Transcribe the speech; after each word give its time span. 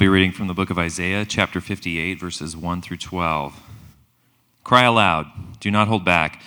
be 0.00 0.08
reading 0.08 0.32
from 0.32 0.46
the 0.46 0.54
book 0.54 0.70
of 0.70 0.78
Isaiah, 0.78 1.26
chapter 1.26 1.60
58, 1.60 2.18
verses 2.18 2.56
1 2.56 2.80
through 2.80 2.96
12. 2.96 3.60
Cry 4.64 4.84
aloud, 4.84 5.26
do 5.60 5.70
not 5.70 5.88
hold 5.88 6.06
back. 6.06 6.40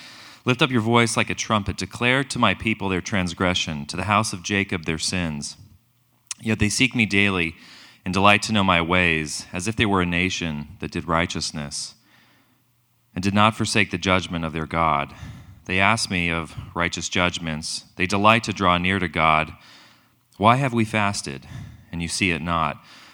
Lift 0.43 0.63
up 0.63 0.71
your 0.71 0.81
voice 0.81 1.15
like 1.15 1.29
a 1.29 1.35
trumpet. 1.35 1.77
Declare 1.77 2.23
to 2.23 2.39
my 2.39 2.55
people 2.55 2.89
their 2.89 2.99
transgression, 2.99 3.85
to 3.85 3.95
the 3.95 4.05
house 4.05 4.33
of 4.33 4.41
Jacob 4.41 4.85
their 4.85 4.97
sins. 4.97 5.55
Yet 6.41 6.57
they 6.57 6.67
seek 6.67 6.95
me 6.95 7.05
daily 7.05 7.55
and 8.03 8.11
delight 8.11 8.41
to 8.43 8.53
know 8.53 8.63
my 8.63 8.81
ways, 8.81 9.45
as 9.53 9.67
if 9.67 9.75
they 9.75 9.85
were 9.85 10.01
a 10.01 10.05
nation 10.07 10.69
that 10.79 10.89
did 10.89 11.07
righteousness 11.07 11.93
and 13.13 13.23
did 13.23 13.35
not 13.35 13.55
forsake 13.55 13.91
the 13.91 13.99
judgment 13.99 14.43
of 14.43 14.53
their 14.53 14.65
God. 14.65 15.13
They 15.65 15.79
ask 15.79 16.09
me 16.09 16.31
of 16.31 16.55
righteous 16.73 17.07
judgments. 17.07 17.85
They 17.97 18.07
delight 18.07 18.45
to 18.45 18.51
draw 18.51 18.79
near 18.79 18.97
to 18.97 19.07
God. 19.07 19.53
Why 20.37 20.55
have 20.55 20.73
we 20.73 20.85
fasted, 20.85 21.45
and 21.91 22.01
you 22.01 22.07
see 22.07 22.31
it 22.31 22.41
not? 22.41 22.83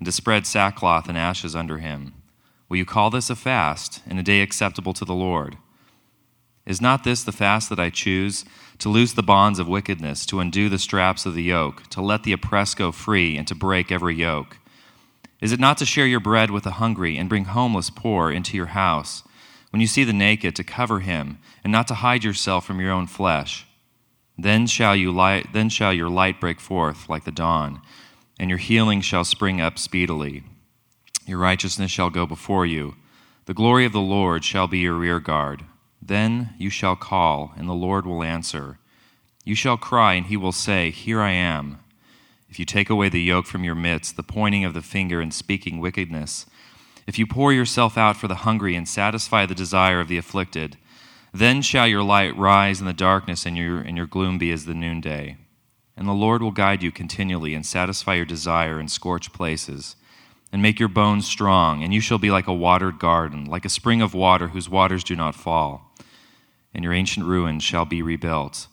and 0.00 0.06
to 0.06 0.12
spread 0.12 0.46
sackcloth 0.46 1.08
and 1.08 1.16
ashes 1.16 1.54
under 1.54 1.78
him? 1.78 2.14
Will 2.68 2.78
you 2.78 2.84
call 2.84 3.10
this 3.10 3.30
a 3.30 3.36
fast, 3.36 4.00
and 4.08 4.18
a 4.18 4.22
day 4.22 4.40
acceptable 4.40 4.94
to 4.94 5.04
the 5.04 5.14
Lord? 5.14 5.58
Is 6.66 6.80
not 6.80 7.04
this 7.04 7.22
the 7.22 7.32
fast 7.32 7.68
that 7.68 7.78
I 7.78 7.90
choose? 7.90 8.44
To 8.78 8.88
loose 8.88 9.12
the 9.12 9.22
bonds 9.22 9.58
of 9.58 9.68
wickedness, 9.68 10.24
to 10.26 10.40
undo 10.40 10.68
the 10.68 10.78
straps 10.78 11.26
of 11.26 11.34
the 11.34 11.42
yoke, 11.42 11.86
to 11.90 12.00
let 12.00 12.22
the 12.22 12.32
oppressed 12.32 12.78
go 12.78 12.92
free, 12.92 13.36
and 13.36 13.46
to 13.48 13.54
break 13.54 13.92
every 13.92 14.14
yoke? 14.14 14.56
Is 15.42 15.52
it 15.52 15.60
not 15.60 15.76
to 15.78 15.86
share 15.86 16.06
your 16.06 16.20
bread 16.20 16.50
with 16.50 16.64
the 16.64 16.72
hungry, 16.72 17.18
and 17.18 17.28
bring 17.28 17.44
homeless 17.44 17.90
poor 17.90 18.30
into 18.30 18.56
your 18.56 18.66
house? 18.66 19.22
When 19.70 19.80
you 19.80 19.86
see 19.86 20.04
the 20.04 20.12
naked, 20.12 20.56
to 20.56 20.64
cover 20.64 21.00
him, 21.00 21.38
and 21.62 21.70
not 21.70 21.88
to 21.88 21.94
hide 21.94 22.24
yourself 22.24 22.64
from 22.64 22.80
your 22.80 22.90
own 22.90 23.06
flesh? 23.06 23.66
Then 24.38 24.66
shall, 24.66 24.96
you 24.96 25.12
light, 25.12 25.52
then 25.52 25.68
shall 25.68 25.92
your 25.92 26.08
light 26.08 26.40
break 26.40 26.60
forth 26.60 27.08
like 27.08 27.24
the 27.24 27.30
dawn, 27.32 27.82
and 28.40 28.48
your 28.48 28.58
healing 28.58 29.02
shall 29.02 29.22
spring 29.22 29.60
up 29.60 29.78
speedily. 29.78 30.42
Your 31.26 31.38
righteousness 31.38 31.90
shall 31.90 32.08
go 32.08 32.24
before 32.24 32.64
you. 32.64 32.94
The 33.44 33.52
glory 33.52 33.84
of 33.84 33.92
the 33.92 34.00
Lord 34.00 34.46
shall 34.46 34.66
be 34.66 34.78
your 34.78 34.94
rear 34.94 35.20
guard. 35.20 35.66
Then 36.00 36.54
you 36.56 36.70
shall 36.70 36.96
call, 36.96 37.52
and 37.58 37.68
the 37.68 37.74
Lord 37.74 38.06
will 38.06 38.22
answer. 38.22 38.78
You 39.44 39.54
shall 39.54 39.76
cry, 39.76 40.14
and 40.14 40.24
he 40.24 40.38
will 40.38 40.52
say, 40.52 40.90
Here 40.90 41.20
I 41.20 41.32
am. 41.32 41.80
If 42.48 42.58
you 42.58 42.64
take 42.64 42.88
away 42.88 43.10
the 43.10 43.20
yoke 43.20 43.44
from 43.44 43.62
your 43.62 43.74
midst, 43.74 44.16
the 44.16 44.22
pointing 44.22 44.64
of 44.64 44.72
the 44.72 44.80
finger 44.80 45.20
and 45.20 45.34
speaking 45.34 45.78
wickedness, 45.78 46.46
if 47.06 47.18
you 47.18 47.26
pour 47.26 47.52
yourself 47.52 47.98
out 47.98 48.16
for 48.16 48.26
the 48.26 48.36
hungry 48.36 48.74
and 48.74 48.88
satisfy 48.88 49.44
the 49.44 49.54
desire 49.54 50.00
of 50.00 50.08
the 50.08 50.16
afflicted, 50.16 50.78
then 51.34 51.60
shall 51.60 51.86
your 51.86 52.02
light 52.02 52.34
rise 52.38 52.80
in 52.80 52.86
the 52.86 52.94
darkness, 52.94 53.44
and 53.44 53.58
your, 53.58 53.80
and 53.80 53.98
your 53.98 54.06
gloom 54.06 54.38
be 54.38 54.50
as 54.50 54.64
the 54.64 54.72
noonday. 54.72 55.36
And 56.00 56.08
the 56.08 56.14
Lord 56.14 56.42
will 56.42 56.50
guide 56.50 56.82
you 56.82 56.90
continually 56.90 57.54
and 57.54 57.64
satisfy 57.64 58.14
your 58.14 58.24
desire 58.24 58.80
in 58.80 58.88
scorched 58.88 59.34
places 59.34 59.96
and 60.50 60.62
make 60.62 60.80
your 60.80 60.88
bones 60.88 61.26
strong, 61.26 61.82
and 61.82 61.92
you 61.92 62.00
shall 62.00 62.16
be 62.16 62.30
like 62.30 62.46
a 62.46 62.54
watered 62.54 62.98
garden, 62.98 63.44
like 63.44 63.66
a 63.66 63.68
spring 63.68 64.00
of 64.00 64.14
water 64.14 64.48
whose 64.48 64.66
waters 64.66 65.04
do 65.04 65.14
not 65.14 65.34
fall, 65.34 65.94
and 66.72 66.82
your 66.82 66.94
ancient 66.94 67.26
ruins 67.26 67.62
shall 67.62 67.84
be 67.84 68.00
rebuilt. 68.00 68.66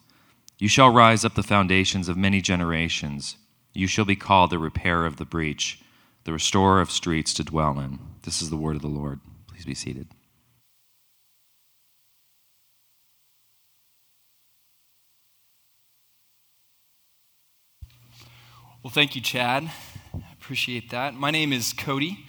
You 0.58 0.70
shall 0.70 0.89
rise 0.89 1.26
up 1.26 1.36
the 1.36 1.43
foundations 1.43 2.08
of 2.08 2.16
many 2.16 2.39
generations. 2.39 3.36
You 3.73 3.87
shall 3.87 4.05
be 4.05 4.16
called 4.16 4.49
the 4.49 4.58
repairer 4.58 5.05
of 5.05 5.17
the 5.17 5.26
breach, 5.26 5.82
the 6.23 6.32
restorer 6.32 6.80
of 6.80 6.89
streets 6.89 7.33
to 7.33 7.43
dwell 7.43 7.77
in. 7.77 7.99
This 8.21 8.42
is 8.42 8.49
the 8.49 8.55
word 8.55 8.77
of 8.77 8.82
the 8.82 8.87
Lord. 8.87 9.20
Please 9.48 9.66
be 9.66 9.76
seated. 9.76 10.08
Well, 18.83 18.92
thank 18.92 19.15
you, 19.15 19.21
Chad. 19.21 19.64
I 20.14 20.20
Appreciate 20.39 20.92
that. 20.92 21.15
My 21.15 21.32
name 21.32 21.52
is 21.52 21.73
Cody. 21.73 22.26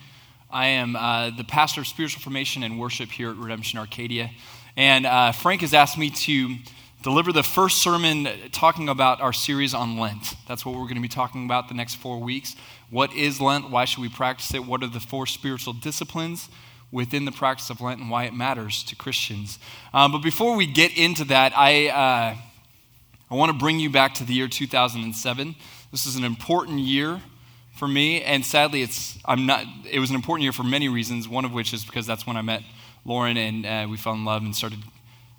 I 0.50 0.68
am 0.68 0.96
uh, 0.96 1.28
the 1.30 1.44
pastor 1.44 1.82
of 1.82 1.86
spiritual 1.86 2.22
formation 2.22 2.62
and 2.62 2.80
worship 2.80 3.10
here 3.10 3.30
at 3.30 3.36
Redemption 3.36 3.78
Arcadia. 3.78 4.30
And 4.74 5.04
uh, 5.04 5.32
Frank 5.32 5.60
has 5.60 5.74
asked 5.74 5.98
me 5.98 6.08
to 6.10 6.56
deliver 7.02 7.32
the 7.32 7.42
first 7.42 7.82
sermon 7.82 8.28
talking 8.50 8.88
about 8.88 9.20
our 9.20 9.34
series 9.34 9.74
on 9.74 9.98
Lent. 9.98 10.36
That's 10.48 10.64
what 10.64 10.74
we're 10.74 10.84
going 10.84 10.94
to 10.94 11.02
be 11.02 11.08
talking 11.08 11.44
about 11.44 11.68
the 11.68 11.74
next 11.74 11.96
four 11.96 12.18
weeks. 12.18 12.56
What 12.88 13.12
is 13.12 13.42
Lent? 13.42 13.70
Why 13.70 13.84
should 13.84 14.00
we 14.00 14.08
practice 14.08 14.54
it? 14.54 14.64
What 14.64 14.82
are 14.82 14.88
the 14.88 15.00
four 15.00 15.26
spiritual 15.26 15.74
disciplines 15.74 16.48
within 16.90 17.26
the 17.26 17.32
practice 17.32 17.68
of 17.68 17.82
Lent 17.82 18.00
and 18.00 18.10
why 18.10 18.24
it 18.24 18.32
matters 18.32 18.82
to 18.84 18.96
Christians? 18.96 19.58
Um, 19.92 20.12
but 20.12 20.22
before 20.22 20.56
we 20.56 20.66
get 20.66 20.96
into 20.96 21.24
that, 21.24 21.52
I, 21.54 21.88
uh, 21.88 22.36
I 23.30 23.34
want 23.34 23.52
to 23.52 23.58
bring 23.58 23.78
you 23.78 23.90
back 23.90 24.14
to 24.14 24.24
the 24.24 24.32
year 24.32 24.48
2007. 24.48 25.54
This 25.92 26.06
is 26.06 26.16
an 26.16 26.24
important 26.24 26.78
year 26.78 27.20
for 27.76 27.86
me, 27.86 28.22
and 28.22 28.42
sadly, 28.44 28.80
it's 28.80 29.18
I'm 29.22 29.44
not. 29.44 29.66
It 29.90 29.98
was 29.98 30.08
an 30.08 30.16
important 30.16 30.44
year 30.44 30.52
for 30.52 30.62
many 30.62 30.88
reasons. 30.88 31.28
One 31.28 31.44
of 31.44 31.52
which 31.52 31.74
is 31.74 31.84
because 31.84 32.06
that's 32.06 32.26
when 32.26 32.38
I 32.38 32.42
met 32.42 32.62
Lauren, 33.04 33.36
and 33.36 33.66
uh, 33.66 33.86
we 33.90 33.98
fell 33.98 34.14
in 34.14 34.24
love 34.24 34.42
and 34.42 34.56
started 34.56 34.78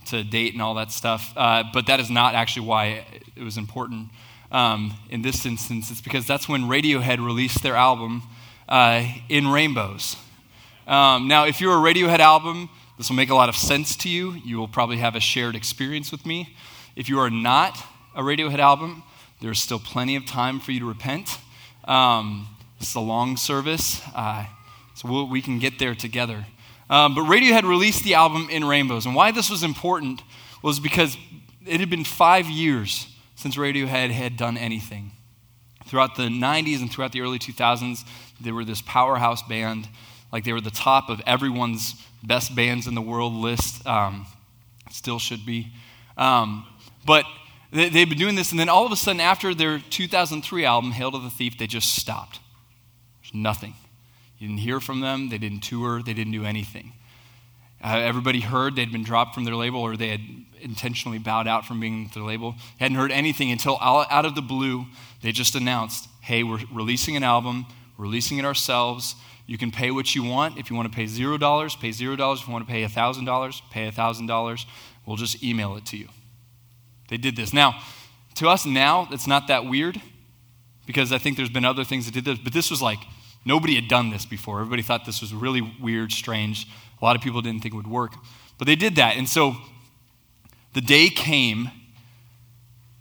to 0.05 0.23
date 0.23 0.53
and 0.53 0.61
all 0.61 0.75
that 0.75 0.91
stuff. 0.91 1.33
Uh, 1.35 1.63
but 1.73 1.87
that 1.87 1.99
is 1.99 2.11
not 2.11 2.35
actually 2.35 2.67
why 2.67 3.05
it 3.35 3.41
was 3.41 3.57
important 3.57 4.09
um, 4.51 4.93
in 5.09 5.23
this 5.23 5.43
instance. 5.47 5.89
It's 5.89 6.01
because 6.01 6.27
that's 6.27 6.47
when 6.47 6.65
Radiohead 6.65 7.17
released 7.17 7.63
their 7.63 7.75
album 7.75 8.21
uh, 8.67 9.03
"In 9.29 9.47
Rainbows." 9.47 10.15
Um, 10.85 11.27
now, 11.27 11.47
if 11.47 11.59
you're 11.59 11.73
a 11.73 11.93
Radiohead 11.93 12.19
album, 12.19 12.69
this 12.99 13.09
will 13.09 13.15
make 13.15 13.31
a 13.31 13.35
lot 13.35 13.49
of 13.49 13.55
sense 13.55 13.95
to 13.97 14.09
you. 14.09 14.33
You 14.45 14.59
will 14.59 14.67
probably 14.67 14.97
have 14.97 15.15
a 15.15 15.19
shared 15.19 15.55
experience 15.55 16.11
with 16.11 16.27
me. 16.27 16.55
If 16.99 17.07
you 17.07 17.17
are 17.19 17.29
not 17.29 17.81
a 18.13 18.21
Radiohead 18.21 18.59
album, 18.59 19.03
there's 19.39 19.61
still 19.61 19.79
plenty 19.79 20.17
of 20.17 20.25
time 20.25 20.59
for 20.59 20.73
you 20.73 20.81
to 20.81 20.85
repent. 20.85 21.37
Um, 21.85 22.45
it's 22.77 22.93
a 22.93 22.99
long 22.99 23.37
service, 23.37 24.01
uh, 24.13 24.45
so 24.95 25.07
we'll, 25.07 25.29
we 25.29 25.41
can 25.41 25.59
get 25.59 25.79
there 25.79 25.95
together. 25.95 26.45
Um, 26.89 27.15
but 27.15 27.21
Radiohead 27.21 27.63
released 27.63 28.03
the 28.03 28.15
album 28.15 28.49
In 28.51 28.65
Rainbows. 28.65 29.05
And 29.05 29.15
why 29.15 29.31
this 29.31 29.49
was 29.49 29.63
important 29.63 30.23
was 30.61 30.81
because 30.81 31.15
it 31.65 31.79
had 31.79 31.89
been 31.89 32.03
five 32.03 32.49
years 32.49 33.07
since 33.33 33.55
Radiohead 33.55 34.09
had 34.09 34.35
done 34.35 34.57
anything. 34.57 35.11
Throughout 35.85 36.17
the 36.17 36.23
90s 36.23 36.81
and 36.81 36.91
throughout 36.91 37.13
the 37.13 37.21
early 37.21 37.39
2000s, 37.39 38.03
they 38.41 38.51
were 38.51 38.65
this 38.65 38.81
powerhouse 38.81 39.41
band. 39.43 39.87
Like 40.33 40.43
they 40.43 40.51
were 40.51 40.59
the 40.59 40.69
top 40.69 41.07
of 41.07 41.21
everyone's 41.25 41.95
best 42.21 42.53
bands 42.57 42.87
in 42.87 42.93
the 42.93 43.01
world 43.01 43.35
list. 43.35 43.87
Um, 43.87 44.25
still 44.91 45.17
should 45.17 45.45
be. 45.45 45.71
Um, 46.17 46.65
but 47.05 47.25
they, 47.71 47.89
they've 47.89 48.09
been 48.09 48.17
doing 48.17 48.35
this, 48.35 48.51
and 48.51 48.59
then 48.59 48.69
all 48.69 48.85
of 48.85 48.91
a 48.91 48.95
sudden, 48.95 49.21
after 49.21 49.53
their 49.53 49.79
2003 49.79 50.65
album, 50.65 50.91
Hail 50.91 51.11
to 51.11 51.19
the 51.19 51.29
Thief, 51.29 51.57
they 51.57 51.67
just 51.67 51.95
stopped. 51.95 52.39
There's 53.21 53.33
nothing. 53.33 53.73
You 54.37 54.47
didn't 54.47 54.61
hear 54.61 54.79
from 54.79 55.01
them, 55.01 55.29
they 55.29 55.37
didn't 55.37 55.61
tour, 55.61 56.01
they 56.01 56.13
didn't 56.13 56.33
do 56.33 56.45
anything. 56.45 56.93
Uh, 57.83 57.99
everybody 58.03 58.41
heard 58.41 58.75
they'd 58.75 58.91
been 58.91 59.03
dropped 59.03 59.33
from 59.33 59.45
their 59.45 59.55
label 59.55 59.79
or 59.79 59.95
they 59.95 60.09
had 60.09 60.21
intentionally 60.61 61.17
bowed 61.17 61.47
out 61.47 61.65
from 61.65 61.79
being 61.79 62.09
their 62.13 62.23
label. 62.23 62.55
Hadn't 62.77 62.97
heard 62.97 63.11
anything 63.11 63.51
until 63.51 63.77
out 63.81 64.25
of 64.25 64.35
the 64.35 64.41
blue, 64.41 64.85
they 65.21 65.31
just 65.31 65.55
announced, 65.55 66.09
hey, 66.21 66.43
we're 66.43 66.59
releasing 66.73 67.15
an 67.15 67.23
album, 67.23 67.65
releasing 67.97 68.37
it 68.37 68.45
ourselves. 68.45 69.15
You 69.45 69.57
can 69.57 69.71
pay 69.71 69.91
what 69.91 70.13
you 70.13 70.23
want. 70.23 70.57
If 70.57 70.69
you 70.69 70.75
want 70.75 70.91
to 70.91 70.95
pay 70.95 71.05
$0, 71.05 71.79
pay 71.79 71.89
$0. 71.89 72.33
If 72.35 72.47
you 72.47 72.53
want 72.53 72.67
to 72.67 72.71
pay 72.71 72.83
$1,000, 72.83 73.61
pay 73.71 73.89
$1,000. 73.89 74.65
We'll 75.05 75.17
just 75.17 75.41
email 75.41 75.75
it 75.77 75.85
to 75.87 75.97
you. 75.97 76.09
They 77.09 77.17
did 77.17 77.35
this. 77.35 77.53
Now, 77.53 77.81
to 78.35 78.47
us 78.47 78.65
now, 78.65 79.07
it's 79.11 79.27
not 79.27 79.47
that 79.47 79.65
weird 79.65 80.01
because 80.85 81.11
I 81.11 81.17
think 81.17 81.37
there's 81.37 81.49
been 81.49 81.65
other 81.65 81.83
things 81.83 82.05
that 82.05 82.13
did 82.13 82.25
this, 82.25 82.39
but 82.39 82.53
this 82.53 82.71
was 82.71 82.81
like 82.81 82.99
nobody 83.45 83.75
had 83.75 83.87
done 83.87 84.09
this 84.09 84.25
before. 84.25 84.59
Everybody 84.59 84.81
thought 84.81 85.05
this 85.05 85.21
was 85.21 85.33
really 85.33 85.61
weird, 85.81 86.11
strange. 86.11 86.67
A 87.01 87.05
lot 87.05 87.15
of 87.15 87.21
people 87.21 87.41
didn't 87.41 87.61
think 87.61 87.73
it 87.73 87.77
would 87.77 87.87
work. 87.87 88.13
But 88.57 88.67
they 88.67 88.75
did 88.75 88.95
that. 88.95 89.17
And 89.17 89.27
so 89.27 89.55
the 90.73 90.81
day 90.81 91.09
came 91.09 91.69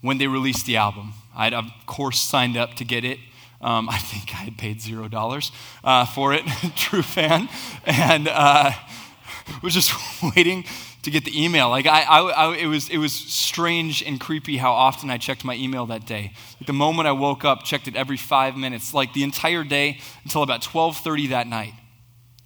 when 0.00 0.18
they 0.18 0.26
released 0.26 0.66
the 0.66 0.76
album. 0.76 1.12
I 1.36 1.44
had, 1.44 1.54
of 1.54 1.66
course, 1.86 2.20
signed 2.20 2.56
up 2.56 2.74
to 2.74 2.84
get 2.84 3.04
it. 3.04 3.18
Um, 3.60 3.88
I 3.88 3.98
think 3.98 4.32
I 4.32 4.44
had 4.44 4.56
paid 4.56 4.80
zero 4.80 5.08
dollars 5.08 5.50
uh, 5.82 6.06
for 6.06 6.32
it, 6.32 6.44
true 6.76 7.02
fan, 7.02 7.48
and 7.84 8.28
uh, 8.28 8.70
was 9.62 9.74
just 9.74 9.92
waiting 10.36 10.64
to 11.08 11.20
get 11.20 11.24
the 11.24 11.42
email. 11.44 11.68
Like 11.70 11.86
I, 11.86 12.02
I, 12.02 12.20
I, 12.20 12.56
it 12.56 12.66
was, 12.66 12.88
it 12.88 12.98
was 12.98 13.12
strange 13.12 14.02
and 14.02 14.20
creepy 14.20 14.58
how 14.58 14.72
often 14.72 15.10
I 15.10 15.18
checked 15.18 15.44
my 15.44 15.54
email 15.54 15.86
that 15.86 16.06
day. 16.06 16.32
Like 16.60 16.66
the 16.66 16.72
moment 16.72 17.08
I 17.08 17.12
woke 17.12 17.44
up, 17.44 17.64
checked 17.64 17.88
it 17.88 17.96
every 17.96 18.16
five 18.16 18.56
minutes, 18.56 18.94
like 18.94 19.12
the 19.12 19.22
entire 19.22 19.64
day 19.64 20.00
until 20.24 20.42
about 20.42 20.62
12:30 20.62 21.30
that 21.30 21.46
night. 21.46 21.74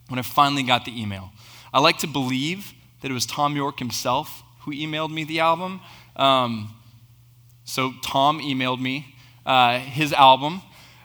when 0.09 0.19
I 0.19 0.23
finally 0.23 0.63
got 0.63 0.85
the 0.85 1.01
email. 1.01 1.33
I 1.73 1.81
like 1.81 1.99
to 1.99 2.07
believe 2.07 2.75
that 3.01 3.11
it 3.11 3.15
was 3.15 3.25
Thom 3.25 3.57
Yorke 3.57 3.79
himself 3.79 4.43
who 4.61 4.73
emailed 4.73 5.11
me 5.11 5.25
the 5.25 5.41
album. 5.41 5.81
Um, 6.17 6.75
so 7.65 7.93
Thom 8.05 8.41
emailed 8.41 8.81
me 8.81 9.15
uh, 9.47 9.79
his 9.79 10.13
album, 10.13 10.63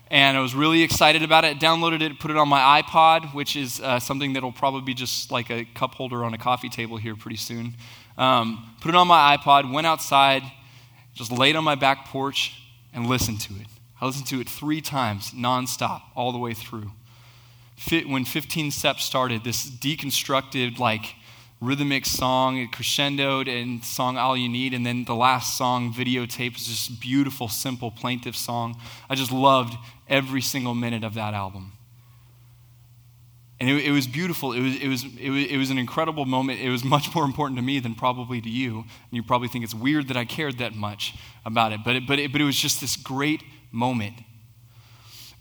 and 0.10 0.38
I 0.38 0.42
was 0.42 0.56
really 0.56 0.84
excited 0.84 1.24
about 1.24 1.44
it. 1.44 1.60
Downloaded 1.60 2.02
it, 2.02 2.20
put 2.20 2.32
it 2.32 2.38
on 2.38 2.48
my 2.48 2.82
iPod, 2.82 3.34
which 3.34 3.56
is 3.56 3.82
uh, 3.82 4.00
something 4.00 4.34
that'll 4.34 4.52
probably 4.52 4.82
be 4.82 4.94
just 4.94 5.32
like 5.32 5.50
a 5.50 5.66
cup 5.66 5.96
holder 5.96 6.24
on 6.24 6.34
a 6.34 6.38
coffee 6.38 6.70
table 6.70 6.98
here 6.98 7.16
pretty 7.16 7.38
soon. 7.38 7.76
Um, 8.18 8.76
put 8.82 8.90
it 8.90 8.96
on 8.96 9.08
my 9.08 9.38
iPod, 9.38 9.72
went 9.72 9.86
outside, 9.86 10.44
just 11.14 11.32
laid 11.32 11.56
on 11.56 11.64
my 11.64 11.76
back 11.76 12.06
porch, 12.06 12.62
and 12.94 13.08
listened 13.08 13.42
to 13.42 13.54
it. 13.56 13.68
I 14.00 14.06
listened 14.06 14.28
to 14.28 14.40
it 14.40 14.48
three 14.48 14.82
times, 14.82 15.32
nonstop, 15.32 16.02
all 16.16 16.32
the 16.32 16.38
way 16.38 16.54
through. 16.54 16.92
When 18.08 18.26
15 18.26 18.72
Steps 18.72 19.04
started, 19.04 19.44
this 19.44 19.70
deconstructed, 19.70 20.80
like, 20.80 21.16
rhythmic 21.60 22.06
song, 22.06 22.58
it 22.58 22.72
crescendoed 22.72 23.48
and 23.48 23.84
song 23.84 24.18
All 24.18 24.38
You 24.38 24.50
Need, 24.50 24.74
and 24.74 24.86
then 24.86 25.06
the 25.06 25.16
last 25.16 25.58
song, 25.58 25.94
Videotape, 25.94 26.56
is 26.56 26.68
just 26.68 27.02
beautiful, 27.02 27.48
simple, 27.48 27.92
plaintive 27.92 28.36
song. 28.36 28.80
I 29.10 29.16
just 29.16 29.32
loved 29.32 29.76
every 30.08 30.42
single 30.42 30.76
minute 30.76 31.04
of 31.04 31.16
that 31.16 31.34
album. 31.34 31.74
And 33.60 33.70
it, 33.70 33.86
it, 33.86 33.92
was 33.92 34.06
beautiful. 34.06 34.54
It 34.54 34.62
was, 34.62 34.76
it, 34.76 34.88
was, 34.88 35.04
it, 35.20 35.30
was, 35.30 35.46
it 35.46 35.58
was 35.58 35.70
an 35.72 35.80
incredible 35.80 36.26
moment. 36.26 36.60
It 36.60 36.70
was 36.70 36.84
much 36.96 37.14
more 37.16 37.26
important 37.26 37.58
to 37.58 37.64
me 37.64 37.80
than 37.80 37.96
probably 37.96 38.40
to 38.42 38.50
you. 38.50 38.80
And 38.80 39.12
you 39.12 39.24
probably 39.24 39.48
think 39.48 39.64
it's 39.64 39.74
weird 39.74 40.10
that 40.10 40.18
I 40.18 40.26
cared 40.26 40.60
that 40.60 40.76
much 40.76 41.16
about 41.46 41.72
it. 41.72 41.80
But 41.84 41.96
it, 41.96 42.08
but 42.08 42.20
it, 42.20 42.32
but 42.32 42.40
it 42.40 42.44
was 42.44 42.56
just 42.56 42.82
this 42.82 42.96
great 42.96 43.42
moment. 43.72 44.16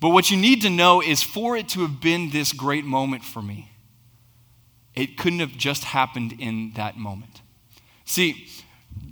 But 0.01 0.11
what 0.11 0.31
you 0.31 0.37
need 0.37 0.63
to 0.63 0.71
know 0.71 1.03
is 1.03 1.23
for 1.23 1.57
it 1.57 1.69
to 1.71 1.81
have 1.81 2.01
been 2.01 2.31
this 2.31 2.53
great 2.53 2.85
moment 2.85 3.25
for 3.25 3.43
me, 3.43 3.71
it 4.97 5.19
couldn't 5.19 5.41
have 5.41 5.57
just 5.57 5.85
happened 5.85 6.35
in 6.39 6.73
that 6.75 6.97
moment. 6.97 7.43
See, 8.07 8.49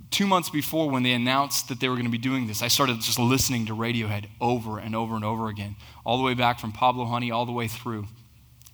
two 0.09 0.25
months 0.25 0.49
before 0.49 0.89
when 0.89 1.03
they 1.03 1.11
announced 1.11 1.67
that 1.67 1.79
they 1.79 1.87
were 1.87 1.95
going 1.95 2.05
to 2.05 2.11
be 2.11 2.17
doing 2.17 2.47
this, 2.47 2.63
I 2.63 2.67
started 2.67 2.99
just 3.01 3.19
listening 3.19 3.67
to 3.67 3.73
Radiohead 3.75 4.25
over 4.41 4.79
and 4.79 4.95
over 4.95 5.15
and 5.15 5.23
over 5.23 5.47
again, 5.47 5.75
all 6.05 6.17
the 6.17 6.23
way 6.23 6.33
back 6.33 6.59
from 6.59 6.71
Pablo 6.71 7.05
Honey 7.05 7.29
all 7.31 7.45
the 7.45 7.51
way 7.51 7.67
through. 7.67 8.07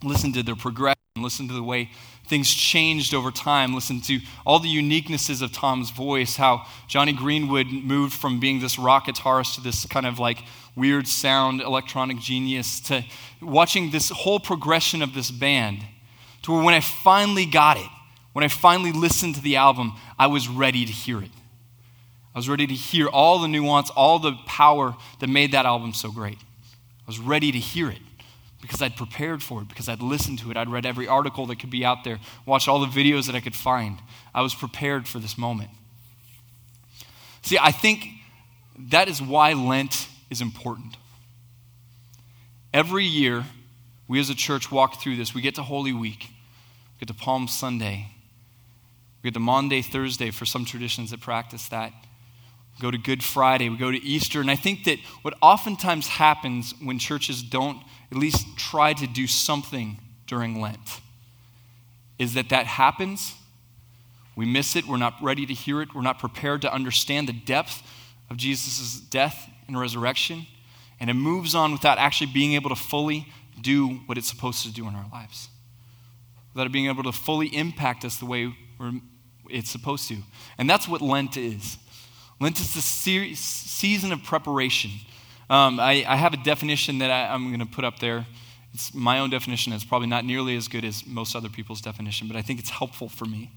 Listen 0.03 0.31
to 0.33 0.41
their 0.41 0.55
progression, 0.55 0.97
listen 1.17 1.47
to 1.47 1.53
the 1.53 1.63
way 1.63 1.91
things 2.27 2.49
changed 2.49 3.13
over 3.13 3.29
time, 3.29 3.75
listen 3.75 3.99
to 4.01 4.19
all 4.45 4.59
the 4.59 4.73
uniquenesses 4.73 5.41
of 5.41 5.51
Thom's 5.51 5.91
voice, 5.91 6.37
how 6.37 6.65
Jonny 6.87 7.11
Greenwood 7.11 7.67
moved 7.67 8.13
from 8.13 8.39
being 8.39 8.61
this 8.61 8.79
rock 8.79 9.07
guitarist 9.07 9.55
to 9.55 9.61
this 9.61 9.85
kind 9.85 10.05
of 10.05 10.17
like 10.17 10.43
weird 10.75 11.07
sound 11.07 11.59
electronic 11.59 12.19
genius 12.19 12.79
to 12.79 13.03
watching 13.41 13.91
this 13.91 14.09
whole 14.09 14.39
progression 14.39 15.01
of 15.01 15.13
this 15.13 15.29
band 15.29 15.83
to 16.43 16.51
where 16.51 16.63
when 16.63 16.73
I 16.73 16.79
finally 16.79 17.45
got 17.45 17.77
it, 17.77 17.89
when 18.33 18.43
I 18.43 18.47
finally 18.47 18.91
listened 18.91 19.35
to 19.35 19.41
the 19.41 19.57
album, 19.57 19.93
I 20.17 20.27
was 20.27 20.47
ready 20.47 20.85
to 20.85 20.91
hear 20.91 21.21
it. 21.21 21.31
I 22.33 22.39
was 22.39 22.47
ready 22.47 22.65
to 22.65 22.73
hear 22.73 23.07
all 23.07 23.39
the 23.39 23.47
nuance, 23.47 23.89
all 23.89 24.19
the 24.19 24.33
power 24.45 24.95
that 25.19 25.27
made 25.27 25.51
that 25.51 25.65
album 25.65 25.93
so 25.93 26.11
great. 26.11 26.37
I 26.37 27.07
was 27.07 27.19
ready 27.19 27.51
to 27.51 27.59
hear 27.59 27.89
it 27.89 27.99
because 28.61 28.81
I'd 28.81 28.95
prepared 28.95 29.43
for 29.43 29.61
it, 29.61 29.67
because 29.67 29.89
I'd 29.89 30.01
listened 30.01 30.39
to 30.39 30.51
it. 30.51 30.55
I'd 30.55 30.69
read 30.69 30.85
every 30.85 31.07
article 31.07 31.45
that 31.47 31.59
could 31.59 31.71
be 31.71 31.83
out 31.83 32.03
there, 32.03 32.19
watched 32.45 32.67
all 32.67 32.79
the 32.79 32.85
videos 32.85 33.25
that 33.25 33.35
I 33.35 33.39
could 33.41 33.55
find. 33.55 33.97
I 34.33 34.41
was 34.41 34.53
prepared 34.53 35.07
for 35.07 35.19
this 35.19 35.37
moment. 35.37 35.71
See, 37.41 37.57
I 37.59 37.71
think 37.71 38.07
that 38.77 39.09
is 39.09 39.21
why 39.21 39.53
Lent 39.53 40.07
is 40.29 40.41
important. 40.41 40.95
Every 42.73 43.03
year, 43.03 43.45
we 44.07 44.19
as 44.19 44.29
a 44.29 44.35
church 44.35 44.71
walk 44.71 45.01
through 45.01 45.17
this. 45.17 45.33
We 45.33 45.41
get 45.41 45.55
to 45.55 45.63
Holy 45.63 45.91
Week, 45.91 46.27
we 46.29 46.30
get 47.01 47.07
to 47.07 47.13
Palm 47.15 47.47
Sunday, 47.47 48.07
we 49.21 49.29
get 49.29 49.33
to 49.33 49.39
Maundy, 49.39 49.81
Thursday 49.81 50.29
for 50.29 50.45
some 50.45 50.65
traditions 50.65 51.09
that 51.11 51.19
practice 51.19 51.67
that. 51.69 51.91
We 52.75 52.81
go 52.81 52.91
to 52.91 52.97
Good 52.97 53.23
Friday, 53.23 53.69
we 53.69 53.77
go 53.77 53.91
to 53.91 54.01
Easter. 54.01 54.39
And 54.39 54.49
I 54.49 54.55
think 54.55 54.83
that 54.85 54.99
what 55.23 55.33
oftentimes 55.41 56.07
happens 56.07 56.73
when 56.81 56.99
churches 56.99 57.41
don't 57.41 57.77
at 58.11 58.17
least 58.17 58.45
try 58.55 58.93
to 58.93 59.07
do 59.07 59.25
something 59.25 59.97
during 60.27 60.61
Lent 60.61 61.01
is 62.19 62.35
that 62.35 62.49
that 62.49 62.67
happens. 62.67 63.33
We 64.35 64.45
miss 64.45 64.75
it. 64.75 64.85
We're 64.85 64.97
not 64.97 65.15
ready 65.21 65.47
to 65.47 65.53
hear 65.53 65.81
it. 65.81 65.95
We're 65.95 66.01
not 66.01 66.19
prepared 66.19 66.61
to 66.61 66.73
understand 66.73 67.27
the 67.27 67.33
depth 67.33 67.81
of 68.29 68.37
Jesus' 68.37 68.99
death 68.99 69.49
and 69.67 69.79
resurrection. 69.79 70.45
And 70.99 71.09
it 71.09 71.15
moves 71.15 71.55
on 71.55 71.71
without 71.71 71.97
actually 71.97 72.31
being 72.31 72.53
able 72.53 72.69
to 72.69 72.75
fully 72.75 73.27
do 73.59 73.89
what 74.05 74.19
it's 74.19 74.29
supposed 74.29 74.63
to 74.63 74.71
do 74.71 74.87
in 74.87 74.95
our 74.95 75.05
lives, 75.11 75.49
without 76.53 76.67
it 76.67 76.71
being 76.71 76.87
able 76.87 77.03
to 77.03 77.11
fully 77.11 77.47
impact 77.55 78.05
us 78.05 78.17
the 78.17 78.25
way 78.25 78.53
it's 79.49 79.69
supposed 79.69 80.07
to. 80.09 80.17
And 80.57 80.69
that's 80.69 80.87
what 80.87 81.01
Lent 81.01 81.37
is. 81.37 81.77
Lent 82.39 82.59
is 82.59 82.73
the 82.73 82.81
se- 82.81 83.35
season 83.35 84.11
of 84.11 84.23
preparation. 84.23 84.91
Um, 85.49 85.79
I, 85.79 86.05
I, 86.07 86.15
have 86.15 86.33
a 86.33 86.37
definition 86.37 86.99
that 86.99 87.11
I, 87.11 87.33
I'm 87.33 87.47
going 87.47 87.59
to 87.59 87.65
put 87.65 87.83
up 87.83 87.99
there. 87.99 88.25
It's 88.73 88.93
my 88.93 89.19
own 89.19 89.29
definition. 89.29 89.73
It's 89.73 89.83
probably 89.83 90.07
not 90.07 90.23
nearly 90.23 90.55
as 90.55 90.67
good 90.67 90.85
as 90.85 91.05
most 91.05 91.35
other 91.35 91.49
people's 91.49 91.81
definition, 91.81 92.27
but 92.27 92.37
I 92.37 92.41
think 92.41 92.59
it's 92.59 92.69
helpful 92.69 93.09
for 93.09 93.25
me. 93.25 93.51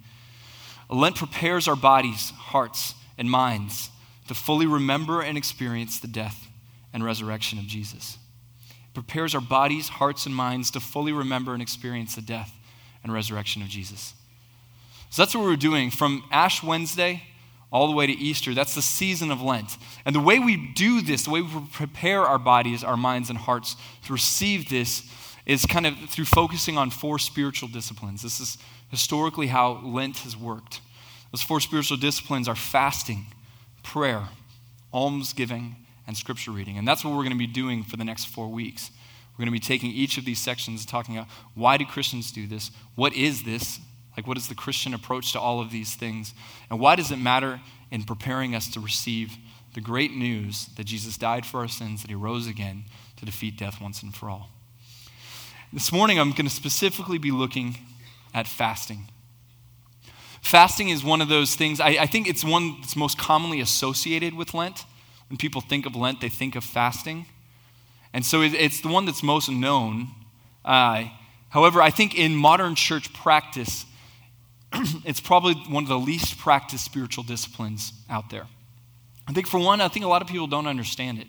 Lent 0.91 1.17
prepares 1.17 1.69
our 1.69 1.77
bodies, 1.77 2.31
hearts, 2.31 2.95
and 3.17 3.31
minds 3.31 3.91
to 4.29 4.35
fully 4.35 4.67
remember 4.67 5.23
and 5.23 5.39
experience 5.39 6.01
the 6.01 6.09
death 6.09 6.49
and 6.93 7.05
resurrection 7.05 7.59
of 7.59 7.67
Jesus 7.67 8.19
It 8.89 8.95
prepares 8.95 9.35
our 9.35 9.41
bodies, 9.41 9.89
hearts, 9.89 10.27
and 10.27 10.35
minds 10.35 10.71
to 10.73 10.81
fully 10.81 11.13
remember 11.13 11.53
and 11.53 11.63
experience 11.63 12.15
the 12.17 12.23
death 12.23 12.53
and 13.05 13.13
resurrection 13.13 13.63
of 13.63 13.69
Jesus. 13.69 14.15
So 15.11 15.23
that's 15.23 15.35
what 15.35 15.45
we're 15.45 15.55
doing 15.55 15.93
from 15.93 16.25
Ash 16.33 16.63
Wednesday 16.63 17.23
all 17.71 17.87
the 17.87 17.93
way 17.93 18.07
to 18.07 18.13
Easter. 18.13 18.55
That's 18.55 18.75
the 18.75 18.83
season 18.83 19.31
of 19.31 19.43
Lent. 19.43 19.77
And 20.05 20.15
the 20.15 20.21
way 20.21 20.39
we 20.39 20.73
do 20.75 21.01
this, 21.03 21.25
the 21.25 21.31
way 21.31 21.43
we 21.43 21.51
prepare 21.73 22.23
our 22.23 22.39
bodies, 22.39 22.85
our 22.85 22.97
minds, 22.97 23.31
and 23.31 23.39
hearts 23.39 23.77
to 24.07 24.13
receive 24.13 24.69
this 24.69 25.09
is 25.45 25.67
kind 25.67 25.87
of 25.87 25.99
through 26.09 26.25
focusing 26.25 26.79
on 26.79 26.91
four 26.91 27.19
spiritual 27.19 27.69
disciplines. 27.69 28.23
This 28.23 28.41
is 28.41 28.59
historically 28.91 29.49
how 29.49 29.81
Lent 29.85 30.19
has 30.19 30.37
worked. 30.37 30.81
Those 31.33 31.43
four 31.43 31.61
spiritual 31.61 31.97
disciplines 31.97 32.47
are 32.47 32.55
fasting, 32.55 33.27
prayer, 33.83 34.29
almsgiving, 34.93 35.75
and 36.07 36.17
scripture 36.17 36.53
reading. 36.53 36.79
And 36.79 36.87
that's 36.87 37.05
what 37.05 37.11
we're 37.11 37.25
going 37.25 37.33
to 37.33 37.37
be 37.37 37.47
doing 37.47 37.83
for 37.83 37.97
the 37.97 38.05
next 38.05 38.27
four 38.27 38.49
weeks. 38.49 38.91
We're 39.35 39.45
going 39.45 39.53
to 39.55 39.61
be 39.61 39.67
taking 39.67 39.91
each 39.91 40.17
of 40.17 40.25
these 40.25 40.39
sections 40.39 40.83
and 40.83 40.89
talking 40.89 41.17
about 41.17 41.29
why 41.55 41.77
do 41.77 41.85
Christians 41.85 42.31
do 42.31 42.47
this? 42.47 42.71
What 42.95 43.15
is 43.15 43.43
this? 43.43 43.81
Like, 44.17 44.29
what 44.29 44.37
is 44.37 44.49
the 44.49 44.55
Christian 44.55 44.95
approach 44.95 45.33
to 45.33 45.41
all 45.41 45.61
of 45.61 45.73
these 45.73 45.97
things? 45.97 46.35
And 46.71 46.79
why 46.79 46.95
does 46.95 47.11
it 47.11 47.17
matter 47.17 47.61
in 47.91 48.05
preparing 48.05 48.55
us 48.55 48.69
to 48.69 48.81
receive 48.81 49.37
the 49.75 49.81
great 49.81 50.13
news 50.13 50.67
that 50.77 50.85
Jesus 50.85 51.19
died 51.19 51.45
for 51.45 51.61
our 51.61 51.69
sins, 51.69 52.03
that 52.03 52.09
he 52.09 52.15
rose 52.15 52.47
again 52.47 52.85
to 53.17 53.25
defeat 53.25 53.59
death 53.59 53.81
once 53.81 54.03
and 54.05 54.15
for 54.15 54.31
all? 54.31 54.51
This 55.73 55.91
morning, 55.91 56.21
I'm 56.21 56.31
going 56.31 56.47
to 56.47 56.55
specifically 56.55 57.19
be 57.19 57.33
looking 57.33 57.77
at 58.33 58.47
fasting. 58.47 59.09
Fasting 60.41 60.91
is 60.91 61.03
one 61.03 61.21
of 61.21 61.29
those 61.29 61.57
things, 61.57 61.81
I, 61.81 61.89
I 61.89 62.07
think 62.07 62.29
it's 62.29 62.45
one 62.45 62.77
that's 62.81 62.95
most 62.95 63.19
commonly 63.19 63.61
associated 63.61 64.35
with 64.35 64.55
Lent. 64.55 64.85
When 65.29 65.39
people 65.39 65.61
think 65.61 65.87
of 65.87 65.97
Lent, 65.97 66.21
they 66.21 66.29
think 66.29 66.55
of 66.55 66.63
fasting. 66.63 67.27
And 68.15 68.25
so 68.25 68.43
it's 68.43 68.81
the 68.81 68.89
one 68.89 69.07
that's 69.07 69.25
most 69.25 69.51
known. 69.51 70.07
Uh, 70.65 71.07
however, 71.51 71.83
I 71.83 71.91
think 71.91 72.17
in 72.17 72.37
modern 72.37 72.77
church 72.77 73.13
practice, 73.13 73.85
it's 75.05 75.21
probably 75.21 75.55
one 75.69 75.83
of 75.83 75.89
the 75.89 75.99
least 75.99 76.39
practiced 76.39 76.85
spiritual 76.85 77.25
disciplines 77.25 77.93
out 78.09 78.31
there. 78.31 78.47
I 79.27 79.33
think, 79.33 79.49
for 79.49 79.59
one, 79.59 79.81
I 79.81 79.89
think 79.89 80.05
a 80.05 80.09
lot 80.09 80.23
of 80.23 80.29
people 80.29 80.47
don't 80.47 80.69
understand 80.69 81.19
it. 81.19 81.27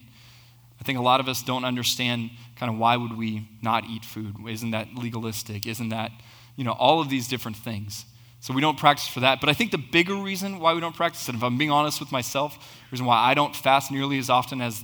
I 0.79 0.83
think 0.83 0.99
a 0.99 1.01
lot 1.01 1.19
of 1.19 1.27
us 1.27 1.41
don't 1.41 1.65
understand 1.65 2.29
kind 2.55 2.71
of 2.71 2.77
why 2.77 2.97
would 2.97 3.17
we 3.17 3.49
not 3.63 3.85
eat 3.85 4.05
food? 4.05 4.35
Isn't 4.47 4.71
that 4.71 4.93
legalistic? 4.93 5.65
Isn't 5.65 5.89
that, 5.89 6.11
you 6.55 6.63
know, 6.63 6.73
all 6.73 7.01
of 7.01 7.09
these 7.09 7.27
different 7.27 7.57
things. 7.57 8.05
So 8.41 8.53
we 8.53 8.61
don't 8.61 8.77
practice 8.77 9.07
for 9.07 9.21
that. 9.21 9.39
But 9.39 9.49
I 9.49 9.53
think 9.53 9.71
the 9.71 9.79
bigger 9.79 10.13
reason 10.13 10.59
why 10.59 10.75
we 10.75 10.81
don't 10.81 10.95
practice 10.95 11.27
it, 11.29 11.33
if 11.33 11.41
I'm 11.41 11.57
being 11.57 11.71
honest 11.71 11.99
with 11.99 12.11
myself, 12.11 12.53
the 12.59 12.91
reason 12.91 13.07
why 13.07 13.17
I 13.17 13.33
don't 13.33 13.55
fast 13.55 13.91
nearly 13.91 14.19
as 14.19 14.29
often 14.29 14.61
as 14.61 14.83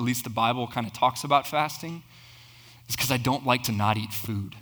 at 0.00 0.06
least 0.06 0.24
the 0.24 0.30
Bible 0.30 0.66
kind 0.66 0.86
of 0.86 0.92
talks 0.92 1.24
about 1.24 1.46
fasting, 1.46 2.02
is 2.88 2.96
because 2.96 3.10
I 3.10 3.16
don't 3.16 3.46
like 3.46 3.62
to 3.64 3.72
not 3.72 3.96
eat 3.96 4.12
food. 4.12 4.54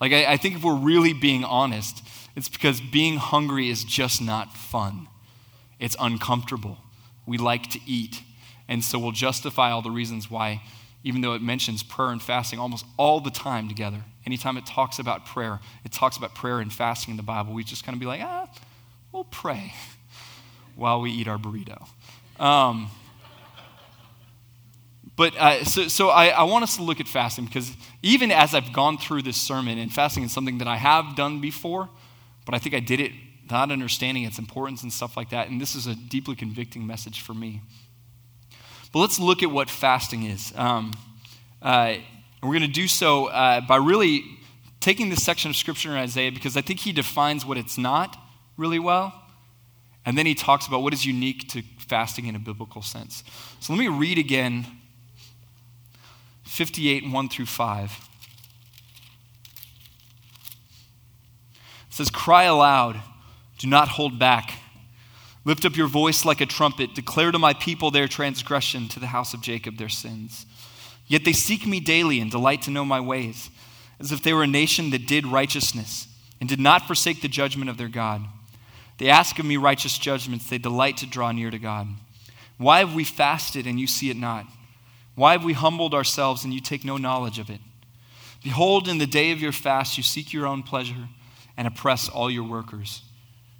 Like, 0.00 0.12
I, 0.12 0.32
I 0.32 0.36
think 0.36 0.56
if 0.56 0.64
we're 0.64 0.74
really 0.74 1.12
being 1.12 1.44
honest, 1.44 2.02
it's 2.36 2.48
because 2.48 2.80
being 2.80 3.16
hungry 3.16 3.70
is 3.70 3.84
just 3.84 4.20
not 4.20 4.54
fun. 4.54 5.08
It's 5.78 5.96
uncomfortable. 6.00 6.78
We 7.26 7.38
like 7.38 7.70
to 7.70 7.80
eat. 7.86 8.22
And 8.68 8.82
so 8.84 8.98
we'll 8.98 9.12
justify 9.12 9.70
all 9.70 9.82
the 9.82 9.90
reasons 9.90 10.30
why, 10.30 10.62
even 11.02 11.20
though 11.20 11.34
it 11.34 11.42
mentions 11.42 11.82
prayer 11.82 12.10
and 12.10 12.20
fasting 12.20 12.58
almost 12.58 12.84
all 12.98 13.20
the 13.20 13.30
time 13.30 13.68
together, 13.68 14.02
Anytime 14.26 14.56
it 14.56 14.64
talks 14.64 14.98
about 14.98 15.26
prayer, 15.26 15.60
it 15.84 15.92
talks 15.92 16.16
about 16.16 16.34
prayer 16.34 16.60
and 16.60 16.72
fasting 16.72 17.12
in 17.12 17.16
the 17.16 17.22
Bible. 17.22 17.52
We 17.52 17.62
just 17.62 17.84
kind 17.84 17.94
of 17.94 18.00
be 18.00 18.06
like, 18.06 18.22
ah, 18.22 18.48
we'll 19.12 19.24
pray 19.24 19.74
while 20.76 21.00
we 21.00 21.10
eat 21.10 21.28
our 21.28 21.36
burrito. 21.36 21.86
Um, 22.40 22.90
but 25.16 25.36
uh, 25.36 25.64
so, 25.64 25.88
so 25.88 26.08
I, 26.08 26.28
I 26.28 26.42
want 26.44 26.64
us 26.64 26.76
to 26.76 26.82
look 26.82 27.00
at 27.00 27.06
fasting 27.06 27.44
because 27.44 27.72
even 28.02 28.32
as 28.32 28.54
I've 28.54 28.72
gone 28.72 28.98
through 28.98 29.22
this 29.22 29.36
sermon, 29.36 29.78
and 29.78 29.92
fasting 29.92 30.24
is 30.24 30.32
something 30.32 30.58
that 30.58 30.68
I 30.68 30.76
have 30.76 31.14
done 31.14 31.40
before, 31.40 31.88
but 32.44 32.54
I 32.54 32.58
think 32.58 32.74
I 32.74 32.80
did 32.80 33.00
it 33.00 33.12
not 33.50 33.70
understanding 33.70 34.24
its 34.24 34.38
importance 34.38 34.82
and 34.82 34.92
stuff 34.92 35.16
like 35.16 35.30
that. 35.30 35.48
And 35.48 35.60
this 35.60 35.74
is 35.74 35.86
a 35.86 35.94
deeply 35.94 36.34
convicting 36.34 36.86
message 36.86 37.20
for 37.20 37.34
me. 37.34 37.60
But 38.92 39.00
let's 39.00 39.18
look 39.20 39.42
at 39.42 39.50
what 39.50 39.70
fasting 39.70 40.24
is. 40.24 40.52
Um, 40.56 40.92
uh, 41.62 41.96
and 41.96 42.02
we're 42.42 42.58
going 42.58 42.62
to 42.62 42.68
do 42.68 42.88
so 42.88 43.26
uh, 43.26 43.60
by 43.60 43.76
really 43.76 44.24
taking 44.80 45.08
this 45.10 45.22
section 45.22 45.50
of 45.50 45.56
scripture 45.56 45.90
in 45.90 45.96
Isaiah 45.96 46.32
because 46.32 46.56
I 46.56 46.60
think 46.60 46.80
he 46.80 46.92
defines 46.92 47.46
what 47.46 47.56
it's 47.56 47.78
not 47.78 48.16
really 48.56 48.78
well. 48.78 49.12
And 50.06 50.18
then 50.18 50.26
he 50.26 50.34
talks 50.34 50.66
about 50.66 50.82
what 50.82 50.92
is 50.92 51.06
unique 51.06 51.48
to 51.50 51.62
fasting 51.78 52.26
in 52.26 52.36
a 52.36 52.38
biblical 52.38 52.82
sense. 52.82 53.24
So 53.60 53.72
let 53.72 53.78
me 53.78 53.88
read 53.88 54.18
again 54.18 54.66
58, 56.54 57.10
1 57.10 57.28
through 57.30 57.46
5. 57.46 58.08
It 61.52 61.58
says, 61.90 62.10
Cry 62.10 62.44
aloud, 62.44 63.00
do 63.58 63.66
not 63.66 63.88
hold 63.88 64.20
back. 64.20 64.60
Lift 65.44 65.64
up 65.64 65.76
your 65.76 65.88
voice 65.88 66.24
like 66.24 66.40
a 66.40 66.46
trumpet. 66.46 66.94
Declare 66.94 67.32
to 67.32 67.40
my 67.40 67.54
people 67.54 67.90
their 67.90 68.06
transgression, 68.06 68.88
to 68.90 69.00
the 69.00 69.08
house 69.08 69.34
of 69.34 69.40
Jacob 69.40 69.78
their 69.78 69.88
sins. 69.88 70.46
Yet 71.08 71.24
they 71.24 71.32
seek 71.32 71.66
me 71.66 71.80
daily 71.80 72.20
and 72.20 72.30
delight 72.30 72.62
to 72.62 72.70
know 72.70 72.84
my 72.84 73.00
ways, 73.00 73.50
as 73.98 74.12
if 74.12 74.22
they 74.22 74.32
were 74.32 74.44
a 74.44 74.46
nation 74.46 74.90
that 74.90 75.08
did 75.08 75.26
righteousness 75.26 76.06
and 76.38 76.48
did 76.48 76.60
not 76.60 76.86
forsake 76.86 77.20
the 77.20 77.26
judgment 77.26 77.68
of 77.68 77.78
their 77.78 77.88
God. 77.88 78.22
They 78.98 79.10
ask 79.10 79.40
of 79.40 79.44
me 79.44 79.56
righteous 79.56 79.98
judgments. 79.98 80.48
They 80.48 80.58
delight 80.58 80.98
to 80.98 81.06
draw 81.06 81.32
near 81.32 81.50
to 81.50 81.58
God. 81.58 81.88
Why 82.58 82.78
have 82.78 82.94
we 82.94 83.02
fasted 83.02 83.66
and 83.66 83.80
you 83.80 83.88
see 83.88 84.08
it 84.08 84.16
not? 84.16 84.46
Why 85.14 85.32
have 85.32 85.44
we 85.44 85.52
humbled 85.52 85.94
ourselves 85.94 86.44
and 86.44 86.52
you 86.52 86.60
take 86.60 86.84
no 86.84 86.96
knowledge 86.96 87.38
of 87.38 87.50
it? 87.50 87.60
Behold, 88.42 88.88
in 88.88 88.98
the 88.98 89.06
day 89.06 89.30
of 89.30 89.40
your 89.40 89.52
fast, 89.52 89.96
you 89.96 90.02
seek 90.02 90.32
your 90.32 90.46
own 90.46 90.62
pleasure 90.62 91.08
and 91.56 91.66
oppress 91.66 92.08
all 92.08 92.30
your 92.30 92.44
workers. 92.44 93.02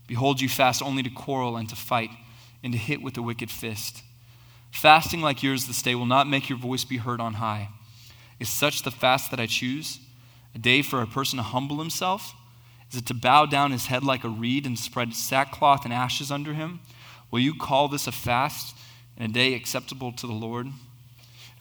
Behold, 0.07 0.41
you 0.41 0.49
fast 0.49 0.83
only 0.83 1.03
to 1.03 1.11
quarrel 1.11 1.57
and 1.57 1.69
to 1.69 1.77
fight 1.77 2.11
and 2.63 2.73
to 2.73 2.79
hit 2.79 3.01
with 3.01 3.17
a 3.17 3.23
wicked 3.23 3.51
fist. 3.51 4.03
Fasting 4.71 5.21
like 5.21 5.43
yours 5.43 5.67
this 5.67 5.81
day 5.81 5.95
will 5.95 6.05
not 6.05 6.29
make 6.29 6.49
your 6.49 6.59
voice 6.59 6.85
be 6.85 6.97
heard 6.97 7.21
on 7.21 7.35
high. 7.35 7.69
Is 8.41 8.49
such 8.49 8.83
the 8.83 8.91
fast 8.91 9.31
that 9.31 9.41
I 9.41 9.47
choose? 9.47 10.01
A 10.55 10.59
day 10.59 10.83
for 10.83 11.01
a 11.01 11.07
person 11.07 11.37
to 11.37 11.43
humble 11.43 11.79
himself? 11.79 12.35
Is 12.91 12.99
it 12.99 13.07
to 13.07 13.15
bow 13.15 13.47
down 13.47 13.71
his 13.71 13.87
head 13.87 14.05
like 14.05 14.25
a 14.25 14.29
reed 14.29 14.67
and 14.67 14.79
spread 14.79 15.15
sackcloth 15.15 15.85
and 15.85 15.95
ashes 15.95 16.31
under 16.31 16.53
him? 16.53 16.81
Will 17.31 17.41
you 17.41 17.55
call 17.55 17.89
this 17.89 18.07
a 18.07 18.13
fast 18.13 18.77
and 19.17 19.31
a 19.31 19.35
day 19.35 19.55
acceptable 19.55 20.13
to 20.13 20.27
the 20.27 20.33
Lord? 20.33 20.69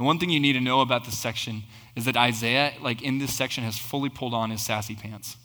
And 0.03 0.05
one 0.05 0.19
thing 0.19 0.31
you 0.31 0.39
need 0.41 0.51
to 0.51 0.59
know 0.59 0.81
about 0.81 1.05
this 1.05 1.17
section 1.17 1.63
is 1.95 2.03
that 2.03 2.17
Isaiah, 2.17 2.73
like 2.81 3.01
in 3.01 3.19
this 3.19 3.33
section, 3.33 3.63
has 3.63 3.77
fully 3.77 4.09
pulled 4.09 4.33
on 4.33 4.49
his 4.49 4.61
sassy 4.61 4.95
pants. 4.95 5.37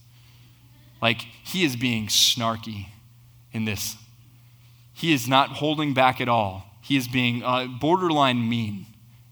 Like 1.00 1.20
he 1.44 1.62
is 1.62 1.76
being 1.76 2.08
snarky 2.08 2.86
in 3.52 3.66
this. 3.66 3.94
He 4.92 5.12
is 5.12 5.28
not 5.28 5.50
holding 5.50 5.94
back 5.94 6.20
at 6.20 6.28
all. 6.28 6.64
He 6.82 6.96
is 6.96 7.06
being 7.06 7.44
uh, 7.44 7.68
borderline 7.68 8.48
mean 8.48 8.86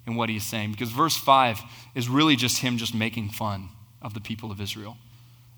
in 0.07 0.15
what 0.15 0.29
he 0.29 0.37
is 0.37 0.45
saying 0.47 0.71
because 0.71 0.91
verse 0.91 1.17
5 1.17 1.61
is 1.97 2.09
really 2.09 2.37
just 2.37 2.59
him 2.59 2.79
just 2.79 2.95
making 2.95 3.31
fun 3.31 3.71
of 4.01 4.15
the 4.15 4.21
people 4.21 4.53
of 4.53 4.61
Israel 4.61 4.97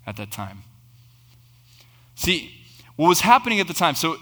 at 0.07 0.17
that 0.17 0.31
time. 0.31 0.63
See, 2.15 2.55
what 2.95 3.07
was 3.07 3.21
happening 3.21 3.59
at 3.59 3.67
the 3.67 3.75
time, 3.75 3.93
so 3.93 4.17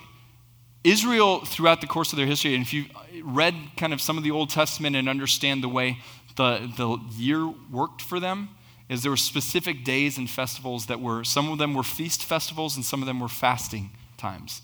Israel, 0.87 1.43
throughout 1.43 1.81
the 1.81 1.87
course 1.87 2.13
of 2.13 2.17
their 2.17 2.25
history, 2.25 2.55
and 2.55 2.63
if 2.63 2.71
you 2.71 2.85
read 3.21 3.53
kind 3.75 3.91
of 3.91 4.01
some 4.01 4.17
of 4.17 4.23
the 4.23 4.31
Old 4.31 4.49
Testament 4.49 4.95
and 4.95 5.09
understand 5.09 5.61
the 5.61 5.67
way 5.67 5.97
the, 6.37 6.71
the 6.77 6.97
year 7.17 7.45
worked 7.69 8.01
for 8.01 8.21
them, 8.21 8.49
is 8.87 9.01
there 9.01 9.11
were 9.11 9.17
specific 9.17 9.83
days 9.83 10.17
and 10.17 10.29
festivals 10.29 10.85
that 10.85 11.01
were, 11.01 11.25
some 11.25 11.51
of 11.51 11.57
them 11.57 11.73
were 11.73 11.83
feast 11.83 12.23
festivals 12.23 12.77
and 12.77 12.85
some 12.85 13.01
of 13.01 13.05
them 13.05 13.19
were 13.19 13.27
fasting 13.27 13.91
times. 14.15 14.61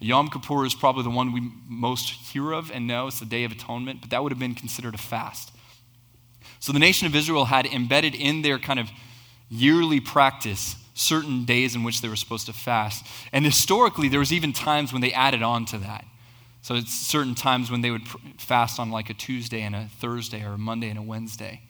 Yom 0.00 0.30
Kippur 0.30 0.64
is 0.64 0.74
probably 0.74 1.02
the 1.02 1.10
one 1.10 1.32
we 1.32 1.50
most 1.68 2.08
hear 2.32 2.52
of 2.52 2.70
and 2.70 2.86
know. 2.86 3.08
It's 3.08 3.20
the 3.20 3.26
Day 3.26 3.44
of 3.44 3.52
Atonement, 3.52 4.00
but 4.00 4.10
that 4.10 4.22
would 4.22 4.32
have 4.32 4.38
been 4.38 4.54
considered 4.54 4.94
a 4.94 4.98
fast. 4.98 5.52
So 6.58 6.72
the 6.72 6.78
nation 6.78 7.06
of 7.06 7.14
Israel 7.14 7.46
had 7.46 7.66
embedded 7.66 8.14
in 8.14 8.40
their 8.40 8.58
kind 8.58 8.78
of 8.78 8.88
yearly 9.50 10.00
practice 10.00 10.76
certain 10.96 11.44
days 11.44 11.74
in 11.74 11.84
which 11.84 12.00
they 12.00 12.08
were 12.08 12.16
supposed 12.16 12.46
to 12.46 12.52
fast. 12.52 13.06
And 13.32 13.44
historically, 13.44 14.08
there 14.08 14.18
was 14.18 14.32
even 14.32 14.52
times 14.52 14.92
when 14.92 15.02
they 15.02 15.12
added 15.12 15.42
on 15.42 15.66
to 15.66 15.78
that. 15.78 16.04
So 16.62 16.74
it's 16.74 16.92
certain 16.92 17.34
times 17.34 17.70
when 17.70 17.82
they 17.82 17.90
would 17.90 18.08
fast 18.38 18.80
on 18.80 18.90
like 18.90 19.10
a 19.10 19.14
Tuesday 19.14 19.60
and 19.60 19.76
a 19.76 19.88
Thursday 20.00 20.42
or 20.42 20.54
a 20.54 20.58
Monday 20.58 20.88
and 20.88 20.98
a 20.98 21.02
Wednesday. 21.02 21.60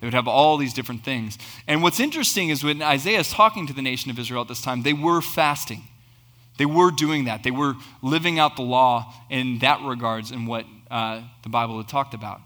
They 0.00 0.06
would 0.06 0.14
have 0.14 0.26
all 0.26 0.56
these 0.56 0.72
different 0.72 1.04
things. 1.04 1.38
And 1.68 1.82
what's 1.82 2.00
interesting 2.00 2.48
is 2.48 2.64
when 2.64 2.82
Isaiah 2.82 3.20
is 3.20 3.30
talking 3.30 3.68
to 3.68 3.72
the 3.72 3.82
nation 3.82 4.10
of 4.10 4.18
Israel 4.18 4.42
at 4.42 4.48
this 4.48 4.62
time, 4.62 4.82
they 4.82 4.94
were 4.94 5.20
fasting. 5.20 5.82
They 6.58 6.66
were 6.66 6.90
doing 6.90 7.26
that. 7.26 7.44
They 7.44 7.52
were 7.52 7.74
living 8.02 8.38
out 8.38 8.56
the 8.56 8.62
law 8.62 9.14
in 9.30 9.58
that 9.58 9.80
regards 9.82 10.32
in 10.32 10.46
what 10.46 10.64
uh, 10.90 11.22
the 11.42 11.48
Bible 11.48 11.76
had 11.76 11.88
talked 11.88 12.14
about. 12.14 12.40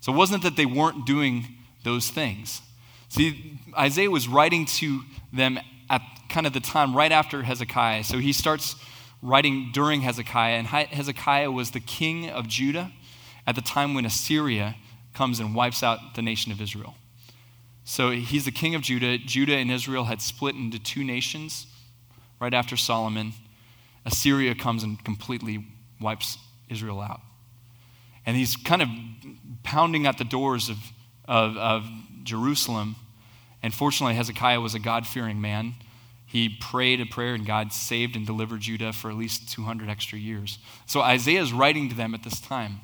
So 0.00 0.12
it 0.12 0.16
wasn't 0.16 0.42
that 0.42 0.56
they 0.56 0.66
weren't 0.66 1.06
doing 1.06 1.46
those 1.84 2.10
things. 2.10 2.62
See, 3.08 3.58
Isaiah 3.76 4.10
was 4.10 4.28
writing 4.28 4.66
to 4.66 5.02
them 5.32 5.58
at 5.88 6.02
kind 6.28 6.46
of 6.46 6.52
the 6.52 6.60
time 6.60 6.96
right 6.96 7.12
after 7.12 7.42
Hezekiah. 7.42 8.04
So 8.04 8.18
he 8.18 8.32
starts 8.32 8.76
writing 9.22 9.70
during 9.72 10.02
Hezekiah, 10.02 10.54
and 10.54 10.66
Hezekiah 10.66 11.50
was 11.50 11.72
the 11.72 11.80
king 11.80 12.30
of 12.30 12.46
Judah 12.46 12.92
at 13.46 13.54
the 13.54 13.62
time 13.62 13.94
when 13.94 14.04
Assyria 14.04 14.76
comes 15.14 15.40
and 15.40 15.54
wipes 15.54 15.82
out 15.82 16.14
the 16.14 16.22
nation 16.22 16.52
of 16.52 16.60
Israel. 16.60 16.94
So 17.84 18.10
he's 18.10 18.44
the 18.44 18.52
king 18.52 18.74
of 18.74 18.82
Judah. 18.82 19.16
Judah 19.16 19.56
and 19.56 19.70
Israel 19.70 20.04
had 20.04 20.20
split 20.20 20.54
into 20.54 20.78
two 20.78 21.02
nations 21.02 21.66
right 22.38 22.52
after 22.52 22.76
Solomon. 22.76 23.32
Assyria 24.04 24.54
comes 24.54 24.82
and 24.82 25.02
completely 25.02 25.66
wipes 26.00 26.36
Israel 26.68 27.00
out. 27.00 27.22
And 28.26 28.36
he's 28.36 28.56
kind 28.56 28.82
of 28.82 28.88
pounding 29.62 30.06
at 30.06 30.18
the 30.18 30.24
doors 30.24 30.68
of, 30.68 30.76
of, 31.26 31.56
of 31.56 31.90
Jerusalem 32.28 32.94
and 33.62 33.74
fortunately, 33.74 34.14
Hezekiah 34.14 34.60
was 34.60 34.74
a 34.74 34.78
God 34.78 35.06
fearing 35.06 35.40
man. 35.40 35.74
He 36.26 36.48
prayed 36.48 37.00
a 37.00 37.06
prayer, 37.06 37.34
and 37.34 37.46
God 37.46 37.72
saved 37.72 38.14
and 38.14 38.26
delivered 38.26 38.60
Judah 38.60 38.92
for 38.92 39.10
at 39.10 39.16
least 39.16 39.50
200 39.50 39.88
extra 39.88 40.18
years. 40.18 40.58
So 40.86 41.00
Isaiah 41.00 41.40
is 41.40 41.52
writing 41.52 41.88
to 41.88 41.94
them 41.94 42.14
at 42.14 42.22
this 42.22 42.40
time. 42.40 42.80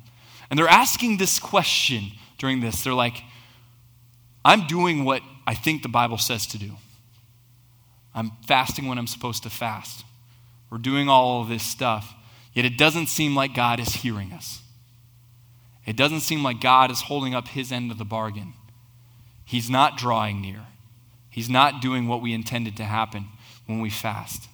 And 0.51 0.59
they're 0.59 0.69
asking 0.69 1.19
this 1.19 1.39
question 1.39 2.13
during 2.39 2.61
this. 2.61 2.83
They're 2.83 2.95
like, 2.95 3.23
I'm 4.45 4.67
doing 4.67 5.05
what 5.05 5.23
I 5.47 5.55
think 5.55 5.83
the 5.83 5.89
Bible 5.89 6.19
says 6.19 6.47
to 6.49 6.59
do. 6.59 6.73
I'm 8.15 8.33
fasting 8.47 8.87
when 8.89 8.99
I'm 8.99 9.07
supposed 9.07 9.43
to 9.43 9.51
fast. 9.51 10.05
We're 10.71 10.79
doing 10.79 11.09
all 11.09 11.43
of 11.43 11.49
this 11.49 11.63
stuff. 11.63 12.15
Yet 12.53 12.65
it 12.65 12.79
doesn't 12.79 13.09
seem 13.09 13.35
like 13.35 13.55
God 13.55 13.81
is 13.81 13.89
hearing 13.89 14.33
us. 14.33 14.61
It 15.87 15.97
doesn't 15.97 16.21
seem 16.21 16.43
like 16.43 16.61
God 16.61 16.91
is 16.91 17.03
holding 17.03 17.35
up 17.35 17.49
his 17.49 17.71
end 17.71 17.91
of 17.91 17.99
the 17.99 18.05
bargain. 18.05 18.55
He's 19.45 19.69
not 19.69 19.97
drawing 19.97 20.41
near. 20.41 20.67
He's 21.31 21.51
not 21.51 21.83
doing 21.83 22.09
what 22.09 22.23
we 22.23 22.33
intended 22.33 22.77
to 22.79 22.85
happen 22.85 23.27
when 23.67 23.81
we 23.81 23.91
fast. 23.91 24.49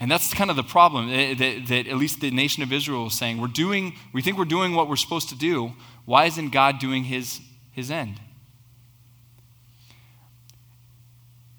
And 0.00 0.10
that's 0.10 0.34
kind 0.34 0.50
of 0.50 0.56
the 0.56 0.62
problem 0.62 1.08
eh, 1.10 1.34
that, 1.34 1.66
that, 1.68 1.86
at 1.86 1.96
least 1.96 2.20
the 2.20 2.30
nation 2.30 2.62
of 2.62 2.72
Israel 2.72 3.06
is 3.06 3.14
saying. 3.14 3.40
We're 3.40 3.48
doing, 3.48 3.94
we 4.12 4.22
think 4.22 4.38
we're 4.38 4.44
doing 4.44 4.74
what 4.74 4.88
we're 4.88 4.96
supposed 4.96 5.28
to 5.30 5.36
do. 5.36 5.72
Why 6.04 6.26
isn't 6.26 6.50
God 6.50 6.78
doing 6.78 7.04
his, 7.04 7.40
his 7.72 7.90
end? 7.90 8.20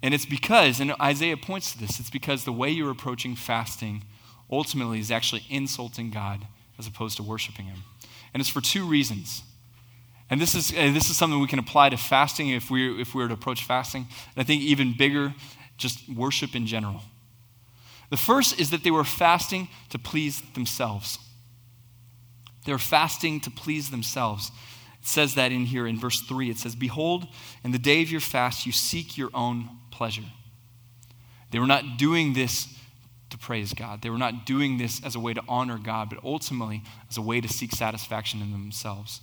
And 0.02 0.14
it's 0.14 0.26
because, 0.26 0.78
and 0.78 0.94
Isaiah 1.00 1.36
points 1.36 1.72
to 1.72 1.78
this, 1.78 1.98
it's 1.98 2.10
because 2.10 2.44
the 2.44 2.52
way 2.52 2.70
you're 2.70 2.90
approaching 2.90 3.34
fasting 3.34 4.04
ultimately 4.50 5.00
is 5.00 5.10
actually 5.10 5.44
insulting 5.50 6.10
God 6.10 6.46
as 6.78 6.86
opposed 6.86 7.16
to 7.16 7.22
worshiping 7.22 7.66
Him. 7.66 7.82
And 8.32 8.40
it's 8.40 8.50
for 8.50 8.60
two 8.60 8.86
reasons. 8.86 9.42
And 10.28 10.40
this 10.40 10.54
is, 10.54 10.70
this 10.70 11.08
is 11.08 11.16
something 11.16 11.40
we 11.40 11.46
can 11.46 11.58
apply 11.58 11.90
to 11.90 11.96
fasting 11.96 12.48
if 12.48 12.70
we, 12.70 13.00
if 13.00 13.14
we 13.14 13.22
were 13.22 13.28
to 13.28 13.34
approach 13.34 13.62
fasting. 13.62 14.06
And 14.34 14.42
I 14.42 14.42
think 14.42 14.62
even 14.62 14.94
bigger, 14.96 15.34
just 15.76 16.08
worship 16.08 16.54
in 16.54 16.66
general. 16.66 17.02
The 18.10 18.16
first 18.16 18.58
is 18.58 18.70
that 18.70 18.82
they 18.82 18.90
were 18.90 19.04
fasting 19.04 19.68
to 19.90 19.98
please 19.98 20.40
themselves. 20.54 21.18
They 22.64 22.72
were 22.72 22.78
fasting 22.78 23.40
to 23.40 23.50
please 23.50 23.90
themselves. 23.90 24.50
It 25.00 25.06
says 25.06 25.34
that 25.36 25.52
in 25.52 25.66
here 25.66 25.86
in 25.86 25.98
verse 25.98 26.20
3. 26.20 26.50
It 26.50 26.58
says, 26.58 26.74
Behold, 26.74 27.28
in 27.62 27.70
the 27.70 27.78
day 27.78 28.02
of 28.02 28.10
your 28.10 28.20
fast, 28.20 28.66
you 28.66 28.72
seek 28.72 29.16
your 29.16 29.30
own 29.32 29.68
pleasure. 29.90 30.24
They 31.52 31.60
were 31.60 31.66
not 31.66 31.96
doing 31.96 32.32
this 32.32 32.68
to 33.30 33.38
praise 33.38 33.72
God. 33.72 34.02
They 34.02 34.10
were 34.10 34.18
not 34.18 34.46
doing 34.46 34.78
this 34.78 35.02
as 35.04 35.14
a 35.14 35.20
way 35.20 35.34
to 35.34 35.42
honor 35.48 35.78
God, 35.78 36.10
but 36.10 36.18
ultimately 36.24 36.82
as 37.08 37.16
a 37.16 37.22
way 37.22 37.40
to 37.40 37.48
seek 37.48 37.72
satisfaction 37.72 38.40
in 38.40 38.52
themselves. 38.52 39.20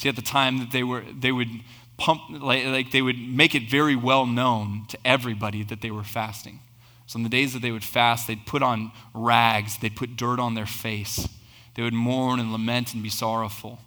See, 0.00 0.08
at 0.08 0.16
the 0.16 0.22
time 0.22 0.60
that 0.60 0.70
they 0.70 0.82
were, 0.82 1.02
they 1.02 1.30
would 1.30 1.50
pump, 1.98 2.22
like, 2.30 2.64
like 2.64 2.90
they 2.90 3.02
would 3.02 3.18
make 3.18 3.54
it 3.54 3.68
very 3.68 3.94
well 3.94 4.24
known 4.24 4.86
to 4.88 4.98
everybody 5.04 5.62
that 5.64 5.82
they 5.82 5.90
were 5.90 6.04
fasting. 6.04 6.60
So 7.04 7.18
on 7.18 7.22
the 7.22 7.28
days 7.28 7.52
that 7.52 7.60
they 7.60 7.70
would 7.70 7.84
fast, 7.84 8.26
they'd 8.26 8.46
put 8.46 8.62
on 8.62 8.92
rags, 9.12 9.76
they'd 9.76 9.94
put 9.94 10.16
dirt 10.16 10.40
on 10.40 10.54
their 10.54 10.64
face. 10.64 11.28
They 11.74 11.82
would 11.82 11.92
mourn 11.92 12.40
and 12.40 12.50
lament 12.50 12.94
and 12.94 13.02
be 13.02 13.10
sorrowful. 13.10 13.78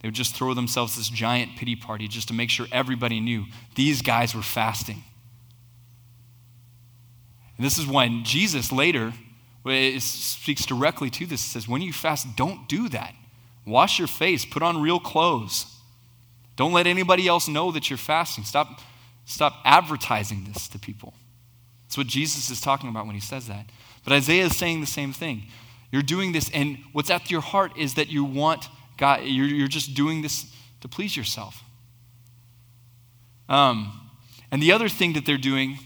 They 0.00 0.06
would 0.06 0.14
just 0.14 0.36
throw 0.36 0.54
themselves 0.54 0.96
this 0.96 1.08
giant 1.08 1.56
pity 1.56 1.74
party 1.74 2.06
just 2.06 2.28
to 2.28 2.34
make 2.34 2.50
sure 2.50 2.68
everybody 2.70 3.18
knew 3.18 3.46
these 3.74 4.00
guys 4.00 4.36
were 4.36 4.42
fasting. 4.42 5.02
And 7.56 7.66
this 7.66 7.78
is 7.78 7.86
when 7.88 8.22
Jesus 8.22 8.70
later 8.70 9.12
speaks 9.98 10.64
directly 10.64 11.10
to 11.10 11.26
this. 11.26 11.44
It 11.44 11.48
says, 11.48 11.66
When 11.66 11.82
you 11.82 11.92
fast, 11.92 12.36
don't 12.36 12.68
do 12.68 12.88
that. 12.90 13.12
Wash 13.68 13.98
your 13.98 14.08
face, 14.08 14.44
put 14.44 14.62
on 14.62 14.80
real 14.80 14.98
clothes. 14.98 15.66
Don't 16.56 16.72
let 16.72 16.86
anybody 16.86 17.28
else 17.28 17.46
know 17.46 17.70
that 17.72 17.90
you're 17.90 17.98
fasting. 17.98 18.44
Stop, 18.44 18.80
stop 19.24 19.60
advertising 19.64 20.44
this 20.44 20.66
to 20.68 20.78
people. 20.78 21.14
That's 21.86 21.96
what 21.98 22.06
Jesus 22.06 22.50
is 22.50 22.60
talking 22.60 22.88
about 22.88 23.06
when 23.06 23.14
he 23.14 23.20
says 23.20 23.46
that. 23.48 23.66
But 24.04 24.12
Isaiah 24.12 24.46
is 24.46 24.56
saying 24.56 24.80
the 24.80 24.86
same 24.86 25.12
thing. 25.12 25.44
You're 25.92 26.02
doing 26.02 26.32
this, 26.32 26.50
and 26.52 26.78
what's 26.92 27.10
at 27.10 27.30
your 27.30 27.40
heart 27.40 27.72
is 27.78 27.94
that 27.94 28.08
you 28.08 28.24
want 28.24 28.68
God, 28.96 29.22
you're, 29.22 29.46
you're 29.46 29.68
just 29.68 29.94
doing 29.94 30.22
this 30.22 30.52
to 30.80 30.88
please 30.88 31.16
yourself. 31.16 31.62
Um, 33.48 34.10
and 34.50 34.62
the 34.62 34.72
other 34.72 34.88
thing 34.88 35.12
that 35.14 35.24
they're 35.24 35.38
doing 35.38 35.78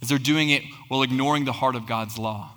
is 0.00 0.08
they're 0.08 0.18
doing 0.18 0.50
it 0.50 0.62
while 0.88 1.02
ignoring 1.02 1.44
the 1.44 1.52
heart 1.52 1.74
of 1.74 1.86
God's 1.86 2.16
law. 2.16 2.52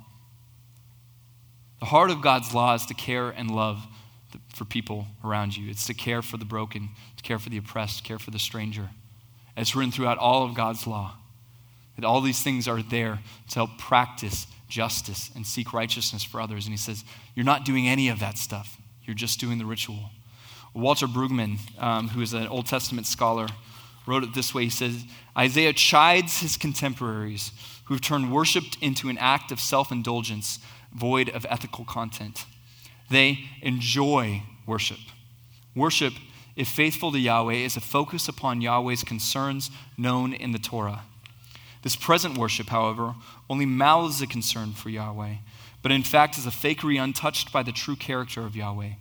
The 1.80 1.88
heart 1.88 2.12
of 2.12 2.22
God's 2.22 2.54
law 2.54 2.76
is 2.76 2.86
to 2.88 2.94
care 2.94 3.30
and 3.30 3.50
love 3.50 3.88
for 4.60 4.66
people 4.66 5.08
around 5.24 5.56
you. 5.56 5.70
It's 5.70 5.88
to 5.88 5.94
care 5.94 6.22
for 6.22 6.36
the 6.36 6.44
broken, 6.44 6.90
to 7.16 7.24
care 7.24 7.40
for 7.40 7.50
the 7.50 7.56
oppressed, 7.56 8.00
to 8.00 8.04
care 8.04 8.20
for 8.20 8.30
the 8.30 8.38
stranger. 8.38 8.90
It's 9.56 9.74
written 9.74 9.94
throughout 9.94 10.18
all 10.18 10.44
of 10.44 10.54
God's 10.54 10.86
law 10.86 11.16
that 11.96 12.06
all 12.06 12.20
these 12.20 12.42
things 12.44 12.68
are 12.68 12.82
there 12.82 13.20
to 13.52 13.56
help 13.56 13.78
practice 13.78 14.48
justice 14.68 15.32
and 15.34 15.48
seek 15.48 15.72
righteousness 15.72 16.26
for 16.26 16.42
others. 16.42 16.66
And 16.66 16.74
he 16.74 16.78
says, 16.78 17.06
You're 17.36 17.46
not 17.46 17.64
doing 17.64 17.88
any 17.88 18.10
of 18.10 18.20
that 18.20 18.38
stuff, 18.38 18.78
you're 19.06 19.16
just 19.16 19.40
doing 19.40 19.60
the 19.60 19.66
ritual. 19.66 20.12
Walter 20.74 21.08
Brueggemann, 21.08 21.58
um, 21.82 22.10
who 22.10 22.22
is 22.22 22.34
an 22.34 22.48
Old 22.48 22.66
Testament 22.66 23.08
scholar, 23.08 23.48
wrote 24.06 24.24
it 24.24 24.34
this 24.34 24.54
way 24.54 24.66
He 24.66 24.70
says, 24.70 25.06
Isaiah 25.38 25.72
chides 25.72 26.42
his 26.42 26.58
contemporaries 26.58 27.52
who 27.86 27.94
have 27.94 28.02
turned 28.02 28.34
worship 28.34 28.66
into 28.82 29.08
an 29.08 29.18
act 29.20 29.54
of 29.54 29.62
self 29.62 29.90
indulgence 29.90 30.60
void 30.94 31.30
of 31.30 31.46
ethical 31.50 31.86
content. 31.86 32.44
They 33.10 33.46
enjoy 33.62 34.44
worship. 34.66 35.00
Worship, 35.76 36.14
if 36.56 36.68
faithful 36.68 37.12
to 37.12 37.20
Yahweh, 37.20 37.54
is 37.54 37.78
a 37.78 37.82
focus 37.82 38.28
upon 38.28 38.62
Yahweh's 38.62 39.04
concerns 39.04 39.72
known 39.98 40.34
in 40.34 40.52
the 40.52 40.60
Torah. 40.60 41.04
This 41.82 41.96
present 41.96 42.38
worship, 42.38 42.68
however, 42.68 43.16
only 43.50 43.66
mouths 43.66 44.22
a 44.22 44.28
concern 44.28 44.74
for 44.74 44.90
Yahweh, 44.90 45.36
but 45.82 45.92
in 45.92 46.04
fact 46.04 46.38
is 46.38 46.46
a 46.46 46.52
fakery 46.52 47.02
untouched 47.02 47.52
by 47.52 47.64
the 47.64 47.72
true 47.72 47.96
character 47.96 48.42
of 48.42 48.56
Yahweh. 48.56 48.92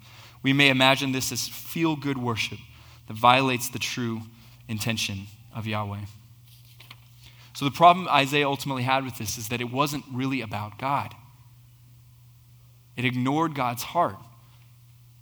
We 0.43 0.53
may 0.53 0.69
imagine 0.69 1.12
this 1.12 1.33
as 1.33 1.49
feel 1.49 1.97
good 1.97 2.19
worship 2.19 2.59
that 3.09 3.17
violates 3.17 3.69
the 3.69 3.79
true 3.79 4.23
intention 4.69 5.27
of 5.55 5.67
Yahweh. 5.67 6.03
So, 7.55 7.65
the 7.65 7.73
problem 7.73 8.07
Isaiah 8.07 8.47
ultimately 8.47 8.85
had 8.85 9.05
with 9.05 9.19
this 9.19 9.37
is 9.37 9.49
that 9.49 9.61
it 9.61 9.73
wasn't 9.73 10.05
really 10.12 10.41
about 10.43 10.79
God. 10.79 11.15
It 12.99 13.05
ignored 13.05 13.55
God's 13.55 13.85
heart. 13.85 14.17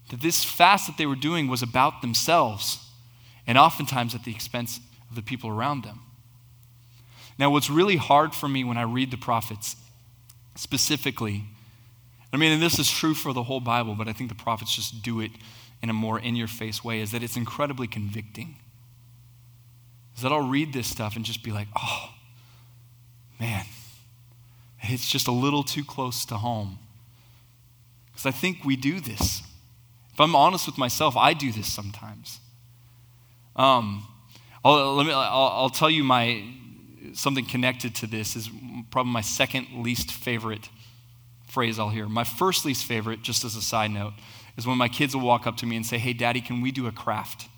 That 0.09 0.23
this 0.23 0.43
fast 0.43 0.87
that 0.87 0.97
they 0.97 1.05
were 1.05 1.15
doing 1.15 1.47
was 1.47 1.63
about 1.63 2.01
themselves, 2.01 2.79
and 3.47 3.59
oftentimes 3.59 4.15
at 4.15 4.25
the 4.25 4.33
expense 4.33 4.81
of 5.11 5.15
the 5.15 5.23
people 5.23 5.51
around 5.51 5.85
them. 5.85 6.01
Now, 7.39 7.51
what's 7.51 7.69
really 7.69 7.97
hard 7.97 8.35
for 8.35 8.49
me 8.49 8.65
when 8.65 8.79
I 8.79 8.83
read 8.83 9.11
the 9.11 9.19
prophets, 9.19 9.77
specifically, 10.55 11.45
I 12.33 12.39
mean, 12.39 12.53
and 12.53 12.63
this 12.63 12.79
is 12.79 12.91
true 12.91 13.15
for 13.15 13.35
the 13.35 13.43
whole 13.43 13.61
Bible, 13.61 13.95
but 13.95 14.09
I 14.09 14.15
think 14.15 14.31
the 14.31 14.37
prophets 14.37 14.75
just 14.75 15.03
do 15.03 15.21
it 15.21 15.33
in 15.83 15.91
a 15.91 15.93
more 15.93 16.19
in 16.19 16.35
your 16.35 16.49
face 16.49 16.83
way, 16.83 17.01
is 17.01 17.13
that 17.13 17.23
it's 17.23 17.37
incredibly 17.37 17.87
convicting. 17.87 18.57
Is 20.17 20.23
that 20.23 20.33
I'll 20.33 20.49
read 20.49 20.73
this 20.73 20.89
stuff 20.89 21.15
and 21.15 21.27
just 21.27 21.43
be 21.43 21.53
like, 21.53 21.69
oh, 21.79 22.15
man, 23.39 23.67
it's 24.81 25.11
just 25.11 25.29
a 25.29 25.33
little 25.33 25.63
too 25.63 25.85
close 25.85 26.25
to 26.25 26.39
home. 26.39 26.79
Because 28.17 28.25
I 28.25 28.31
think 28.31 28.65
we 28.65 28.77
do 28.77 28.99
this. 28.99 29.43
If 30.15 30.21
I'm 30.21 30.35
honest 30.35 30.65
with 30.65 30.79
myself, 30.79 31.19
I 31.19 31.35
do 31.35 31.53
this 31.53 31.71
sometimes. 31.71 32.41
Um, 33.55 34.09
I'll, 34.65 34.95
let 34.95 35.05
me, 35.05 35.13
I'll, 35.13 35.53
I'll 35.53 35.69
tell 35.69 35.91
you 35.91 36.03
my 36.03 36.43
something 37.13 37.45
connected 37.45 37.95
to 37.97 38.07
this 38.07 38.35
is 38.35 38.49
probably 38.91 39.13
my 39.13 39.21
second 39.21 39.83
least 39.83 40.11
favorite 40.11 40.71
phrase 41.47 41.79
I'll 41.79 41.91
hear. 41.91 42.09
My 42.09 42.25
first 42.25 42.65
least 42.65 42.87
favorite, 42.87 43.21
just 43.21 43.45
as 43.45 43.55
a 43.55 43.61
side 43.61 43.91
note, 43.91 44.15
is 44.57 44.67
when 44.67 44.79
my 44.79 44.89
kids 44.89 45.15
will 45.15 45.23
walk 45.23 45.47
up 45.47 45.59
to 45.59 45.67
me 45.67 45.77
and 45.77 45.85
say, 45.85 45.99
Hey, 45.99 46.15
Daddy, 46.15 46.41
can 46.41 46.63
we 46.63 46.73
do 46.73 46.87
a 46.87 46.93
craft? 46.93 47.51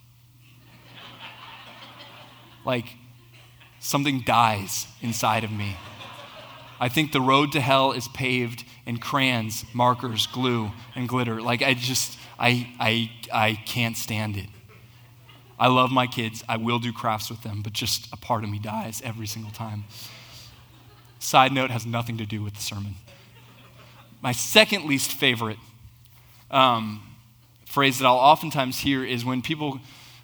like, 2.64 2.97
something 3.79 4.23
dies 4.23 4.88
inside 5.03 5.44
of 5.44 5.53
me. 5.53 5.77
I 6.81 6.88
think 6.88 7.12
the 7.12 7.21
road 7.21 7.53
to 7.53 7.61
hell 7.61 7.92
is 7.92 8.09
paved 8.09 8.64
in 8.88 8.96
crayons, 8.96 9.66
markers, 9.74 10.27
glue, 10.27 10.70
and 10.96 11.07
glitter. 11.07 11.42
Like, 11.42 11.62
I 11.62 11.74
just, 11.74 12.18
I, 12.38 12.72
I, 12.81 13.11
I 13.31 13.55
can't 13.66 13.96
stand 13.96 14.38
it. 14.38 14.46
I 15.61 15.68
love 15.68 15.90
my 15.90 16.07
kids. 16.07 16.42
I 16.48 16.57
will 16.57 16.79
do 16.79 16.90
crafts 16.90 17.29
with 17.29 17.42
them, 17.42 17.61
but 17.62 17.74
just 17.74 18.11
a 18.14 18.16
part 18.16 18.44
of 18.44 18.51
me 18.51 18.59
dies 18.59 19.03
every 19.05 19.27
single 19.27 19.53
time. 19.53 19.85
Side 21.18 21.53
note 21.53 21.70
has 21.70 21.85
nothing 21.85 22.16
to 22.16 22.24
do 22.24 22.42
with 22.42 22.55
the 22.55 22.62
sermon. 22.62 22.94
My 24.22 24.33
second 24.33 24.87
least 24.87 25.12
favorite 25.12 25.59
um, 26.51 27.03
phrase 27.66 27.98
that 27.98 28.07
I'll 28.07 28.14
oftentimes 28.14 28.79
hear 28.79 29.05
is 29.05 29.22
when 29.22 29.42
people, 29.42 29.81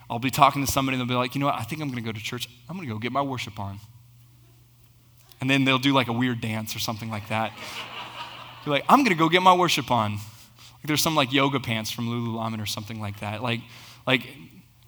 I'll 0.08 0.18
be 0.18 0.30
talking 0.30 0.64
to 0.64 0.72
somebody 0.72 0.98
and 0.98 1.02
they'll 1.02 1.14
be 1.14 1.18
like, 1.18 1.34
you 1.34 1.40
know 1.40 1.46
what, 1.46 1.56
I 1.56 1.64
think 1.64 1.82
I'm 1.82 1.88
going 1.88 2.02
to 2.02 2.12
go 2.12 2.12
to 2.12 2.24
church. 2.24 2.48
I'm 2.68 2.76
going 2.76 2.88
to 2.88 2.94
go 2.94 2.98
get 2.98 3.12
my 3.12 3.22
worship 3.22 3.60
on 3.60 3.78
and 5.44 5.50
then 5.50 5.64
they'll 5.64 5.78
do 5.78 5.92
like 5.92 6.08
a 6.08 6.12
weird 6.12 6.40
dance 6.40 6.74
or 6.74 6.78
something 6.78 7.10
like 7.10 7.28
that. 7.28 7.52
Be 8.64 8.70
like, 8.70 8.84
I'm 8.88 9.04
gonna 9.04 9.14
go 9.14 9.28
get 9.28 9.42
my 9.42 9.54
worship 9.54 9.90
on. 9.90 10.12
Like 10.12 10.84
there's 10.84 11.02
some 11.02 11.14
like 11.14 11.32
yoga 11.32 11.60
pants 11.60 11.90
from 11.90 12.08
Lululemon 12.08 12.62
or 12.62 12.66
something 12.66 13.00
like 13.00 13.20
that. 13.20 13.42
Like, 13.42 13.60
like 14.06 14.26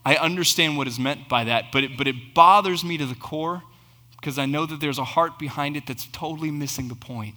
I 0.04 0.16
understand 0.16 0.76
what 0.76 0.86
is 0.86 0.98
meant 0.98 1.28
by 1.28 1.44
that, 1.44 1.66
but 1.72 1.84
it, 1.84 1.98
but 1.98 2.06
it 2.06 2.34
bothers 2.34 2.84
me 2.84 2.96
to 2.98 3.06
the 3.06 3.14
core 3.14 3.62
because 4.16 4.38
I 4.38 4.46
know 4.46 4.66
that 4.66 4.80
there's 4.80 4.98
a 4.98 5.04
heart 5.04 5.38
behind 5.38 5.76
it 5.76 5.86
that's 5.86 6.06
totally 6.06 6.50
missing 6.50 6.88
the 6.88 6.94
point. 6.94 7.36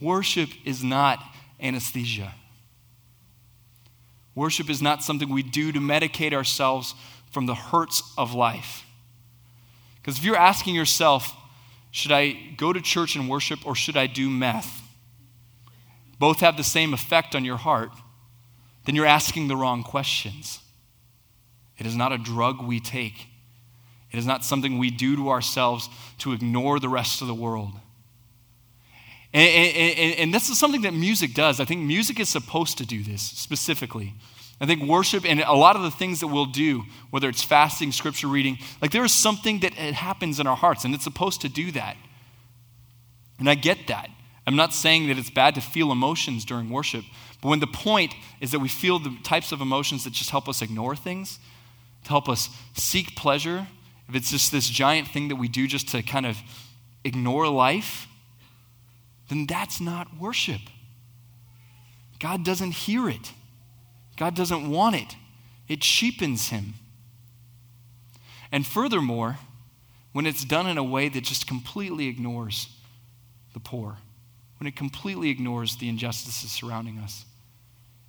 Worship 0.00 0.48
is 0.64 0.82
not 0.82 1.22
anesthesia. 1.60 2.34
Worship 4.34 4.70
is 4.70 4.80
not 4.80 5.02
something 5.02 5.28
we 5.28 5.42
do 5.42 5.72
to 5.72 5.80
medicate 5.80 6.32
ourselves 6.32 6.94
from 7.30 7.46
the 7.46 7.54
hurts 7.54 8.02
of 8.16 8.32
life. 8.32 8.84
Because 9.96 10.18
if 10.18 10.24
you're 10.24 10.36
asking 10.36 10.74
yourself, 10.74 11.34
should 11.90 12.12
I 12.12 12.32
go 12.56 12.72
to 12.72 12.80
church 12.80 13.16
and 13.16 13.28
worship 13.28 13.66
or 13.66 13.74
should 13.74 13.96
I 13.96 14.06
do 14.06 14.30
meth? 14.30 14.82
Both 16.18 16.40
have 16.40 16.56
the 16.56 16.64
same 16.64 16.94
effect 16.94 17.34
on 17.34 17.44
your 17.44 17.56
heart, 17.56 17.90
then 18.84 18.94
you're 18.94 19.06
asking 19.06 19.48
the 19.48 19.56
wrong 19.56 19.82
questions. 19.82 20.60
It 21.78 21.86
is 21.86 21.96
not 21.96 22.12
a 22.12 22.18
drug 22.18 22.62
we 22.62 22.78
take, 22.78 23.26
it 24.10 24.18
is 24.18 24.26
not 24.26 24.44
something 24.44 24.78
we 24.78 24.90
do 24.90 25.16
to 25.16 25.30
ourselves 25.30 25.88
to 26.18 26.32
ignore 26.32 26.78
the 26.78 26.88
rest 26.88 27.22
of 27.22 27.28
the 27.28 27.34
world. 27.34 27.72
And, 29.32 29.48
and, 29.48 30.18
and, 30.18 30.34
this 30.34 30.50
is 30.50 30.58
something 30.58 30.82
that 30.82 30.92
music 30.92 31.34
does. 31.34 31.60
I 31.60 31.64
think 31.64 31.82
music 31.82 32.18
is 32.18 32.28
supposed 32.28 32.78
to 32.78 32.86
do 32.86 33.04
this 33.04 33.22
specifically. 33.22 34.14
I 34.60 34.66
think 34.66 34.82
worship 34.82 35.24
and 35.24 35.40
a 35.40 35.54
lot 35.54 35.76
of 35.76 35.82
the 35.82 35.90
things 35.90 36.20
that 36.20 36.26
we'll 36.26 36.44
do, 36.44 36.84
whether 37.10 37.28
it's 37.28 37.42
fasting, 37.42 37.92
scripture 37.92 38.28
reading, 38.28 38.58
like 38.82 38.90
there 38.90 39.04
is 39.04 39.12
something 39.12 39.60
that 39.60 39.72
happens 39.72 40.38
in 40.38 40.46
our 40.46 40.56
hearts, 40.56 40.84
and 40.84 40.94
it's 40.94 41.04
supposed 41.04 41.40
to 41.40 41.48
do 41.48 41.72
that. 41.72 41.96
And 43.38 43.48
I 43.48 43.54
get 43.54 43.86
that. 43.86 44.10
I'm 44.46 44.56
not 44.56 44.74
saying 44.74 45.08
that 45.08 45.16
it's 45.16 45.30
bad 45.30 45.54
to 45.54 45.60
feel 45.62 45.90
emotions 45.90 46.44
during 46.44 46.68
worship, 46.68 47.04
but 47.40 47.48
when 47.48 47.60
the 47.60 47.66
point 47.66 48.14
is 48.40 48.50
that 48.50 48.58
we 48.58 48.68
feel 48.68 48.98
the 48.98 49.16
types 49.22 49.50
of 49.50 49.62
emotions 49.62 50.04
that 50.04 50.12
just 50.12 50.28
help 50.30 50.46
us 50.48 50.60
ignore 50.60 50.94
things, 50.94 51.38
to 52.04 52.10
help 52.10 52.28
us 52.28 52.50
seek 52.74 53.16
pleasure, 53.16 53.66
if 54.08 54.14
it's 54.14 54.30
just 54.30 54.52
this 54.52 54.68
giant 54.68 55.08
thing 55.08 55.28
that 55.28 55.36
we 55.36 55.48
do 55.48 55.66
just 55.66 55.88
to 55.90 56.02
kind 56.02 56.26
of 56.26 56.36
ignore 57.04 57.48
life, 57.48 58.08
then 59.28 59.46
that's 59.46 59.80
not 59.80 60.18
worship. 60.18 60.60
God 62.18 62.44
doesn't 62.44 62.72
hear 62.72 63.08
it. 63.08 63.32
God 64.20 64.36
doesn't 64.36 64.68
want 64.68 64.96
it, 64.96 65.16
it 65.66 65.80
cheapens 65.80 66.50
him. 66.50 66.74
And 68.52 68.66
furthermore, 68.66 69.38
when 70.12 70.26
it's 70.26 70.44
done 70.44 70.66
in 70.66 70.76
a 70.76 70.84
way 70.84 71.08
that 71.08 71.24
just 71.24 71.46
completely 71.46 72.06
ignores 72.06 72.68
the 73.54 73.60
poor, 73.60 73.96
when 74.58 74.66
it 74.66 74.76
completely 74.76 75.30
ignores 75.30 75.76
the 75.76 75.88
injustices 75.88 76.50
surrounding 76.50 76.98
us, 76.98 77.24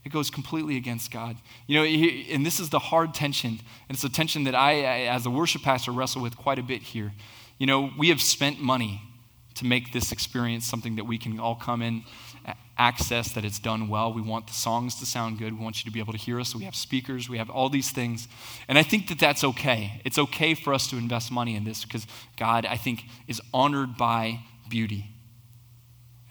it 0.04 0.12
goes 0.12 0.30
completely 0.30 0.76
against 0.76 1.12
God. 1.12 1.38
You 1.65 1.80
know, 1.80 1.86
and 1.86 2.45
this 2.45 2.60
is 2.60 2.69
the 2.69 2.80
hard 2.80 3.13
tension, 3.13 3.52
and 3.88 3.95
it's 3.95 4.04
a 4.04 4.10
tension 4.10 4.43
that 4.43 4.56
I, 4.56 5.06
as 5.06 5.26
a 5.26 5.30
worship 5.30 5.62
pastor, 5.62 5.91
wrestle 5.91 6.21
with 6.21 6.36
quite 6.36 6.60
a 6.60 6.63
bit 6.63 6.82
here. 6.82 7.13
You 7.58 7.67
know, 7.67 7.89
we 7.97 8.10
have 8.10 8.21
spent 8.21 8.60
money 8.60 9.02
to 9.56 9.65
make 9.65 9.93
this 9.93 10.12
experience 10.12 10.65
something 10.65 10.97
that 10.97 11.06
we 11.06 11.17
can 11.17 11.39
all 11.39 11.56
come 11.56 11.82
in 11.82 12.04
access 12.81 13.31
that 13.33 13.45
it's 13.45 13.59
done 13.59 13.87
well. 13.89 14.11
We 14.11 14.23
want 14.23 14.47
the 14.47 14.53
songs 14.53 14.95
to 14.99 15.05
sound 15.05 15.37
good. 15.37 15.55
We 15.55 15.63
want 15.63 15.77
you 15.79 15.85
to 15.85 15.93
be 15.93 15.99
able 15.99 16.13
to 16.13 16.19
hear 16.19 16.39
us. 16.39 16.55
We 16.55 16.63
have 16.63 16.75
speakers, 16.75 17.29
we 17.29 17.37
have 17.37 17.49
all 17.51 17.69
these 17.69 17.91
things. 17.91 18.27
And 18.67 18.75
I 18.75 18.81
think 18.83 19.07
that 19.09 19.19
that's 19.19 19.43
okay. 19.43 20.01
It's 20.03 20.17
okay 20.17 20.55
for 20.55 20.73
us 20.73 20.87
to 20.87 20.97
invest 20.97 21.31
money 21.31 21.55
in 21.55 21.63
this 21.63 21.85
because 21.85 22.07
God, 22.37 22.65
I 22.65 22.77
think, 22.77 23.03
is 23.27 23.39
honored 23.53 23.97
by 23.97 24.39
beauty. 24.67 25.05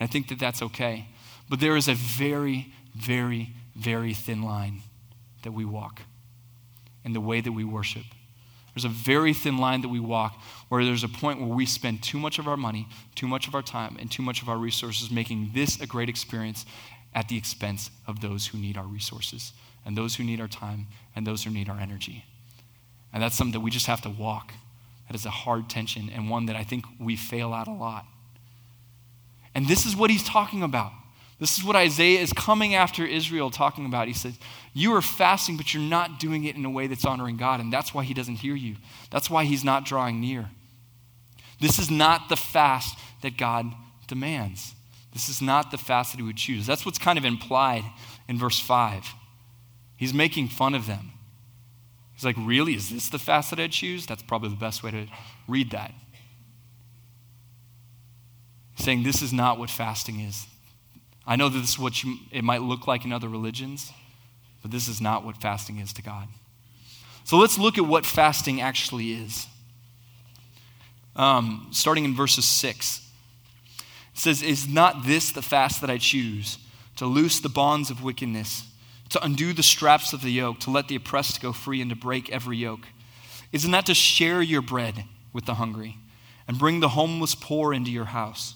And 0.01 0.09
I 0.09 0.11
think 0.11 0.27
that 0.29 0.41
that's 0.41 0.61
okay. 0.61 1.07
But 1.49 1.61
there 1.61 1.77
is 1.77 1.87
a 1.87 1.95
very, 1.95 2.73
very, 2.97 3.55
very 3.77 4.13
thin 4.13 4.43
line 4.43 4.83
that 5.43 5.53
we 5.53 5.65
walk 5.65 6.03
in 7.05 7.13
the 7.13 7.21
way 7.21 7.41
that 7.41 7.53
we 7.53 7.63
worship. 7.63 8.07
There's 8.75 8.85
a 8.85 8.89
very 8.89 9.35
thin 9.35 9.59
line 9.59 9.81
that 9.83 9.89
we 9.89 10.01
walk 10.01 10.41
where 10.69 10.85
there's 10.85 11.05
a 11.05 11.09
point 11.09 11.41
where 11.41 11.49
we 11.49 11.67
spend 11.67 12.03
too 12.03 12.19
much 12.19 12.39
of 12.39 12.47
our 12.47 12.57
money, 12.57 12.89
too 13.15 13.27
much 13.27 13.49
of 13.49 13.55
our 13.55 13.63
time, 13.63 13.97
and 13.99 14.11
too 14.11 14.23
much 14.23 14.43
of 14.43 14.49
our 14.49 14.59
resources 14.59 15.11
making 15.11 15.51
this 15.55 15.81
a 15.81 15.87
great 15.87 16.09
experience 16.09 16.65
at 17.15 17.29
the 17.29 17.37
expense 17.37 17.91
of 18.07 18.21
those 18.21 18.47
who 18.47 18.59
need 18.59 18.77
our 18.77 18.87
resources, 18.87 19.53
and 19.85 19.97
those 19.97 20.15
who 20.15 20.25
need 20.25 20.41
our 20.41 20.49
time, 20.49 20.87
and 21.17 21.27
those 21.27 21.43
who 21.43 21.51
need 21.51 21.69
our 21.69 21.81
energy. 21.81 22.25
And 23.13 23.23
that's 23.23 23.37
something 23.37 23.53
that 23.53 23.61
we 23.61 23.71
just 23.71 23.87
have 23.87 24.01
to 24.03 24.11
walk. 24.11 24.53
That 25.09 25.17
is 25.17 25.27
a 25.27 25.31
hard 25.31 25.69
tension, 25.69 26.09
and 26.15 26.31
one 26.31 26.47
that 26.47 26.55
I 26.55 26.63
think 26.63 26.85
we 27.01 27.17
fail 27.17 27.53
at 27.53 27.67
a 27.67 27.73
lot. 27.73 28.07
And 29.55 29.67
this 29.67 29.85
is 29.85 29.97
what 29.97 30.11
he's 30.11 30.23
talking 30.23 30.63
about. 30.63 30.93
This 31.41 31.57
is 31.57 31.65
what 31.65 31.75
Isaiah 31.75 32.21
is 32.21 32.35
coming 32.35 32.75
after 32.75 33.05
Israel 33.05 33.51
talking 33.51 33.87
about. 33.87 34.07
He 34.07 34.13
says, 34.13 34.39
You 34.75 34.95
are 34.95 35.01
fasting, 35.01 35.57
but 35.57 35.73
you're 35.73 35.83
not 35.83 36.21
doing 36.21 36.45
it 36.45 36.55
in 36.55 36.65
a 36.67 36.71
way 36.71 36.87
that's 36.87 37.07
honoring 37.07 37.39
God. 37.39 37.61
And 37.61 37.73
that's 37.73 37.95
why 37.95 38.05
he 38.05 38.13
doesn't 38.13 38.37
hear 38.37 38.55
you. 38.55 38.77
That's 39.11 39.31
why 39.31 39.45
he's 39.45 39.65
not 39.65 39.87
drawing 39.87 40.21
near. 40.21 40.51
This 41.59 41.79
is 41.79 41.91
not 41.91 42.29
the 42.29 42.37
fast 42.37 42.99
that 43.23 43.39
God 43.39 43.73
demands. 44.07 44.75
This 45.15 45.31
is 45.31 45.41
not 45.41 45.71
the 45.71 45.79
fast 45.79 46.13
that 46.13 46.19
he 46.19 46.23
would 46.23 46.37
choose. 46.37 46.67
That's 46.67 46.85
what's 46.85 46.99
kind 46.99 47.19
of 47.19 47.25
implied 47.25 47.85
in 48.29 48.39
verse 48.39 48.61
5. 48.61 49.15
He's 49.97 50.13
making 50.13 50.49
fun 50.49 50.75
of 50.75 50.87
them. 50.87 51.13
He's 52.13 52.25
like, 52.25 52.37
Really? 52.39 52.75
Is 52.75 52.91
this 52.91 53.09
the 53.09 53.19
fast 53.19 53.49
that 53.49 53.59
I'd 53.59 53.73
choose? 53.73 54.05
That's 54.05 54.23
probably 54.23 54.51
the 54.51 54.57
best 54.57 54.83
way 54.83 54.91
to 54.91 55.07
read 55.49 55.71
that. 55.71 55.95
saying, 58.77 59.05
This 59.05 59.23
is 59.23 59.33
not 59.33 59.59
what 59.59 59.71
fasting 59.71 60.21
is. 60.21 60.47
I 61.27 61.37
know 61.37 61.49
that 61.49 61.59
this 61.59 61.71
is 61.71 61.79
what 61.79 62.03
you, 62.03 62.17
it 62.31 62.45
might 62.45 62.63
look 62.63 62.87
like 62.87 63.05
in 63.05 63.13
other 63.13 63.29
religions, 63.29 63.93
but 64.63 64.71
this 64.71 64.89
is 64.89 65.01
not 65.01 65.25
what 65.25 65.37
fasting 65.37 65.79
is 65.79 65.93
to 65.95 66.03
God. 66.03 66.29
So 67.25 67.39
let's 67.39 67.59
look 67.59 67.79
at 67.79 67.87
what 67.87 68.05
fasting 68.05 68.61
actually 68.61 69.13
is. 69.13 69.47
Um, 71.17 71.69
starting 71.71 72.05
in 72.05 72.15
verses 72.15 72.45
6. 72.45 73.07
It 73.79 74.19
says, 74.19 74.43
Is 74.43 74.69
not 74.69 75.05
this 75.05 75.33
the 75.33 75.43
fast 75.43 75.81
that 75.81 75.91
I 75.91 75.99
choose? 75.99 76.59
To 76.97 77.07
loose 77.07 77.41
the 77.41 77.49
bonds 77.49 77.91
of 77.91 78.03
wickedness, 78.03 78.65
to 79.11 79.25
undo 79.25 79.53
the 79.53 79.63
straps 79.63 80.13
of 80.13 80.23
the 80.23 80.31
yoke, 80.31 80.61
to 80.61 80.71
let 80.71 80.89
the 80.89 80.97
oppressed 80.97 81.41
go 81.41 81.53
free, 81.53 81.81
and 81.81 81.91
to 81.91 81.97
break 81.97 82.31
every 82.31 82.57
yoke? 82.57 82.87
Isn't 83.53 83.71
that 83.73 83.87
to 83.87 83.95
share 83.95 84.43
your 84.43 84.63
bread 84.63 85.05
with 85.33 85.47
the 85.47 85.55
hungry 85.55 85.99
and 86.47 86.59
bring 86.59 86.81
the 86.81 86.91
homeless 86.91 87.35
poor 87.35 87.73
into 87.73 87.91
your 87.91 88.07
house? 88.07 88.55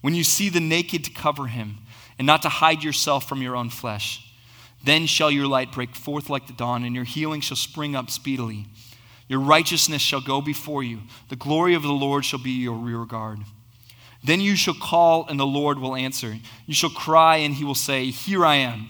When 0.00 0.14
you 0.14 0.24
see 0.24 0.48
the 0.48 0.60
naked, 0.60 1.14
cover 1.14 1.46
him 1.46 1.78
and 2.18 2.26
not 2.26 2.42
to 2.42 2.48
hide 2.48 2.82
yourself 2.82 3.28
from 3.28 3.42
your 3.42 3.56
own 3.56 3.70
flesh. 3.70 4.22
Then 4.84 5.06
shall 5.06 5.30
your 5.30 5.46
light 5.46 5.72
break 5.72 5.94
forth 5.94 6.30
like 6.30 6.46
the 6.46 6.52
dawn, 6.52 6.84
and 6.84 6.94
your 6.94 7.04
healing 7.04 7.40
shall 7.40 7.56
spring 7.56 7.96
up 7.96 8.10
speedily. 8.10 8.66
Your 9.28 9.40
righteousness 9.40 10.02
shall 10.02 10.20
go 10.20 10.40
before 10.40 10.82
you. 10.82 11.00
The 11.28 11.36
glory 11.36 11.74
of 11.74 11.82
the 11.82 11.92
Lord 11.92 12.24
shall 12.24 12.38
be 12.38 12.50
your 12.50 12.76
rear 12.76 13.04
guard. 13.04 13.40
Then 14.22 14.40
you 14.40 14.56
shall 14.56 14.74
call, 14.74 15.26
and 15.28 15.38
the 15.38 15.46
Lord 15.46 15.78
will 15.78 15.96
answer. 15.96 16.36
You 16.66 16.74
shall 16.74 16.90
cry, 16.90 17.38
and 17.38 17.54
he 17.54 17.64
will 17.64 17.74
say, 17.74 18.10
Here 18.10 18.46
I 18.46 18.56
am. 18.56 18.88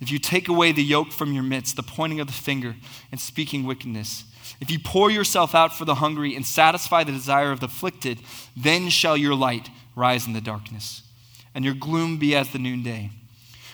If 0.00 0.10
you 0.10 0.18
take 0.18 0.48
away 0.48 0.72
the 0.72 0.82
yoke 0.82 1.12
from 1.12 1.32
your 1.32 1.42
midst, 1.42 1.76
the 1.76 1.82
pointing 1.82 2.20
of 2.20 2.26
the 2.26 2.32
finger 2.32 2.74
and 3.12 3.20
speaking 3.20 3.64
wickedness, 3.64 4.24
if 4.60 4.70
you 4.70 4.78
pour 4.78 5.10
yourself 5.10 5.54
out 5.54 5.76
for 5.76 5.84
the 5.84 5.96
hungry 5.96 6.34
and 6.34 6.44
satisfy 6.44 7.04
the 7.04 7.12
desire 7.12 7.52
of 7.52 7.60
the 7.60 7.66
afflicted, 7.66 8.18
then 8.56 8.88
shall 8.88 9.16
your 9.16 9.34
light 9.34 9.68
rise 9.94 10.26
in 10.26 10.32
the 10.32 10.40
darkness 10.40 11.02
and 11.54 11.64
your 11.64 11.74
gloom 11.74 12.18
be 12.18 12.34
as 12.34 12.50
the 12.50 12.58
noonday. 12.58 13.10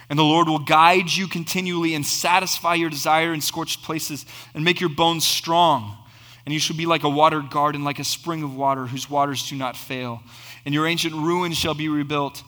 And 0.09 0.19
the 0.19 0.25
Lord 0.25 0.49
will 0.49 0.61
guide 0.61 1.11
you 1.11 1.27
continually 1.27 1.95
and 1.95 2.07
satisfy 2.07 2.75
your 2.75 2.91
desire 2.91 3.33
in 3.35 3.41
scorched 3.41 3.83
places 3.83 4.25
and 4.55 4.65
make 4.65 4.81
your 4.81 4.89
bones 4.89 5.27
strong. 5.27 5.97
And 6.45 6.53
you 6.53 6.61
shall 6.61 6.77
be 6.77 6.87
like 6.87 7.03
a 7.03 7.09
watered 7.09 7.51
garden, 7.51 7.83
like 7.83 7.99
a 7.99 8.05
spring 8.05 8.45
of 8.45 8.55
water 8.55 8.87
whose 8.87 9.11
waters 9.11 9.49
do 9.49 9.57
not 9.57 9.77
fail. 9.77 10.23
And 10.65 10.73
your 10.73 10.87
ancient 10.87 11.15
ruins 11.15 11.57
shall 11.57 11.75
be 11.75 11.89
rebuilt. 11.89 12.45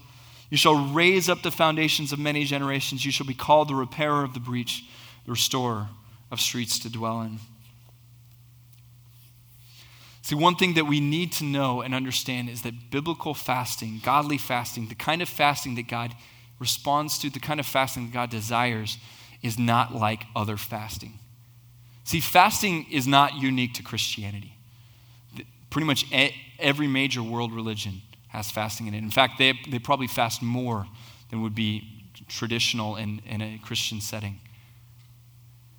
You 0.50 0.56
shall 0.56 0.92
raise 0.92 1.28
up 1.28 1.42
the 1.42 1.50
foundations 1.50 2.12
of 2.12 2.20
many 2.20 2.44
generations. 2.44 3.04
You 3.04 3.10
shall 3.10 3.26
be 3.26 3.34
called 3.34 3.68
the 3.68 3.74
repairer 3.74 4.22
of 4.22 4.34
the 4.34 4.40
breach, 4.40 4.84
the 5.24 5.32
restorer 5.32 5.88
of 6.30 6.40
streets 6.40 6.78
to 6.80 6.90
dwell 6.90 7.22
in. 7.22 7.40
See, 10.28 10.34
one 10.34 10.56
thing 10.56 10.74
that 10.74 10.84
we 10.84 11.00
need 11.00 11.32
to 11.32 11.44
know 11.44 11.80
and 11.80 11.94
understand 11.94 12.50
is 12.50 12.60
that 12.60 12.90
biblical 12.90 13.32
fasting, 13.32 14.02
godly 14.04 14.36
fasting, 14.36 14.88
the 14.88 14.94
kind 14.94 15.22
of 15.22 15.28
fasting 15.30 15.74
that 15.76 15.88
God 15.88 16.14
responds 16.58 17.18
to, 17.20 17.30
the 17.30 17.40
kind 17.40 17.58
of 17.58 17.64
fasting 17.64 18.08
that 18.08 18.12
God 18.12 18.28
desires, 18.28 18.98
is 19.42 19.58
not 19.58 19.94
like 19.94 20.24
other 20.36 20.58
fasting. 20.58 21.18
See, 22.04 22.20
fasting 22.20 22.84
is 22.90 23.06
not 23.06 23.36
unique 23.40 23.72
to 23.76 23.82
Christianity. 23.82 24.52
Pretty 25.70 25.86
much 25.86 26.04
every 26.58 26.88
major 26.88 27.22
world 27.22 27.54
religion 27.54 28.02
has 28.28 28.50
fasting 28.50 28.86
in 28.86 28.92
it. 28.92 28.98
In 28.98 29.10
fact, 29.10 29.38
they, 29.38 29.58
they 29.66 29.78
probably 29.78 30.08
fast 30.08 30.42
more 30.42 30.88
than 31.30 31.40
would 31.40 31.54
be 31.54 32.04
traditional 32.28 32.96
in, 32.96 33.22
in 33.24 33.40
a 33.40 33.58
Christian 33.64 34.02
setting. 34.02 34.40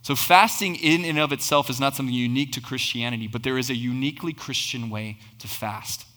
So, 0.09 0.15
fasting 0.15 0.75
in 0.75 1.05
and 1.05 1.19
of 1.19 1.31
itself 1.31 1.69
is 1.69 1.79
not 1.79 1.95
something 1.95 2.15
unique 2.15 2.51
to 2.53 2.61
Christianity, 2.61 3.27
but 3.27 3.43
there 3.43 3.59
is 3.59 3.69
a 3.69 3.75
uniquely 3.75 4.33
Christian 4.33 4.89
way 4.89 5.19
to 5.37 5.47
fast. 5.47 6.07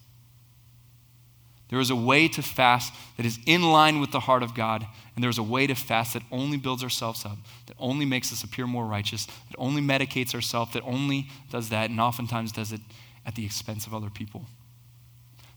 There 1.68 1.78
is 1.78 1.90
a 1.90 1.94
way 1.94 2.26
to 2.28 2.40
fast 2.40 2.94
that 3.18 3.26
is 3.26 3.38
in 3.44 3.60
line 3.70 4.00
with 4.00 4.10
the 4.10 4.20
heart 4.20 4.42
of 4.42 4.54
God, 4.54 4.86
and 5.14 5.22
there's 5.22 5.36
a 5.36 5.42
way 5.42 5.66
to 5.66 5.74
fast 5.74 6.14
that 6.14 6.22
only 6.32 6.56
builds 6.56 6.82
ourselves 6.82 7.26
up, 7.26 7.36
that 7.66 7.76
only 7.78 8.06
makes 8.06 8.32
us 8.32 8.42
appear 8.42 8.66
more 8.66 8.86
righteous, 8.86 9.26
that 9.26 9.58
only 9.58 9.82
medicates 9.82 10.34
ourselves, 10.34 10.72
that 10.72 10.84
only 10.84 11.28
does 11.50 11.68
that, 11.68 11.90
and 11.90 12.00
oftentimes 12.00 12.50
does 12.50 12.72
it 12.72 12.80
at 13.26 13.34
the 13.34 13.44
expense 13.44 13.86
of 13.86 13.92
other 13.92 14.08
people. 14.08 14.46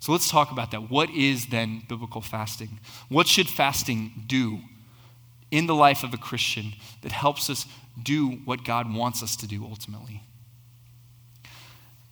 So 0.02 0.12
let's 0.12 0.30
talk 0.30 0.52
about 0.52 0.72
that. 0.72 0.92
What 0.92 1.10
is 1.10 1.46
then 1.46 1.84
biblical 1.88 2.20
fasting? 2.20 2.82
What 3.08 3.28
should 3.28 3.48
fasting 3.48 4.26
do 4.28 4.60
in 5.56 5.68
the 5.68 5.76
life 5.76 6.04
of 6.04 6.14
a 6.14 6.18
Christian 6.18 6.74
that 7.02 7.14
helps 7.14 7.50
us 7.50 7.66
do 8.02 8.32
what 8.44 8.66
God 8.66 8.94
wants 8.94 9.24
us 9.24 9.38
to 9.38 9.48
do 9.48 9.64
ultimately. 9.64 10.22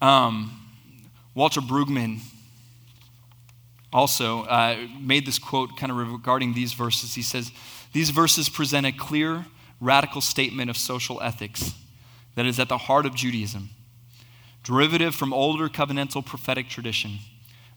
Um, 0.02 0.60
Walter 1.36 1.60
Brueggemann 1.60 2.20
also 3.92 4.44
uh, 4.44 4.78
made 4.98 5.26
this 5.26 5.40
quote 5.40 5.78
kind 5.78 5.92
of 5.92 5.98
regarding 5.98 6.54
these 6.54 6.72
verses. 6.72 7.16
He 7.16 7.22
says, 7.22 7.52
These 7.92 8.12
verses 8.12 8.48
present 8.48 8.86
a 8.86 8.94
clear, 8.94 9.46
radical 9.82 10.22
statement 10.22 10.70
of 10.70 10.78
social 10.78 11.22
ethics 11.22 11.74
that 12.36 12.46
is 12.46 12.60
at 12.60 12.70
the 12.70 12.78
heart 12.78 13.06
of 13.06 13.14
Judaism, 13.14 13.72
derivative 14.64 15.14
from 15.14 15.34
older 15.34 15.68
covenantal 15.68 16.26
prophetic 16.26 16.70
tradition. 16.70 17.20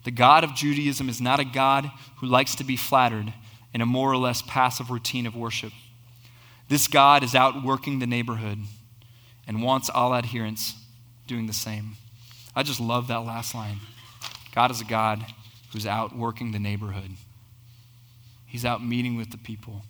The 0.04 0.12
God 0.12 0.44
of 0.44 0.54
Judaism 0.54 1.08
is 1.08 1.20
not 1.20 1.40
a 1.40 1.44
God 1.44 1.90
who 2.18 2.26
likes 2.26 2.54
to 2.54 2.64
be 2.64 2.76
flattered 2.76 3.32
in 3.74 3.80
a 3.80 3.86
more 3.86 4.10
or 4.10 4.16
less 4.16 4.42
passive 4.42 4.90
routine 4.90 5.26
of 5.26 5.36
worship. 5.36 5.72
This 6.68 6.88
God 6.88 7.22
is 7.22 7.34
out 7.34 7.62
working 7.62 7.98
the 7.98 8.06
neighborhood 8.06 8.58
and 9.46 9.62
wants 9.62 9.88
all 9.88 10.14
adherents 10.14 10.74
doing 11.26 11.46
the 11.46 11.52
same. 11.52 11.96
I 12.54 12.62
just 12.62 12.80
love 12.80 13.08
that 13.08 13.24
last 13.24 13.54
line. 13.54 13.78
God 14.54 14.70
is 14.70 14.80
a 14.80 14.84
God 14.84 15.24
who's 15.72 15.86
out 15.86 16.16
working 16.16 16.52
the 16.52 16.58
neighborhood. 16.58 17.10
He's 18.46 18.64
out 18.64 18.82
meeting 18.82 19.16
with 19.16 19.30
the 19.30 19.38
people. 19.38 19.82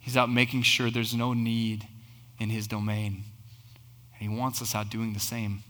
He's 0.00 0.16
out 0.16 0.30
making 0.30 0.62
sure 0.62 0.90
there's 0.90 1.14
no 1.14 1.32
need 1.32 1.86
in 2.38 2.50
his 2.50 2.66
domain. 2.66 3.24
And 4.18 4.30
he 4.30 4.36
wants 4.36 4.60
us 4.60 4.74
out 4.74 4.90
doing 4.90 5.12
the 5.12 5.20
same. 5.20 5.62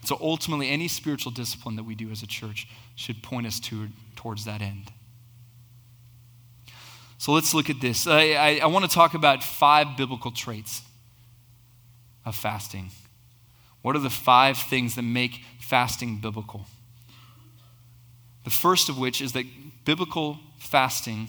And 0.00 0.08
so 0.08 0.16
ultimately, 0.20 0.70
any 0.70 0.88
spiritual 0.88 1.32
discipline 1.32 1.76
that 1.76 1.84
we 1.84 1.94
do 1.94 2.10
as 2.10 2.22
a 2.22 2.26
church 2.26 2.66
should 2.94 3.22
point 3.22 3.46
us 3.46 3.60
to, 3.60 3.88
towards 4.16 4.44
that 4.46 4.62
end. 4.62 4.90
So 7.20 7.32
let's 7.32 7.52
look 7.52 7.68
at 7.68 7.82
this. 7.82 8.06
I, 8.06 8.30
I, 8.30 8.60
I 8.62 8.66
want 8.68 8.86
to 8.86 8.90
talk 8.90 9.12
about 9.12 9.44
five 9.44 9.88
biblical 9.94 10.30
traits 10.30 10.80
of 12.24 12.34
fasting. 12.34 12.92
What 13.82 13.94
are 13.94 13.98
the 13.98 14.08
five 14.08 14.56
things 14.56 14.94
that 14.94 15.02
make 15.02 15.42
fasting 15.60 16.16
biblical? 16.16 16.64
The 18.44 18.50
first 18.50 18.88
of 18.88 18.96
which 18.96 19.20
is 19.20 19.32
that 19.32 19.44
biblical 19.84 20.38
fasting 20.58 21.28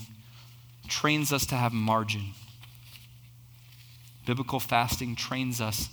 trains 0.87 1.33
us 1.33 1.45
to 1.47 1.55
have 1.55 1.73
margin. 1.73 2.35
Biblical 4.25 4.61
fasting 4.61 5.17
trains 5.17 5.59
us 5.59 5.89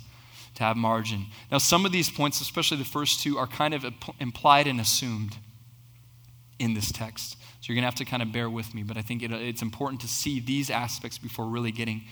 to 0.55 0.63
have 0.63 0.77
margin. 0.77 1.27
Now, 1.51 1.59
some 1.59 1.85
of 1.85 1.91
these 1.91 2.09
points, 2.09 2.41
especially 2.41 2.77
the 2.77 2.85
first 2.85 3.21
two, 3.21 3.37
are 3.37 3.49
kind 3.49 3.75
of 3.75 3.85
implied 4.21 4.69
and 4.69 4.81
assumed 4.81 5.39
in 6.61 6.75
this 6.75 6.93
text. 6.93 7.37
So 7.61 7.73
you're 7.73 7.75
going 7.75 7.83
to 7.83 7.89
have 7.89 7.97
to 7.97 8.05
kind 8.05 8.23
of 8.23 8.33
bear 8.33 8.49
with 8.49 8.75
me, 8.75 8.83
but 8.83 8.97
I 8.97 9.03
think 9.03 9.23
it, 9.23 9.33
it's 9.33 9.63
important 9.63 10.01
to 10.03 10.09
see 10.09 10.41
these 10.41 10.71
aspects 10.71 11.19
before 11.19 11.47
really 11.47 11.73
getting 11.73 12.05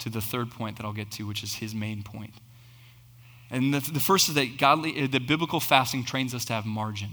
to 0.00 0.08
the 0.08 0.20
third 0.20 0.50
point 0.50 0.76
that 0.78 0.86
I'll 0.86 0.92
get 0.92 1.10
to, 1.12 1.26
which 1.26 1.42
is 1.42 1.56
his 1.56 1.74
main 1.74 2.02
point. 2.02 2.34
And 3.50 3.74
the, 3.74 3.80
the 3.80 4.00
first 4.00 4.28
is 4.28 4.34
that 4.34 4.58
godly, 4.58 5.06
the 5.06 5.20
biblical 5.20 5.60
fasting 5.60 6.04
trains 6.04 6.34
us 6.34 6.44
to 6.46 6.54
have 6.54 6.64
margin. 6.66 7.10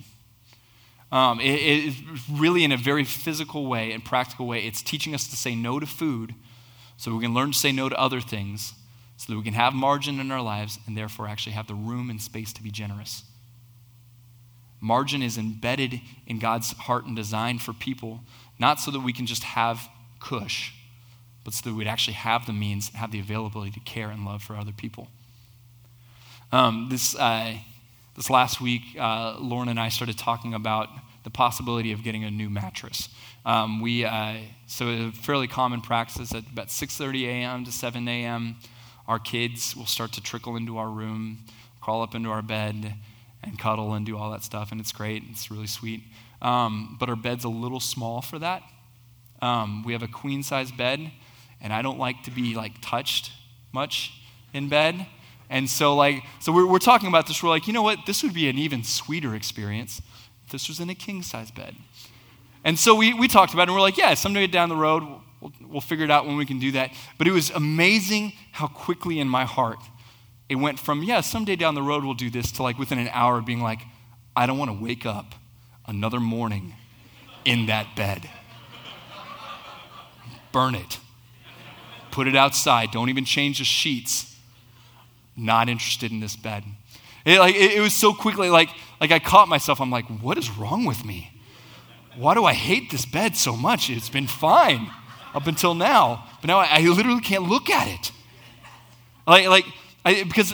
Um, 1.12 1.42
it, 1.42 1.44
it, 1.44 1.96
really, 2.32 2.64
in 2.64 2.72
a 2.72 2.78
very 2.78 3.04
physical 3.04 3.68
way 3.68 3.92
and 3.92 4.04
practical 4.04 4.48
way, 4.48 4.64
it's 4.64 4.82
teaching 4.82 5.14
us 5.14 5.28
to 5.28 5.36
say 5.36 5.56
no 5.56 5.80
to 5.80 5.86
food 5.86 6.34
so 6.96 7.14
we 7.14 7.22
can 7.22 7.34
learn 7.34 7.52
to 7.52 7.58
say 7.58 7.72
no 7.72 7.90
to 7.90 8.00
other 8.00 8.22
things 8.22 8.74
so 9.18 9.34
that 9.34 9.38
we 9.38 9.44
can 9.44 9.54
have 9.54 9.74
margin 9.74 10.20
in 10.20 10.32
our 10.32 10.42
lives 10.42 10.80
and 10.88 10.98
therefore 10.98 11.28
actually 11.28 11.52
have 11.52 11.68
the 11.68 11.76
room 11.76 12.10
and 12.10 12.22
space 12.22 12.54
to 12.54 12.64
be 12.64 12.72
generous. 12.72 13.24
Margin 14.82 15.22
is 15.22 15.38
embedded 15.38 16.02
in 16.26 16.40
God's 16.40 16.72
heart 16.74 17.06
and 17.06 17.16
design 17.16 17.60
for 17.60 17.72
people, 17.72 18.22
not 18.60 18.80
so 18.80 18.90
that 18.90 19.02
we 19.02 19.14
can 19.14 19.28
just 19.28 19.44
have 19.44 19.88
cush, 20.20 20.74
but 21.44 21.54
so 21.54 21.70
that 21.70 21.76
we'd 21.76 21.88
actually 21.88 22.16
have 22.16 22.48
the 22.48 22.54
means, 22.54 22.90
have 22.90 23.12
the 23.12 23.20
availability 23.20 23.72
to 23.72 23.80
care 23.82 24.10
and 24.10 24.26
love 24.26 24.42
for 24.42 24.56
other 24.56 24.72
people. 24.72 25.08
Um, 26.52 26.88
this, 26.90 27.16
uh, 27.16 27.54
this 28.18 28.30
last 28.30 28.60
week, 28.60 28.82
uh, 29.00 29.38
Lauren 29.40 29.70
and 29.70 29.80
I 29.80 29.90
started 29.90 30.18
talking 30.18 30.54
about 30.54 30.90
the 31.24 31.30
possibility 31.30 31.92
of 31.92 32.04
getting 32.04 32.24
a 32.24 32.32
new 32.32 32.50
mattress. 32.50 33.10
Um, 33.46 33.82
we, 33.82 34.04
uh, 34.04 34.38
so 34.66 34.88
a 34.88 35.12
fairly 35.12 35.48
common 35.48 35.82
practice 35.82 36.34
at 36.34 36.44
about 36.52 36.68
6.30 36.68 37.26
a.m. 37.28 37.66
to 37.66 37.72
7 37.72 38.08
a.m., 38.08 38.58
our 39.08 39.20
kids 39.20 39.76
will 39.76 39.86
start 39.86 40.12
to 40.14 40.22
trickle 40.22 40.56
into 40.56 40.78
our 40.78 40.90
room, 40.90 41.40
crawl 41.82 42.02
up 42.02 42.16
into 42.16 42.30
our 42.30 42.42
bed, 42.42 42.96
and 43.44 43.58
cuddle 43.58 43.94
and 43.94 44.06
do 44.06 44.18
all 44.18 44.32
that 44.32 44.44
stuff, 44.44 44.72
and 44.72 44.80
it's 44.80 44.92
great. 44.92 45.24
It's 45.30 45.50
really 45.50 45.68
sweet. 45.68 46.04
Um, 46.42 46.98
but 47.00 47.10
our 47.10 47.16
bed's 47.16 47.44
a 47.44 47.50
little 47.50 47.80
small 47.80 48.22
for 48.22 48.40
that. 48.40 48.64
Um, 49.42 49.84
we 49.84 49.94
have 49.94 50.04
a 50.04 50.08
queen 50.08 50.44
size 50.44 50.72
bed, 50.72 51.12
and 51.60 51.74
I 51.74 51.82
don't 51.82 52.00
like 52.00 52.24
to 52.24 52.32
be 52.32 52.56
like 52.56 52.74
touched 52.82 53.32
much 53.72 54.14
in 54.54 54.70
bed. 54.70 55.06
And 55.50 55.70
so, 55.70 55.96
like, 55.96 56.24
so 56.40 56.52
we're, 56.52 56.66
we're 56.66 56.80
talking 56.80 57.10
about 57.10 57.28
this. 57.28 57.44
We're 57.44 57.50
like, 57.50 57.68
you 57.68 57.74
know 57.74 57.82
what? 57.82 58.00
This 58.06 58.24
would 58.24 58.34
be 58.34 58.48
an 58.50 58.58
even 58.58 58.84
sweeter 58.84 59.36
experience 59.36 60.02
if 60.46 60.52
this 60.52 60.68
was 60.70 60.80
in 60.80 60.90
a 60.90 60.96
king 60.96 61.22
size 61.24 61.52
bed. 61.52 61.76
And 62.64 62.78
so 62.78 62.96
we, 62.96 63.14
we 63.14 63.28
talked 63.28 63.54
about 63.54 63.64
it, 63.64 63.70
and 63.70 63.76
we're 63.76 63.82
like, 63.82 63.98
yeah, 63.98 64.14
someday 64.14 64.48
down 64.48 64.70
the 64.70 64.76
road, 64.76 65.04
we'll, 65.42 65.52
we'll 65.68 65.82
figure 65.82 66.06
it 66.06 66.12
out 66.12 66.26
when 66.26 66.38
we 66.38 66.46
can 66.46 66.60
do 66.60 66.72
that. 66.74 66.92
But 67.18 67.28
it 67.28 67.32
was 67.32 67.50
amazing 67.50 68.34
how 68.52 68.68
quickly 68.68 69.20
in 69.20 69.28
my 69.28 69.46
heart 69.46 69.80
it 70.52 70.56
went 70.56 70.78
from, 70.78 71.02
yeah, 71.02 71.22
someday 71.22 71.56
down 71.56 71.76
the 71.76 71.82
road 71.82 72.04
we'll 72.04 72.14
do 72.14 72.30
this, 72.30 72.52
to 72.52 72.62
like 72.62 72.78
within 72.78 73.00
an 73.00 73.10
hour 73.14 73.40
being 73.40 73.62
like, 73.62 73.80
I 74.36 74.46
don't 74.46 74.58
want 74.58 74.70
to 74.70 74.84
wake 74.84 75.06
up 75.06 75.34
another 75.88 76.20
morning 76.20 76.74
in 77.46 77.68
that 77.68 77.96
bed. 77.96 78.30
Burn 80.52 80.76
it. 80.76 81.00
Put 82.12 82.28
it 82.28 82.36
outside. 82.36 82.92
Don't 82.92 83.08
even 83.08 83.24
change 83.24 83.60
the 83.60 83.64
sheets 83.64 84.36
not 85.38 85.70
interested 85.70 86.12
in 86.12 86.20
this 86.20 86.36
bed. 86.36 86.66
It, 87.24 87.40
like, 87.40 87.56
it, 87.56 87.78
it 87.78 87.80
was 87.80 87.94
so 87.94 88.14
quickly, 88.14 88.50
like, 88.50 88.72
like 89.00 89.12
I 89.12 89.20
caught 89.20 89.48
myself. 89.48 89.80
I'm 89.80 89.90
like, 89.90 90.08
what 90.22 90.38
is 90.38 90.50
wrong 90.50 90.84
with 90.84 91.06
me? 91.06 91.32
Why 92.18 92.34
do 92.34 92.44
I 92.44 92.54
hate 92.54 92.92
this 92.92 93.06
bed 93.06 93.38
so 93.38 93.56
much? 93.56 93.90
It's 93.90 94.10
been 94.10 94.28
fine 94.28 94.90
up 95.34 95.48
until 95.48 95.76
now, 95.76 96.28
but 96.42 96.50
now 96.50 96.58
I, 96.58 96.68
I 96.72 96.82
literally 96.82 97.22
can't 97.22 97.44
look 97.44 97.70
at 97.70 97.88
it. 97.88 98.12
Like, 99.26 99.48
like 99.48 99.66
I, 100.04 100.24
because 100.24 100.54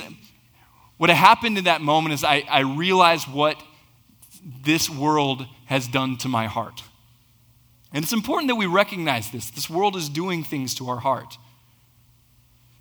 what 0.98 1.10
happened 1.10 1.58
in 1.58 1.66
that 1.66 1.82
moment 1.82 2.14
is 2.14 2.24
I, 2.24 2.44
I 2.50 2.62
realized 2.62 3.28
what 3.28 3.62
this 4.64 4.90
world 4.90 5.46
has 5.66 5.88
done 5.88 6.18
to 6.18 6.28
my 6.28 6.48
heart. 6.48 6.84
And 7.94 8.04
it's 8.04 8.14
important 8.14 8.50
that 8.50 8.56
we 8.56 8.66
recognize 8.66 9.32
this. 9.32 9.50
This 9.50 9.70
world 9.70 9.96
is 9.96 10.10
doing 10.10 10.44
things 10.44 10.76
to 10.76 10.90
our 10.90 11.00
heart. 11.00 11.38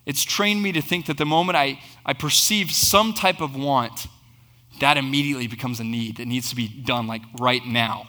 It's 0.04 0.22
trained 0.22 0.62
me 0.62 0.72
to 0.72 0.80
think 0.80 1.06
that 1.06 1.18
the 1.18 1.26
moment 1.26 1.56
I, 1.56 1.80
I 2.04 2.12
perceive 2.12 2.70
some 2.70 3.12
type 3.12 3.40
of 3.40 3.56
want, 3.56 4.06
that 4.80 4.96
immediately 4.96 5.46
becomes 5.46 5.80
a 5.80 5.84
need 5.84 6.18
that 6.18 6.26
needs 6.26 6.50
to 6.50 6.56
be 6.56 6.68
done 6.68 7.06
like 7.06 7.22
right 7.40 7.64
now. 7.64 8.08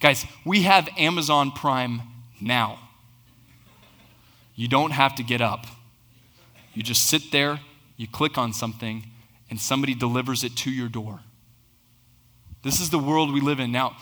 Guys, 0.00 0.24
we 0.44 0.62
have 0.62 0.88
Amazon 0.96 1.50
Prime 1.50 2.02
now. 2.40 2.78
You 4.54 4.68
don't 4.68 4.92
have 4.92 5.14
to 5.16 5.22
get 5.22 5.40
up. 5.40 5.66
You 6.78 6.84
just 6.84 7.08
sit 7.08 7.32
there, 7.32 7.58
you 7.96 8.06
click 8.06 8.38
on 8.38 8.52
something, 8.52 9.02
and 9.50 9.60
somebody 9.60 9.94
delivers 9.96 10.44
it 10.44 10.54
to 10.58 10.70
your 10.70 10.88
door. 10.88 11.18
This 12.62 12.78
is 12.78 12.90
the 12.90 13.00
world 13.00 13.34
we 13.34 13.40
live 13.40 13.58
in. 13.58 13.72
Now, 13.72 13.96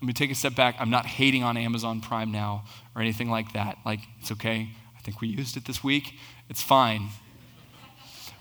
let 0.00 0.06
me 0.06 0.14
take 0.14 0.30
a 0.30 0.34
step 0.34 0.54
back. 0.54 0.76
I'm 0.78 0.88
not 0.88 1.04
hating 1.04 1.42
on 1.42 1.58
Amazon 1.58 2.00
Prime 2.00 2.32
now 2.32 2.64
or 2.96 3.02
anything 3.02 3.28
like 3.28 3.52
that. 3.52 3.76
Like, 3.84 4.00
it's 4.18 4.32
okay 4.32 4.70
I 4.96 5.00
think 5.02 5.20
we 5.20 5.28
used 5.28 5.58
it 5.58 5.66
this 5.66 5.84
week. 5.84 6.14
It's 6.48 6.62
fine. 6.62 7.08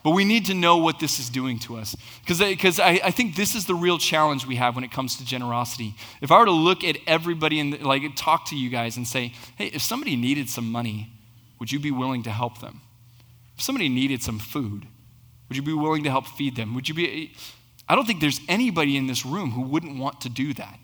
But 0.06 0.12
we 0.12 0.24
need 0.24 0.46
to 0.46 0.54
know 0.54 0.78
what 0.78 1.02
this 1.02 1.20
is 1.20 1.30
doing 1.30 1.60
to 1.60 1.76
us. 1.76 1.98
Because 2.26 2.80
I, 2.80 3.02
I, 3.04 3.12
think 3.12 3.36
this 3.36 3.56
is 3.56 3.66
the 3.66 3.76
real 3.76 3.98
challenge 3.98 4.48
we 4.48 4.56
have 4.56 4.76
when 4.76 4.86
it 4.86 4.92
comes 4.92 5.18
to 5.18 5.26
generosity. 5.26 5.96
If 6.22 6.32
I 6.32 6.40
were 6.40 6.46
to 6.46 6.52
look 6.52 6.86
at 6.86 6.96
everybody 7.08 7.60
and 7.60 7.82
like 7.84 8.04
talk 8.16 8.46
to 8.52 8.56
you 8.56 8.70
guys 8.70 8.96
and 8.96 9.06
say, 9.06 9.34
hey, 9.58 9.66
if 9.66 9.82
somebody 9.82 10.16
needed 10.16 10.50
some 10.50 10.72
money, 10.72 11.10
would 11.60 11.74
you 11.74 11.82
be 11.82 11.92
willing 11.92 12.24
to 12.24 12.32
help 12.32 12.62
them? 12.62 12.80
If 13.56 13.62
somebody 13.62 13.90
needed 13.90 14.24
some 14.24 14.40
food, 14.40 14.88
would 15.48 15.58
you 15.58 15.64
be 15.64 15.74
willing 15.74 16.04
to 16.04 16.10
help 16.10 16.28
feed 16.28 16.56
them? 16.56 16.74
Would 16.76 16.90
you 16.90 16.96
be 16.96 17.36
I 17.88 17.96
don't 17.96 18.06
think 18.06 18.22
there's 18.22 18.40
anybody 18.48 18.96
in 18.96 19.08
this 19.08 19.26
room 19.26 19.52
who 19.52 19.62
wouldn't 19.62 19.98
want 19.98 20.22
to 20.22 20.30
do 20.30 20.54
that, 20.54 20.80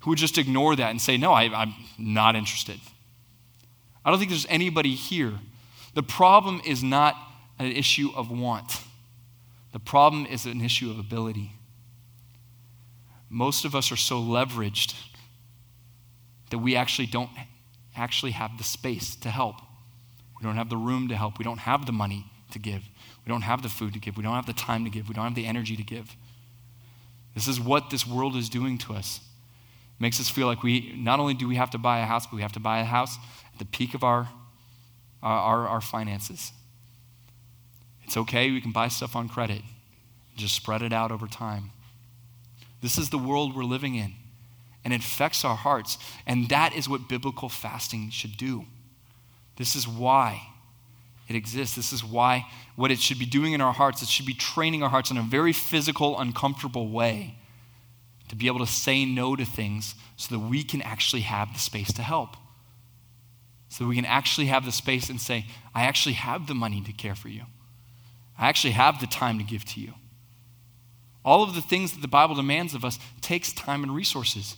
who 0.00 0.10
would 0.10 0.18
just 0.18 0.38
ignore 0.38 0.74
that 0.76 0.90
and 0.90 1.00
say, 1.00 1.16
no, 1.16 1.32
I, 1.32 1.44
I'm 1.44 1.74
not 1.98 2.34
interested. 2.34 2.80
I 4.04 4.10
don't 4.10 4.18
think 4.18 4.30
there's 4.30 4.46
anybody 4.48 4.94
here. 4.94 5.34
The 5.94 6.02
problem 6.02 6.60
is 6.64 6.82
not 6.82 7.16
an 7.58 7.72
issue 7.72 8.10
of 8.14 8.30
want, 8.30 8.82
the 9.72 9.78
problem 9.78 10.26
is 10.26 10.46
an 10.46 10.60
issue 10.60 10.90
of 10.90 10.98
ability. 10.98 11.52
Most 13.28 13.64
of 13.64 13.76
us 13.76 13.92
are 13.92 13.96
so 13.96 14.20
leveraged 14.20 14.94
that 16.50 16.58
we 16.58 16.74
actually 16.74 17.06
don't 17.06 17.30
actually 17.94 18.32
have 18.32 18.58
the 18.58 18.64
space 18.64 19.14
to 19.16 19.30
help. 19.30 19.56
We 20.40 20.46
don't 20.46 20.56
have 20.56 20.70
the 20.70 20.76
room 20.76 21.08
to 21.08 21.16
help. 21.16 21.38
We 21.38 21.44
don't 21.44 21.58
have 21.58 21.86
the 21.86 21.92
money 21.92 22.26
to 22.52 22.58
give. 22.58 22.82
We 23.24 23.30
don't 23.30 23.42
have 23.42 23.62
the 23.62 23.68
food 23.68 23.92
to 23.92 23.98
give. 23.98 24.16
We 24.16 24.22
don't 24.22 24.34
have 24.34 24.46
the 24.46 24.52
time 24.52 24.84
to 24.84 24.90
give. 24.90 25.08
We 25.08 25.14
don't 25.14 25.24
have 25.24 25.34
the 25.34 25.46
energy 25.46 25.76
to 25.76 25.82
give. 25.82 26.16
This 27.34 27.46
is 27.46 27.60
what 27.60 27.90
this 27.90 28.06
world 28.06 28.36
is 28.36 28.48
doing 28.48 28.78
to 28.78 28.94
us. 28.94 29.20
It 29.98 30.02
makes 30.02 30.18
us 30.18 30.28
feel 30.28 30.46
like 30.46 30.62
we 30.62 30.94
not 30.96 31.20
only 31.20 31.34
do 31.34 31.46
we 31.46 31.56
have 31.56 31.70
to 31.70 31.78
buy 31.78 32.00
a 32.00 32.06
house, 32.06 32.26
but 32.26 32.36
we 32.36 32.42
have 32.42 32.52
to 32.52 32.60
buy 32.60 32.80
a 32.80 32.84
house 32.84 33.18
at 33.52 33.58
the 33.58 33.64
peak 33.64 33.94
of 33.94 34.02
our, 34.02 34.28
our, 35.22 35.68
our 35.68 35.80
finances. 35.80 36.52
It's 38.04 38.16
okay, 38.16 38.50
we 38.50 38.60
can 38.60 38.72
buy 38.72 38.88
stuff 38.88 39.14
on 39.14 39.28
credit, 39.28 39.62
just 40.36 40.56
spread 40.56 40.82
it 40.82 40.92
out 40.92 41.12
over 41.12 41.28
time. 41.28 41.70
This 42.82 42.98
is 42.98 43.10
the 43.10 43.18
world 43.18 43.54
we're 43.54 43.62
living 43.62 43.94
in, 43.94 44.14
and 44.84 44.92
it 44.92 45.00
affects 45.00 45.44
our 45.44 45.54
hearts. 45.54 45.98
And 46.26 46.48
that 46.48 46.74
is 46.74 46.88
what 46.88 47.08
biblical 47.08 47.48
fasting 47.48 48.10
should 48.10 48.36
do. 48.36 48.64
This 49.60 49.76
is 49.76 49.86
why 49.86 50.42
it 51.28 51.36
exists. 51.36 51.76
This 51.76 51.92
is 51.92 52.02
why 52.02 52.46
what 52.74 52.90
it 52.90 52.98
should 52.98 53.18
be 53.20 53.26
doing 53.26 53.52
in 53.52 53.60
our 53.60 53.72
hearts, 53.72 54.02
it 54.02 54.08
should 54.08 54.26
be 54.26 54.34
training 54.34 54.82
our 54.82 54.88
hearts 54.88 55.12
in 55.12 55.18
a 55.18 55.22
very 55.22 55.52
physical, 55.52 56.18
uncomfortable 56.18 56.88
way 56.88 57.36
to 58.28 58.34
be 58.34 58.48
able 58.48 58.58
to 58.58 58.66
say 58.66 59.04
no 59.04 59.36
to 59.36 59.44
things 59.44 59.94
so 60.16 60.34
that 60.34 60.40
we 60.40 60.64
can 60.64 60.82
actually 60.82 61.22
have 61.22 61.52
the 61.52 61.58
space 61.60 61.92
to 61.92 62.02
help 62.02 62.36
so 63.70 63.86
we 63.86 63.94
can 63.94 64.04
actually 64.04 64.48
have 64.48 64.64
the 64.64 64.72
space 64.72 65.08
and 65.08 65.20
say, 65.20 65.46
I 65.74 65.84
actually 65.84 66.16
have 66.16 66.48
the 66.48 66.54
money 66.54 66.82
to 66.82 66.92
care 66.92 67.14
for 67.14 67.28
you. 67.28 67.42
I 68.36 68.48
actually 68.48 68.72
have 68.72 69.00
the 69.00 69.06
time 69.06 69.38
to 69.38 69.44
give 69.44 69.64
to 69.66 69.80
you. 69.80 69.94
All 71.24 71.44
of 71.44 71.54
the 71.54 71.62
things 71.62 71.92
that 71.92 72.02
the 72.02 72.08
Bible 72.08 72.34
demands 72.34 72.74
of 72.74 72.84
us 72.84 72.98
takes 73.20 73.52
time 73.52 73.84
and 73.84 73.94
resources. 73.94 74.56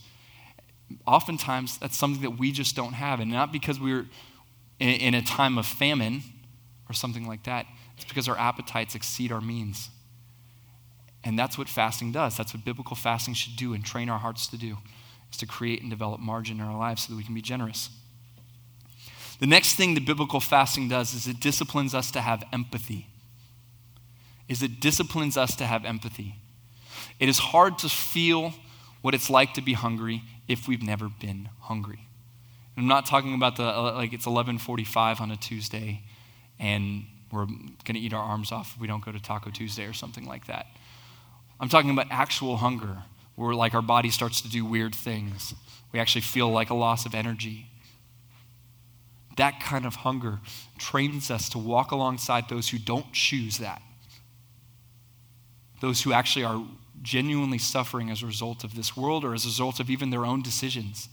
Oftentimes, 1.05 1.77
that's 1.77 1.95
something 1.95 2.23
that 2.23 2.39
we 2.39 2.51
just 2.51 2.75
don't 2.75 2.93
have. 2.93 3.19
And 3.19 3.31
not 3.31 3.51
because 3.51 3.79
we're 3.79 4.07
in 4.89 5.13
a 5.13 5.21
time 5.21 5.57
of 5.57 5.65
famine 5.65 6.23
or 6.89 6.93
something 6.93 7.27
like 7.27 7.43
that, 7.43 7.65
it's 7.95 8.05
because 8.05 8.27
our 8.27 8.37
appetites 8.37 8.95
exceed 8.95 9.31
our 9.31 9.41
means. 9.41 9.89
And 11.23 11.39
that's 11.39 11.57
what 11.57 11.69
fasting 11.69 12.11
does. 12.11 12.35
That's 12.35 12.53
what 12.53 12.65
biblical 12.65 12.95
fasting 12.95 13.33
should 13.33 13.55
do 13.55 13.73
and 13.73 13.83
train 13.83 14.09
our 14.09 14.19
hearts 14.19 14.47
to 14.47 14.57
do, 14.57 14.77
is 15.31 15.37
to 15.37 15.45
create 15.45 15.81
and 15.81 15.89
develop 15.89 16.19
margin 16.19 16.59
in 16.59 16.65
our 16.65 16.77
lives 16.77 17.03
so 17.03 17.13
that 17.13 17.17
we 17.17 17.23
can 17.23 17.33
be 17.33 17.41
generous. 17.41 17.89
The 19.39 19.47
next 19.47 19.75
thing 19.75 19.93
the 19.93 20.01
biblical 20.01 20.39
fasting 20.39 20.89
does 20.89 21.13
is 21.13 21.27
it 21.27 21.39
disciplines 21.39 21.93
us 21.93 22.11
to 22.11 22.21
have 22.21 22.43
empathy. 22.51 23.07
Is 24.49 24.61
it 24.61 24.79
disciplines 24.79 25.37
us 25.37 25.55
to 25.55 25.65
have 25.65 25.85
empathy. 25.85 26.35
It 27.19 27.29
is 27.29 27.39
hard 27.39 27.77
to 27.79 27.89
feel 27.89 28.53
what 29.01 29.13
it's 29.13 29.29
like 29.29 29.53
to 29.53 29.61
be 29.61 29.73
hungry 29.73 30.23
if 30.47 30.67
we've 30.67 30.83
never 30.83 31.09
been 31.09 31.49
hungry. 31.61 32.07
I'm 32.75 32.87
not 32.87 33.05
talking 33.05 33.33
about 33.35 33.55
the 33.55 33.65
uh, 33.65 33.93
like 33.93 34.13
it's 34.13 34.25
11:45 34.25 35.21
on 35.21 35.31
a 35.31 35.37
Tuesday 35.37 36.01
and 36.59 37.05
we're 37.31 37.45
going 37.45 37.95
to 37.95 37.99
eat 37.99 38.13
our 38.13 38.21
arms 38.21 38.51
off 38.51 38.75
if 38.75 38.81
we 38.81 38.87
don't 38.87 39.03
go 39.03 39.11
to 39.11 39.19
Taco 39.19 39.49
Tuesday 39.49 39.85
or 39.85 39.93
something 39.93 40.25
like 40.25 40.45
that. 40.47 40.67
I'm 41.59 41.67
talking 41.69 41.89
about 41.89 42.07
actual 42.11 42.57
hunger, 42.57 43.03
where 43.35 43.55
like 43.55 43.73
our 43.73 43.81
body 43.81 44.09
starts 44.09 44.41
to 44.41 44.49
do 44.49 44.63
weird 44.63 44.93
things. 44.93 45.55
We 45.91 45.99
actually 45.99 46.21
feel 46.21 46.49
like 46.49 46.69
a 46.69 46.75
loss 46.75 47.05
of 47.05 47.15
energy. 47.15 47.67
That 49.37 49.59
kind 49.59 49.85
of 49.85 49.95
hunger 49.95 50.39
trains 50.77 51.31
us 51.31 51.49
to 51.49 51.57
walk 51.57 51.91
alongside 51.91 52.49
those 52.49 52.69
who 52.69 52.77
don't 52.77 53.11
choose 53.13 53.57
that. 53.57 53.81
Those 55.81 56.03
who 56.03 56.13
actually 56.13 56.45
are 56.45 56.63
genuinely 57.01 57.57
suffering 57.57 58.11
as 58.11 58.21
a 58.21 58.27
result 58.27 58.63
of 58.63 58.75
this 58.75 58.95
world 58.95 59.25
or 59.25 59.33
as 59.33 59.43
a 59.43 59.47
result 59.47 59.79
of 59.79 59.89
even 59.89 60.11
their 60.11 60.25
own 60.25 60.41
decisions. 60.41 61.09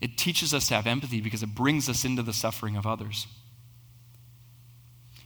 It 0.00 0.16
teaches 0.16 0.54
us 0.54 0.68
to 0.68 0.74
have 0.74 0.86
empathy 0.86 1.20
because 1.20 1.42
it 1.42 1.54
brings 1.54 1.88
us 1.88 2.04
into 2.04 2.22
the 2.22 2.32
suffering 2.32 2.76
of 2.76 2.86
others. 2.86 3.26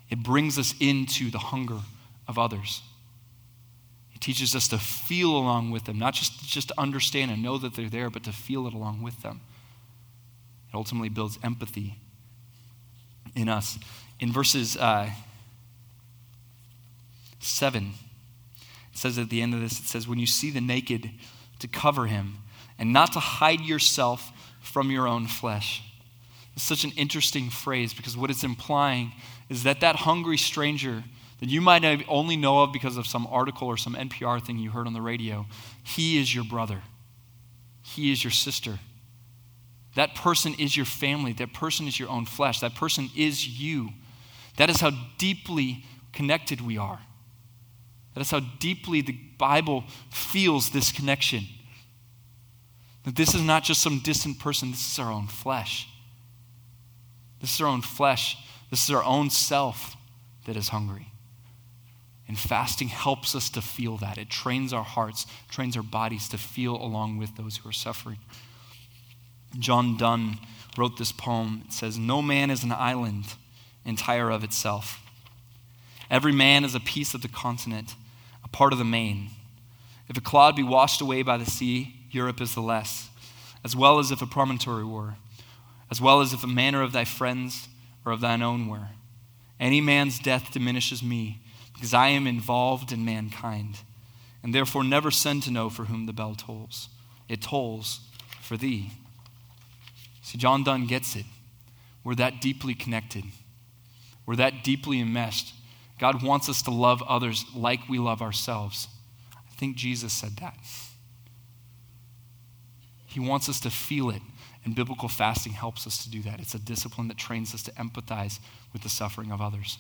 It 0.09 0.23
brings 0.23 0.59
us 0.59 0.75
into 0.81 1.31
the 1.31 1.39
hunger 1.39 1.81
of 2.27 2.39
others. 2.39 2.83
It 4.15 4.21
teaches 4.21 4.55
us 4.55 4.69
to 4.69 4.79
feel 4.79 5.31
along 5.31 5.71
with 5.71 5.85
them, 5.85 5.99
not 5.99 6.15
just, 6.15 6.47
just 6.47 6.69
to 6.69 6.75
understand 6.79 7.31
and 7.31 7.43
know 7.43 7.59
that 7.59 7.75
they're 7.75 7.89
there, 7.89 8.11
but 8.11 8.25
to 8.25 8.33
feel 8.33 8.67
it 8.67 8.75
along 8.75 9.03
with 9.03 9.23
them. 9.23 9.41
It 10.73 10.77
ultimately 10.77 11.09
builds 11.09 11.39
empathy 11.43 11.97
in 13.35 13.49
us. 13.49 13.79
In 14.21 14.33
verses 14.33 14.77
uh, 14.77 15.11
7, 17.41 17.93
it 18.93 18.99
says 18.99 19.19
at 19.19 19.31
the 19.31 19.43
end 19.43 19.55
of 19.55 19.61
this, 19.61 19.81
it 19.81 19.87
says, 19.87 20.07
When 20.07 20.19
you 20.19 20.27
see 20.27 20.51
the 20.51 20.61
naked, 20.61 21.11
to 21.59 21.69
cover 21.69 22.07
him, 22.07 22.39
and 22.79 22.93
not 22.93 23.13
to 23.13 23.21
hide 23.21 23.61
yourself 23.61 24.32
from 24.63 24.91
your 24.91 25.07
own 25.07 25.27
flesh. 25.27 25.83
It's 26.55 26.65
such 26.65 26.85
an 26.85 26.93
interesting 26.97 27.51
phrase 27.51 27.95
because 27.95 28.17
what 28.17 28.31
it's 28.31 28.45
implying 28.45 29.13
is 29.49 29.63
that 29.65 29.81
that 29.81 29.97
hungry 29.97 30.39
stranger 30.39 31.05
that 31.41 31.49
you 31.49 31.61
might 31.61 31.85
only 32.09 32.37
know 32.37 32.63
of 32.63 32.73
because 32.73 32.97
of 32.97 33.07
some 33.07 33.27
article 33.27 33.67
or 33.67 33.77
some 33.77 33.95
NPR 33.95 34.45
thing 34.45 34.59
you 34.59 34.71
heard 34.71 34.87
on 34.87 34.93
the 34.93 35.01
radio, 35.01 35.47
he 35.83 36.21
is 36.21 36.33
your 36.33 36.45
brother. 36.45 36.83
He 37.83 38.13
is 38.13 38.23
your 38.23 38.31
sister. 38.31 38.79
That 39.97 40.15
person 40.15 40.55
is 40.55 40.77
your 40.77 40.87
family. 40.87 41.33
That 41.33 41.53
person 41.53 41.89
is 41.89 41.99
your 41.99 42.09
own 42.09 42.27
flesh. 42.27 42.61
That 42.61 42.75
person 42.75 43.11
is 43.17 43.47
you. 43.47 43.91
That 44.57 44.71
is 44.71 44.81
how 44.81 44.93
deeply 45.19 45.85
connected 46.13 46.61
we 46.61 46.79
are. 46.79 47.01
That 48.15 48.21
is 48.21 48.31
how 48.31 48.41
deeply 48.59 49.01
the 49.01 49.19
Bible 49.39 49.85
feels 50.11 50.71
this 50.71 50.93
connection. 50.93 51.47
That 53.05 53.17
this 53.17 53.35
is 53.35 53.43
not 53.43 53.65
just 53.65 53.83
some 53.83 53.99
distant 53.99 54.39
person, 54.39 54.71
this 54.71 54.93
is 54.93 54.99
our 54.99 55.11
own 55.11 55.27
flesh. 55.27 55.89
This 57.41 57.55
is 57.55 57.61
our 57.61 57.67
own 57.67 57.83
flesh. 57.83 58.37
This 58.71 58.85
is 58.85 58.95
our 58.95 59.03
own 59.03 59.29
self 59.31 59.97
that 60.47 60.57
is 60.57 60.69
hungry. 60.69 61.09
And 62.29 62.39
fasting 62.39 62.89
helps 62.89 63.35
us 63.35 63.51
to 63.51 63.61
feel 63.61 63.97
that. 63.99 64.17
It 64.17 64.31
trains 64.31 64.73
our 64.73 64.85
hearts, 64.85 65.27
trains 65.51 65.77
our 65.77 65.83
bodies 65.83 66.29
to 66.31 66.39
feel 66.39 66.77
along 66.77 67.19
with 67.19 67.37
those 67.37 67.59
who 67.59 67.69
are 67.69 67.73
suffering. 67.73 68.19
John 69.59 69.97
Donne 69.97 70.39
wrote 70.79 70.97
this 70.97 71.13
poem. 71.13 71.65
It 71.67 71.73
says, 71.73 71.99
No 71.99 72.23
man 72.23 72.51
is 72.51 72.65
an 72.65 72.73
island 72.73 73.35
entire 73.85 74.31
of 74.31 74.45
itself. 74.45 75.01
Every 76.11 76.33
man 76.33 76.65
is 76.65 76.75
a 76.75 76.81
piece 76.81 77.15
of 77.15 77.23
the 77.23 77.29
continent, 77.29 77.97
a 78.45 78.49
part 78.49 78.73
of 78.73 78.79
the 78.79 78.85
main. 78.85 79.31
If 80.09 80.17
a 80.17 80.23
cloud 80.23 80.57
be 80.57 80.63
washed 80.63 81.01
away 81.01 81.23
by 81.23 81.37
the 81.37 81.47
sea, 81.47 81.97
Europe 82.15 82.41
is 82.41 82.55
the 82.55 82.61
less, 82.61 83.09
as 83.65 83.77
well 83.77 83.99
as 83.99 84.11
if 84.11 84.23
a 84.23 84.27
promontory 84.27 84.85
were, 84.85 85.15
as 85.91 86.01
well 86.01 86.21
as 86.21 86.33
if 86.33 86.43
a 86.43 86.49
manor 86.49 86.83
of 86.83 86.93
thy 86.93 87.05
friends 87.05 87.69
or 88.05 88.13
of 88.13 88.21
thine 88.21 88.43
own 88.43 88.69
were. 88.69 88.89
Any 89.61 89.81
man's 89.81 90.19
death 90.19 90.53
diminishes 90.53 91.03
me, 91.03 91.41
because 91.75 91.95
I 91.95 92.09
am 92.09 92.27
involved 92.27 92.93
in 92.93 93.05
mankind, 93.05 93.79
and 94.43 94.55
therefore 94.55 94.85
never 94.85 95.11
send 95.11 95.43
to 95.45 95.51
know 95.51 95.71
for 95.71 95.85
whom 95.85 96.07
the 96.07 96.13
bell 96.13 96.35
tolls. 96.35 96.89
It 97.29 97.43
tolls 97.43 98.01
for 98.41 98.57
thee. 98.57 98.91
See, 100.23 100.39
John 100.39 100.65
Donne 100.65 100.87
gets 100.87 101.15
it. 101.17 101.27
We're 102.05 102.17
that 102.17 102.41
deeply 102.41 102.75
connected, 102.75 103.25
we're 104.27 104.37
that 104.37 104.65
deeply 104.65 105.01
enmeshed. 105.01 105.55
God 105.99 106.23
wants 106.23 106.49
us 106.49 106.63
to 106.63 106.71
love 106.73 107.01
others 107.03 107.45
like 107.55 107.89
we 107.89 107.99
love 107.99 108.23
ourselves. 108.23 108.89
I 109.35 109.55
think 109.55 109.77
Jesus 109.77 110.13
said 110.13 110.37
that. 110.39 110.57
He 113.13 113.21
wants 113.21 113.49
us 113.49 113.61
to 113.61 113.71
feel 113.71 114.09
it, 114.09 114.23
and 114.65 114.75
biblical 114.75 115.09
fasting 115.09 115.53
helps 115.53 115.87
us 115.87 116.03
to 116.03 116.11
do 116.11 116.23
that. 116.23 116.41
It's 116.41 116.55
a 116.55 116.59
discipline 116.59 117.09
that 117.09 117.19
trains 117.19 117.55
us 117.55 117.63
to 117.65 117.71
empathize 117.73 118.41
with 118.73 118.83
the 118.83 118.89
suffering 118.89 119.31
of 119.31 119.43
others. 119.43 119.77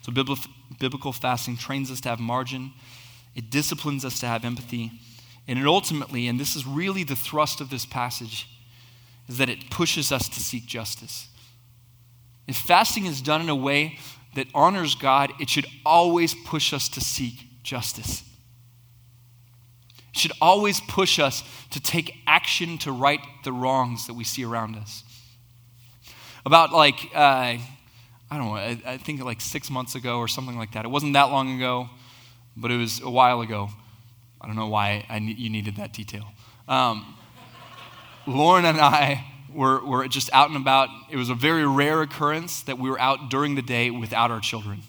So, 0.00 0.12
biblical 0.12 1.12
fasting 1.12 1.58
trains 1.58 1.90
us 1.90 2.00
to 2.02 2.08
have 2.08 2.20
margin, 2.20 2.72
it 3.34 3.50
disciplines 3.50 4.02
us 4.02 4.18
to 4.20 4.26
have 4.26 4.46
empathy, 4.46 4.92
and 5.46 5.58
it 5.58 5.66
ultimately, 5.66 6.26
and 6.26 6.40
this 6.40 6.56
is 6.56 6.66
really 6.66 7.04
the 7.04 7.16
thrust 7.16 7.60
of 7.60 7.68
this 7.68 7.84
passage, 7.84 8.48
is 9.28 9.36
that 9.36 9.50
it 9.50 9.68
pushes 9.68 10.10
us 10.10 10.28
to 10.30 10.40
seek 10.40 10.64
justice. 10.64 11.28
If 12.46 12.56
fasting 12.56 13.04
is 13.04 13.20
done 13.20 13.42
in 13.42 13.50
a 13.50 13.54
way 13.54 13.98
that 14.36 14.46
honors 14.54 14.94
God, 14.94 15.32
it 15.38 15.50
should 15.50 15.66
always 15.84 16.32
push 16.32 16.72
us 16.72 16.88
to 16.90 17.00
seek 17.00 17.62
justice. 17.62 18.22
Should 20.16 20.32
always 20.40 20.80
push 20.80 21.18
us 21.18 21.44
to 21.70 21.80
take 21.80 22.14
action 22.26 22.78
to 22.78 22.92
right 22.92 23.20
the 23.44 23.52
wrongs 23.52 24.06
that 24.06 24.14
we 24.14 24.24
see 24.24 24.44
around 24.44 24.76
us. 24.76 25.04
About 26.44 26.72
like, 26.72 27.10
uh, 27.14 27.18
I 27.18 27.60
don't 28.30 28.46
know, 28.46 28.56
I, 28.56 28.80
I 28.86 28.96
think 28.96 29.22
like 29.22 29.40
six 29.40 29.70
months 29.70 29.94
ago 29.94 30.18
or 30.18 30.28
something 30.28 30.56
like 30.56 30.72
that. 30.72 30.84
It 30.84 30.88
wasn't 30.88 31.12
that 31.14 31.30
long 31.30 31.56
ago, 31.56 31.90
but 32.56 32.70
it 32.70 32.76
was 32.76 33.00
a 33.00 33.10
while 33.10 33.40
ago. 33.40 33.68
I 34.40 34.46
don't 34.46 34.56
know 34.56 34.68
why 34.68 35.04
I, 35.08 35.18
you 35.18 35.50
needed 35.50 35.76
that 35.76 35.92
detail. 35.92 36.26
Um, 36.68 37.14
Lauren 38.26 38.64
and 38.64 38.80
I 38.80 39.24
were, 39.52 39.84
were 39.84 40.08
just 40.08 40.30
out 40.32 40.48
and 40.48 40.56
about. 40.56 40.88
It 41.10 41.16
was 41.16 41.30
a 41.30 41.34
very 41.34 41.66
rare 41.66 42.02
occurrence 42.02 42.62
that 42.62 42.78
we 42.78 42.90
were 42.90 43.00
out 43.00 43.30
during 43.30 43.54
the 43.54 43.62
day 43.62 43.90
without 43.90 44.30
our 44.30 44.40
children. 44.40 44.82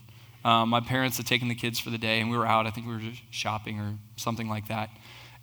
Um, 0.43 0.69
my 0.69 0.79
parents 0.79 1.17
had 1.17 1.27
taken 1.27 1.47
the 1.47 1.55
kids 1.55 1.79
for 1.79 1.89
the 1.89 1.97
day, 1.97 2.21
and 2.21 2.29
we 2.29 2.37
were 2.37 2.45
out. 2.45 2.67
I 2.67 2.71
think 2.71 2.87
we 2.87 2.93
were 2.93 2.99
just 2.99 3.21
shopping 3.31 3.79
or 3.79 3.95
something 4.15 4.47
like 4.47 4.67
that. 4.69 4.89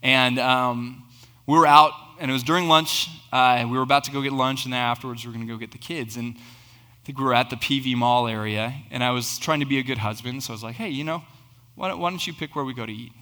And 0.04 0.38
um, 0.38 1.02
we 1.46 1.58
were 1.58 1.66
out, 1.66 1.92
and 2.20 2.30
it 2.30 2.34
was 2.34 2.42
during 2.42 2.68
lunch. 2.68 3.08
Uh, 3.32 3.64
we 3.68 3.76
were 3.76 3.82
about 3.82 4.04
to 4.04 4.10
go 4.10 4.20
get 4.20 4.32
lunch, 4.32 4.64
and 4.64 4.72
then 4.72 4.80
afterwards 4.80 5.24
we 5.24 5.28
were 5.28 5.34
going 5.34 5.46
to 5.46 5.52
go 5.52 5.58
get 5.58 5.72
the 5.72 5.78
kids. 5.78 6.16
And 6.16 6.36
I 6.36 7.06
think 7.06 7.18
we 7.18 7.24
were 7.24 7.34
at 7.34 7.48
the 7.48 7.56
PV 7.56 7.96
Mall 7.96 8.28
area, 8.28 8.74
and 8.90 9.02
I 9.02 9.10
was 9.10 9.38
trying 9.38 9.60
to 9.60 9.66
be 9.66 9.78
a 9.78 9.82
good 9.82 9.98
husband, 9.98 10.42
so 10.42 10.52
I 10.52 10.54
was 10.54 10.62
like, 10.62 10.76
hey, 10.76 10.90
you 10.90 11.04
know, 11.04 11.24
why 11.74 11.88
don't, 11.88 11.98
why 11.98 12.10
don't 12.10 12.24
you 12.24 12.34
pick 12.34 12.54
where 12.54 12.66
we 12.66 12.74
go 12.74 12.84
to 12.84 12.92
eat? 12.92 13.12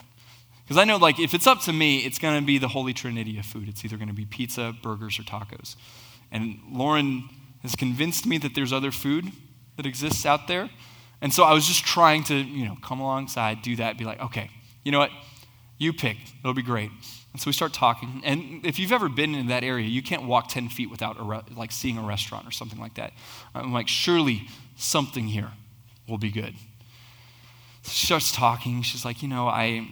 Because 0.65 0.77
I 0.77 0.85
know, 0.85 0.97
like, 0.97 1.21
if 1.21 1.35
it's 1.35 1.47
up 1.47 1.61
to 1.63 1.73
me, 1.73 1.99
it's 1.99 2.19
going 2.19 2.41
to 2.41 2.45
be 2.45 2.59
the 2.59 2.69
holy 2.69 2.93
trinity 2.93 3.39
of 3.39 3.47
food. 3.47 3.69
It's 3.69 3.85
either 3.85 3.97
going 3.97 4.09
to 4.09 4.15
be 4.15 4.25
pizza, 4.25 4.75
burgers, 4.83 5.19
or 5.19 5.23
tacos. 5.23 5.77
And 6.33 6.59
Lauren 6.71 7.29
has 7.63 7.77
convinced 7.77 8.27
me 8.27 8.39
that 8.39 8.55
there's 8.57 8.73
other 8.73 8.91
food 8.91 9.31
that 9.77 9.87
exists 9.87 10.27
out 10.27 10.49
there. 10.49 10.69
And 11.21 11.33
so 11.33 11.45
I 11.45 11.53
was 11.53 11.67
just 11.67 11.85
trying 11.85 12.25
to, 12.25 12.35
you 12.35 12.65
know, 12.65 12.77
come 12.83 12.99
alongside, 12.99 13.63
do 13.63 13.77
that, 13.77 13.99
be 13.99 14.05
like, 14.05 14.21
okay, 14.21 14.51
you 14.85 14.91
know 14.91 14.99
what? 14.99 15.11
You 15.79 15.93
pick. 15.93 16.17
It'll 16.41 16.55
be 16.55 16.63
great. 16.63 16.91
And 17.33 17.41
so 17.41 17.49
we 17.49 17.53
start 17.53 17.73
talking. 17.73 18.21
And 18.25 18.65
if 18.65 18.79
you've 18.79 18.93
ever 18.93 19.09
been 19.09 19.35
in 19.35 19.47
that 19.47 19.65
area, 19.65 19.87
you 19.87 20.03
can't 20.03 20.25
walk 20.25 20.49
10 20.49 20.69
feet 20.69 20.91
without 20.91 21.17
re- 21.27 21.41
like 21.57 21.73
seeing 21.73 21.99
a 21.99 22.03
restaurant 22.03 22.47
or 22.47 22.51
something 22.51 22.79
like 22.79 22.95
that. 22.95 23.13
I'm 23.55 23.73
like, 23.73 23.89
surely 23.89 24.49
something 24.77 25.27
here 25.27 25.51
will 26.09 26.19
be 26.19 26.31
good. 26.31 26.55
She 27.85 28.07
starts 28.07 28.33
talking. 28.33 28.83
She's 28.83 29.05
like, 29.05 29.23
you 29.23 29.29
know, 29.29 29.49
I'm 29.49 29.89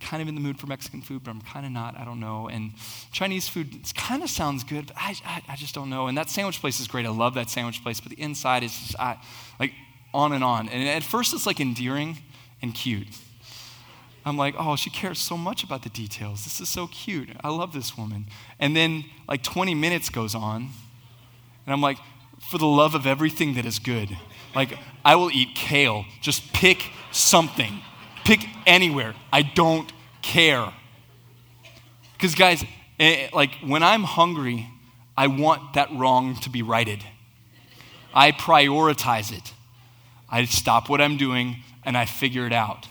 kind 0.00 0.22
of 0.22 0.28
in 0.28 0.34
the 0.34 0.40
mood 0.40 0.58
for 0.58 0.66
Mexican 0.66 1.00
food, 1.00 1.24
but 1.24 1.30
I'm 1.30 1.40
kind 1.40 1.64
of 1.64 1.72
not. 1.72 1.96
I 1.96 2.04
don't 2.04 2.20
know. 2.20 2.48
And 2.48 2.72
Chinese 3.12 3.48
food 3.48 3.74
kind 3.94 4.22
of 4.22 4.30
sounds 4.30 4.64
good, 4.64 4.88
but 4.88 4.96
I, 4.96 5.14
I, 5.24 5.42
I, 5.48 5.56
just 5.56 5.74
don't 5.74 5.90
know. 5.90 6.06
And 6.06 6.16
that 6.18 6.28
sandwich 6.28 6.60
place 6.60 6.80
is 6.80 6.88
great. 6.88 7.06
I 7.06 7.10
love 7.10 7.34
that 7.34 7.50
sandwich 7.50 7.82
place, 7.82 8.00
but 8.00 8.10
the 8.10 8.20
inside 8.20 8.62
is 8.62 8.76
just, 8.76 8.98
I, 8.98 9.18
like 9.58 9.72
on 10.14 10.32
and 10.32 10.44
on. 10.44 10.68
And 10.68 10.88
at 10.88 11.02
first, 11.02 11.34
it's 11.34 11.46
like 11.46 11.60
endearing 11.60 12.18
and 12.62 12.74
cute. 12.74 13.08
I'm 14.28 14.36
like, 14.36 14.54
oh, 14.58 14.76
she 14.76 14.90
cares 14.90 15.18
so 15.18 15.36
much 15.36 15.62
about 15.62 15.82
the 15.82 15.88
details. 15.88 16.44
This 16.44 16.60
is 16.60 16.68
so 16.68 16.86
cute. 16.86 17.30
I 17.42 17.48
love 17.48 17.72
this 17.72 17.96
woman. 17.96 18.26
And 18.58 18.76
then, 18.76 19.04
like, 19.28 19.42
20 19.42 19.74
minutes 19.74 20.10
goes 20.10 20.34
on, 20.34 20.70
and 21.66 21.72
I'm 21.72 21.80
like, 21.80 21.98
for 22.50 22.58
the 22.58 22.66
love 22.66 22.94
of 22.94 23.06
everything 23.06 23.54
that 23.54 23.64
is 23.64 23.78
good, 23.78 24.16
like, 24.54 24.78
I 25.04 25.14
will 25.16 25.30
eat 25.30 25.54
kale. 25.54 26.04
Just 26.20 26.52
pick 26.52 26.90
something. 27.10 27.80
Pick 28.24 28.40
anywhere. 28.66 29.14
I 29.32 29.42
don't 29.42 29.90
care. 30.22 30.72
Because, 32.12 32.34
guys, 32.34 32.64
eh, 32.98 33.28
like 33.32 33.54
when 33.64 33.82
I'm 33.82 34.02
hungry, 34.02 34.68
I 35.16 35.26
want 35.26 35.74
that 35.74 35.88
wrong 35.92 36.36
to 36.36 36.50
be 36.50 36.62
righted. 36.62 37.04
I 38.14 38.32
prioritize 38.32 39.36
it. 39.36 39.52
I 40.28 40.44
stop 40.44 40.88
what 40.88 41.00
I'm 41.00 41.16
doing 41.16 41.62
and 41.84 41.96
I 41.96 42.04
figure 42.04 42.46
it 42.46 42.52
out. 42.52 42.88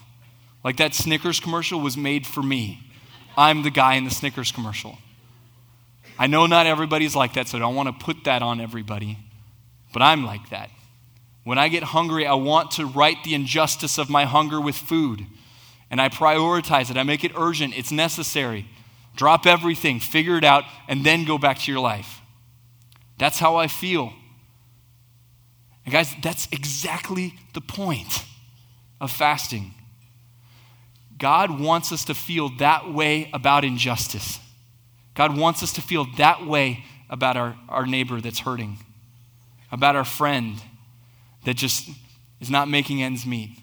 Like 0.63 0.77
that 0.77 0.93
Snickers 0.93 1.39
commercial 1.39 1.79
was 1.79 1.95
made 1.95 2.25
for 2.27 2.43
me. 2.43 2.79
I'm 3.37 3.63
the 3.63 3.69
guy 3.69 3.95
in 3.95 4.03
the 4.03 4.11
Snickers 4.11 4.51
commercial. 4.51 4.97
I 6.19 6.27
know 6.27 6.47
not 6.47 6.65
everybody's 6.65 7.15
like 7.15 7.33
that, 7.35 7.47
so 7.47 7.57
I 7.57 7.61
don't 7.61 7.75
want 7.75 7.87
to 7.97 8.05
put 8.05 8.23
that 8.23 8.41
on 8.41 8.59
everybody, 8.59 9.17
but 9.93 10.01
I'm 10.01 10.25
like 10.25 10.49
that. 10.49 10.71
When 11.43 11.57
I 11.57 11.67
get 11.69 11.83
hungry, 11.83 12.25
I 12.25 12.33
want 12.33 12.71
to 12.71 12.85
right 12.85 13.15
the 13.23 13.33
injustice 13.35 13.97
of 13.97 14.09
my 14.09 14.25
hunger 14.25 14.59
with 14.59 14.75
food. 14.75 15.25
and 15.89 16.01
I 16.01 16.09
prioritize 16.09 16.91
it. 16.91 16.97
I 16.97 17.03
make 17.03 17.23
it 17.23 17.31
urgent. 17.37 17.77
It's 17.77 17.91
necessary. 17.91 18.67
Drop 19.15 19.45
everything, 19.47 19.99
figure 19.99 20.37
it 20.37 20.43
out, 20.43 20.63
and 20.87 21.05
then 21.05 21.25
go 21.25 21.37
back 21.37 21.59
to 21.59 21.71
your 21.71 21.81
life. 21.81 22.21
That's 23.17 23.39
how 23.39 23.55
I 23.55 23.67
feel. 23.67 24.13
And 25.85 25.93
guys, 25.93 26.13
that's 26.21 26.47
exactly 26.51 27.35
the 27.53 27.61
point 27.61 28.25
of 28.99 29.11
fasting. 29.11 29.73
God 31.17 31.59
wants 31.59 31.91
us 31.91 32.05
to 32.05 32.13
feel 32.13 32.49
that 32.57 32.91
way 32.91 33.29
about 33.33 33.63
injustice. 33.63 34.39
God 35.13 35.37
wants 35.37 35.63
us 35.63 35.73
to 35.73 35.81
feel 35.81 36.05
that 36.17 36.45
way 36.45 36.83
about 37.09 37.37
our, 37.37 37.55
our 37.69 37.85
neighbor 37.85 38.21
that's 38.21 38.39
hurting, 38.39 38.77
about 39.71 39.95
our 39.95 40.05
friend 40.05 40.61
that 41.45 41.55
just 41.55 41.89
is 42.39 42.49
not 42.49 42.67
making 42.67 43.01
ends 43.01 43.25
meet, 43.25 43.57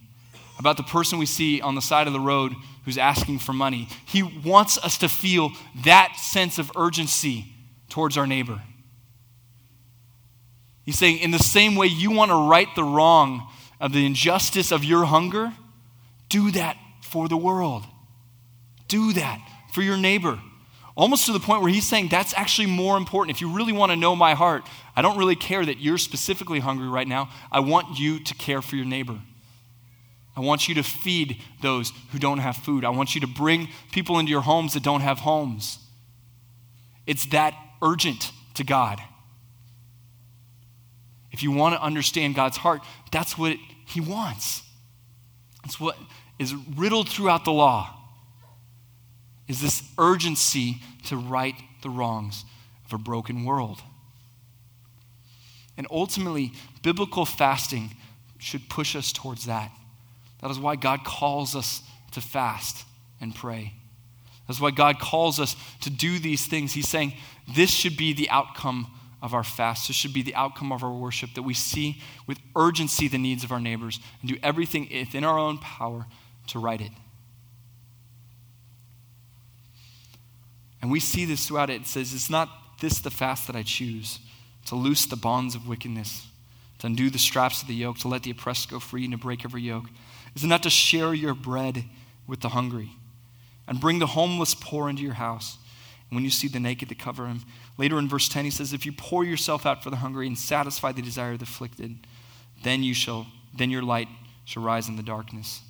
about 0.58 0.76
the 0.76 0.82
person 0.82 1.18
we 1.18 1.26
see 1.26 1.60
on 1.60 1.74
the 1.74 1.82
side 1.82 2.06
of 2.06 2.12
the 2.12 2.20
road 2.20 2.54
who's 2.84 2.98
asking 2.98 3.38
for 3.38 3.52
money. 3.52 3.88
He 4.04 4.22
wants 4.22 4.78
us 4.78 4.98
to 4.98 5.08
feel 5.08 5.50
that 5.84 6.16
sense 6.16 6.58
of 6.58 6.72
urgency 6.76 7.46
towards 7.88 8.16
our 8.16 8.26
neighbor. 8.26 8.60
He's 10.84 10.98
saying, 10.98 11.18
in 11.18 11.30
the 11.30 11.38
same 11.38 11.76
way 11.76 11.86
you 11.86 12.10
want 12.10 12.30
to 12.30 12.48
right 12.48 12.68
the 12.74 12.84
wrong 12.84 13.48
of 13.80 13.92
the 13.92 14.04
injustice 14.04 14.70
of 14.70 14.84
your 14.84 15.04
hunger, 15.04 15.52
do 16.28 16.50
that 16.50 16.76
for 17.14 17.28
the 17.28 17.36
world. 17.36 17.84
Do 18.88 19.12
that 19.12 19.40
for 19.72 19.82
your 19.82 19.96
neighbor. 19.96 20.40
Almost 20.96 21.26
to 21.26 21.32
the 21.32 21.38
point 21.38 21.62
where 21.62 21.70
he's 21.70 21.88
saying 21.88 22.08
that's 22.08 22.34
actually 22.34 22.66
more 22.66 22.96
important. 22.96 23.36
If 23.36 23.40
you 23.40 23.50
really 23.54 23.72
want 23.72 23.92
to 23.92 23.96
know 23.96 24.16
my 24.16 24.34
heart, 24.34 24.64
I 24.96 25.02
don't 25.02 25.16
really 25.16 25.36
care 25.36 25.64
that 25.64 25.78
you're 25.78 25.96
specifically 25.96 26.58
hungry 26.58 26.88
right 26.88 27.06
now. 27.06 27.30
I 27.52 27.60
want 27.60 28.00
you 28.00 28.18
to 28.18 28.34
care 28.34 28.60
for 28.60 28.74
your 28.74 28.84
neighbor. 28.84 29.20
I 30.36 30.40
want 30.40 30.68
you 30.68 30.74
to 30.74 30.82
feed 30.82 31.40
those 31.62 31.92
who 32.10 32.18
don't 32.18 32.38
have 32.38 32.56
food. 32.56 32.84
I 32.84 32.90
want 32.90 33.14
you 33.14 33.20
to 33.20 33.28
bring 33.28 33.68
people 33.92 34.18
into 34.18 34.30
your 34.30 34.40
homes 34.40 34.74
that 34.74 34.82
don't 34.82 35.02
have 35.02 35.20
homes. 35.20 35.78
It's 37.06 37.26
that 37.26 37.54
urgent 37.80 38.32
to 38.54 38.64
God. 38.64 39.00
If 41.30 41.44
you 41.44 41.52
want 41.52 41.76
to 41.76 41.80
understand 41.80 42.34
God's 42.34 42.56
heart, 42.56 42.82
that's 43.12 43.38
what 43.38 43.56
He 43.86 44.00
wants. 44.00 44.64
That's 45.62 45.78
what 45.78 45.96
is 46.44 46.54
riddled 46.76 47.08
throughout 47.08 47.44
the 47.44 47.52
law. 47.52 47.90
Is 49.48 49.60
this 49.60 49.82
urgency 49.98 50.80
to 51.06 51.16
right 51.16 51.54
the 51.82 51.90
wrongs 51.90 52.44
of 52.86 52.92
a 52.92 52.98
broken 52.98 53.44
world. 53.44 53.80
And 55.76 55.86
ultimately, 55.90 56.52
biblical 56.82 57.24
fasting 57.24 57.96
should 58.38 58.68
push 58.68 58.94
us 58.96 59.12
towards 59.12 59.46
that. 59.46 59.70
That 60.40 60.50
is 60.50 60.58
why 60.58 60.76
God 60.76 61.04
calls 61.04 61.54
us 61.54 61.82
to 62.12 62.20
fast 62.20 62.84
and 63.20 63.34
pray. 63.34 63.74
That's 64.46 64.60
why 64.60 64.70
God 64.70 64.98
calls 64.98 65.40
us 65.40 65.56
to 65.80 65.90
do 65.90 66.18
these 66.18 66.46
things. 66.46 66.72
He's 66.72 66.88
saying 66.88 67.14
this 67.54 67.70
should 67.70 67.96
be 67.96 68.12
the 68.12 68.28
outcome 68.28 68.88
of 69.22 69.32
our 69.32 69.42
fast. 69.42 69.88
This 69.88 69.96
should 69.96 70.12
be 70.12 70.22
the 70.22 70.34
outcome 70.34 70.70
of 70.70 70.84
our 70.84 70.92
worship 70.92 71.30
that 71.34 71.42
we 71.42 71.54
see 71.54 72.02
with 72.26 72.38
urgency 72.54 73.08
the 73.08 73.18
needs 73.18 73.42
of 73.42 73.52
our 73.52 73.60
neighbors 73.60 73.98
and 74.20 74.30
do 74.30 74.36
everything 74.42 74.88
within 74.92 75.24
our 75.24 75.38
own 75.38 75.58
power 75.58 76.06
to 76.48 76.58
right 76.58 76.80
it. 76.80 76.92
And 80.82 80.90
we 80.90 81.00
see 81.00 81.24
this 81.24 81.46
throughout 81.46 81.70
it. 81.70 81.82
It 81.82 81.86
says, 81.86 82.12
It's 82.12 82.28
not 82.28 82.50
this 82.80 82.98
the 83.00 83.10
fast 83.10 83.46
that 83.46 83.56
I 83.56 83.62
choose 83.62 84.18
to 84.66 84.74
loose 84.74 85.06
the 85.06 85.16
bonds 85.16 85.54
of 85.54 85.68
wickedness, 85.68 86.26
to 86.78 86.86
undo 86.86 87.10
the 87.10 87.18
straps 87.18 87.62
of 87.62 87.68
the 87.68 87.74
yoke, 87.74 87.98
to 87.98 88.08
let 88.08 88.22
the 88.22 88.30
oppressed 88.30 88.70
go 88.70 88.78
free, 88.78 89.04
and 89.04 89.12
to 89.12 89.18
break 89.18 89.44
every 89.44 89.62
yoke. 89.62 89.86
Is 90.34 90.44
it 90.44 90.48
not 90.48 90.62
to 90.64 90.70
share 90.70 91.14
your 91.14 91.34
bread 91.34 91.84
with 92.26 92.40
the 92.40 92.50
hungry 92.50 92.90
and 93.68 93.80
bring 93.80 93.98
the 93.98 94.08
homeless 94.08 94.54
poor 94.54 94.88
into 94.88 95.02
your 95.02 95.14
house? 95.14 95.58
And 96.10 96.16
when 96.16 96.24
you 96.24 96.30
see 96.30 96.48
the 96.48 96.60
naked, 96.60 96.88
to 96.90 96.94
cover 96.94 97.26
him. 97.26 97.42
Later 97.78 97.98
in 97.98 98.08
verse 98.08 98.28
10, 98.28 98.44
he 98.44 98.50
says, 98.50 98.72
If 98.72 98.84
you 98.84 98.92
pour 98.92 99.24
yourself 99.24 99.64
out 99.64 99.82
for 99.82 99.90
the 99.90 99.96
hungry 99.96 100.26
and 100.26 100.38
satisfy 100.38 100.92
the 100.92 101.02
desire 101.02 101.32
of 101.32 101.38
the 101.38 101.44
afflicted, 101.44 102.06
then 102.62 102.82
you 102.82 102.94
shall, 102.94 103.26
then 103.56 103.70
your 103.70 103.82
light 103.82 104.08
shall 104.44 104.62
rise 104.62 104.88
in 104.88 104.96
the 104.96 105.02
darkness. 105.02 105.62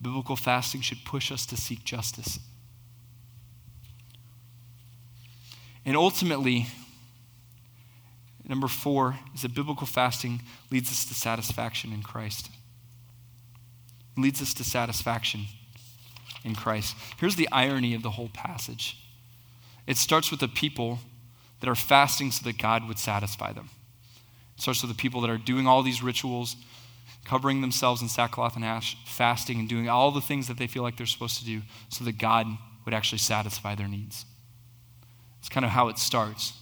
Biblical 0.00 0.36
fasting 0.36 0.82
should 0.82 1.04
push 1.04 1.32
us 1.32 1.46
to 1.46 1.56
seek 1.56 1.84
justice. 1.84 2.38
And 5.84 5.96
ultimately, 5.96 6.66
Number 8.48 8.68
four 8.68 9.18
is 9.34 9.42
that 9.42 9.54
biblical 9.54 9.86
fasting 9.86 10.42
leads 10.70 10.90
us 10.90 11.04
to 11.06 11.14
satisfaction 11.14 11.92
in 11.92 12.02
Christ. 12.02 12.48
It 14.16 14.20
leads 14.20 14.40
us 14.40 14.54
to 14.54 14.64
satisfaction 14.64 15.46
in 16.44 16.54
Christ. 16.54 16.94
Here's 17.18 17.36
the 17.36 17.48
irony 17.50 17.94
of 17.94 18.02
the 18.02 18.10
whole 18.10 18.30
passage 18.32 18.98
it 19.86 19.96
starts 19.96 20.30
with 20.30 20.40
the 20.40 20.48
people 20.48 21.00
that 21.60 21.68
are 21.68 21.76
fasting 21.76 22.30
so 22.30 22.44
that 22.44 22.58
God 22.58 22.86
would 22.86 22.98
satisfy 22.98 23.52
them. 23.52 23.70
It 24.56 24.62
starts 24.62 24.82
with 24.82 24.90
the 24.90 24.96
people 24.96 25.20
that 25.22 25.30
are 25.30 25.38
doing 25.38 25.66
all 25.66 25.82
these 25.82 26.02
rituals, 26.02 26.56
covering 27.26 27.60
themselves 27.60 28.00
in 28.00 28.08
sackcloth 28.08 28.56
and 28.56 28.64
ash, 28.64 28.96
fasting, 29.04 29.58
and 29.58 29.68
doing 29.68 29.88
all 29.88 30.10
the 30.10 30.20
things 30.20 30.48
that 30.48 30.56
they 30.56 30.66
feel 30.66 30.82
like 30.82 30.96
they're 30.96 31.06
supposed 31.06 31.38
to 31.38 31.44
do 31.44 31.60
so 31.90 32.04
that 32.04 32.16
God 32.18 32.46
would 32.84 32.94
actually 32.94 33.18
satisfy 33.18 33.74
their 33.74 33.88
needs. 33.88 34.24
It's 35.40 35.48
kind 35.48 35.66
of 35.66 35.72
how 35.72 35.88
it 35.88 35.98
starts 35.98 36.54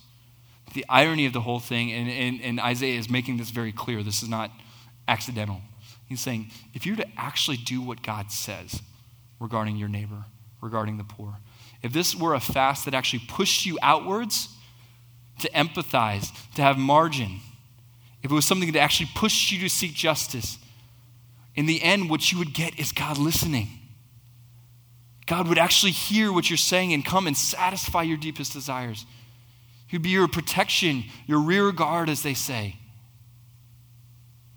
the 0.74 0.84
irony 0.88 1.24
of 1.24 1.32
the 1.32 1.40
whole 1.40 1.60
thing, 1.60 1.92
and, 1.92 2.10
and, 2.10 2.40
and 2.42 2.60
Isaiah 2.60 2.98
is 2.98 3.08
making 3.08 3.38
this 3.38 3.50
very 3.50 3.72
clear. 3.72 4.02
This 4.02 4.22
is 4.22 4.28
not 4.28 4.50
accidental. 5.08 5.60
He's 6.06 6.20
saying, 6.20 6.50
if 6.74 6.84
you're 6.84 6.96
to 6.96 7.06
actually 7.16 7.56
do 7.56 7.80
what 7.80 8.02
God 8.02 8.30
says 8.30 8.82
regarding 9.40 9.76
your 9.76 9.88
neighbor, 9.88 10.24
regarding 10.60 10.98
the 10.98 11.04
poor, 11.04 11.38
if 11.82 11.92
this 11.92 12.14
were 12.14 12.34
a 12.34 12.40
fast 12.40 12.84
that 12.84 12.94
actually 12.94 13.22
pushed 13.28 13.64
you 13.64 13.78
outwards 13.82 14.48
to 15.40 15.50
empathize, 15.50 16.30
to 16.56 16.62
have 16.62 16.76
margin, 16.76 17.40
if 18.24 18.32
it 18.32 18.34
was 18.34 18.46
something 18.46 18.72
that 18.72 18.80
actually 18.80 19.10
pushed 19.14 19.52
you 19.52 19.60
to 19.60 19.68
seek 19.68 19.92
justice, 19.92 20.56
in 21.54 21.66
the 21.66 21.82
end, 21.82 22.08
what 22.08 22.32
you 22.32 22.38
would 22.38 22.54
get 22.54 22.78
is 22.80 22.90
God 22.90 23.18
listening. 23.18 23.68
God 25.26 25.46
would 25.46 25.58
actually 25.58 25.92
hear 25.92 26.32
what 26.32 26.48
you're 26.48 26.56
saying 26.56 26.94
and 26.94 27.04
come 27.04 27.26
and 27.26 27.36
satisfy 27.36 28.02
your 28.02 28.16
deepest 28.16 28.54
desires. 28.54 29.04
He'd 29.86 30.02
be 30.02 30.08
your 30.08 30.26
protection, 30.26 31.04
your 31.26 31.38
rear 31.38 31.70
guard, 31.70 32.08
as 32.08 32.22
they 32.22 32.32
say. 32.32 32.76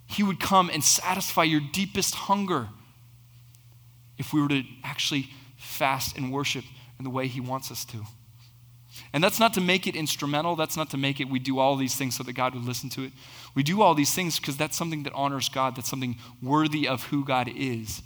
He 0.07 0.24
would 0.24 0.39
come 0.39 0.70
and 0.74 0.82
satisfy 0.82 1.43
your 1.43 1.61
deepest 1.74 2.15
hunger 2.15 2.70
if 4.18 4.32
we 4.32 4.41
were 4.41 4.47
to 4.47 4.63
actually 4.84 5.30
fast 5.57 6.18
and 6.18 6.32
worship 6.32 6.63
in 6.97 7.03
the 7.03 7.09
way 7.09 7.28
He 7.28 7.41
wants 7.41 7.70
us 7.70 7.84
to. 7.86 8.05
And 9.14 9.24
that's 9.24 9.39
not 9.39 9.53
to 9.53 9.62
make 9.62 9.88
it 9.88 9.95
instrumental. 9.95 10.55
That's 10.55 10.76
not 10.76 10.89
to 10.91 10.97
make 10.97 11.20
it 11.20 11.30
we 11.30 11.39
do 11.39 11.60
all 11.60 11.76
these 11.76 11.95
things 11.95 12.16
so 12.16 12.24
that 12.24 12.34
God 12.34 12.53
would 12.53 12.66
listen 12.66 12.89
to 12.91 13.03
it. 13.03 13.14
We 13.55 13.64
do 13.64 13.82
all 13.82 13.95
these 13.95 14.14
things 14.14 14.39
because 14.39 14.58
that's 14.58 14.78
something 14.78 15.03
that 15.03 15.14
honors 15.14 15.49
God. 15.49 15.76
That's 15.76 15.89
something 15.89 16.18
worthy 16.41 16.88
of 16.88 17.05
who 17.05 17.24
God 17.24 17.49
is. 17.55 18.01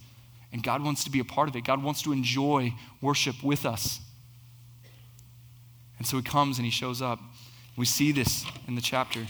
And 0.54 0.62
God 0.62 0.84
wants 0.84 1.04
to 1.06 1.10
be 1.10 1.20
a 1.20 1.26
part 1.26 1.50
of 1.50 1.56
it. 1.56 1.64
God 1.64 1.82
wants 1.82 2.02
to 2.04 2.12
enjoy 2.12 2.74
worship 3.02 3.42
with 3.44 3.66
us. 3.66 4.02
And 5.98 6.08
so 6.08 6.18
he 6.18 6.24
comes 6.24 6.58
and 6.58 6.66
he 6.66 6.72
shows 6.72 7.02
up. 7.02 7.20
We 7.78 7.86
see 7.86 8.12
this 8.12 8.46
in 8.68 8.76
the 8.76 8.82
chapter. 8.82 9.22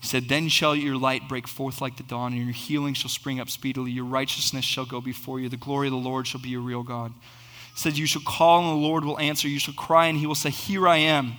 He 0.00 0.06
said, 0.06 0.28
Then 0.28 0.48
shall 0.48 0.74
your 0.74 0.96
light 0.96 1.28
break 1.28 1.46
forth 1.46 1.80
like 1.80 1.96
the 1.96 2.02
dawn, 2.02 2.32
and 2.32 2.42
your 2.42 2.54
healing 2.54 2.94
shall 2.94 3.10
spring 3.10 3.38
up 3.38 3.50
speedily. 3.50 3.90
Your 3.90 4.06
righteousness 4.06 4.64
shall 4.64 4.86
go 4.86 5.00
before 5.00 5.40
you. 5.40 5.48
The 5.48 5.56
glory 5.56 5.88
of 5.88 5.92
the 5.92 5.98
Lord 5.98 6.26
shall 6.26 6.40
be 6.40 6.48
your 6.48 6.62
real 6.62 6.82
God. 6.82 7.12
Said, 7.74 7.96
You 7.96 8.06
shall 8.06 8.22
call, 8.22 8.60
and 8.60 8.68
the 8.68 8.86
Lord 8.86 9.04
will 9.04 9.18
answer. 9.18 9.48
You 9.48 9.58
shall 9.58 9.74
cry, 9.74 10.06
and 10.06 10.18
he 10.18 10.26
will 10.26 10.34
say, 10.34 10.50
Here 10.50 10.86
I 10.86 10.96
am. 10.98 11.34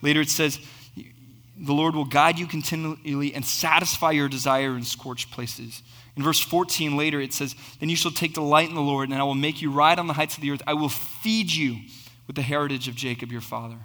Later 0.00 0.20
it 0.20 0.28
says, 0.28 0.58
The 0.96 1.72
Lord 1.72 1.94
will 1.94 2.04
guide 2.04 2.38
you 2.38 2.46
continually 2.46 3.34
and 3.34 3.44
satisfy 3.44 4.10
your 4.10 4.28
desire 4.28 4.76
in 4.76 4.82
scorched 4.82 5.30
places. 5.30 5.82
In 6.16 6.22
verse 6.22 6.40
14 6.40 6.96
later, 6.96 7.20
it 7.20 7.32
says, 7.32 7.54
Then 7.80 7.88
you 7.88 7.96
shall 7.96 8.10
take 8.10 8.34
delight 8.34 8.68
in 8.68 8.74
the 8.74 8.80
Lord, 8.80 9.08
and 9.08 9.18
I 9.18 9.24
will 9.24 9.34
make 9.34 9.62
you 9.62 9.70
ride 9.70 9.98
on 9.98 10.06
the 10.06 10.12
heights 10.12 10.36
of 10.36 10.42
the 10.42 10.50
earth. 10.50 10.62
I 10.66 10.74
will 10.74 10.88
feed 10.88 11.50
you 11.50 11.78
with 12.26 12.36
the 12.36 12.42
heritage 12.42 12.88
of 12.88 12.94
Jacob 12.94 13.32
your 13.32 13.40
father. 13.40 13.78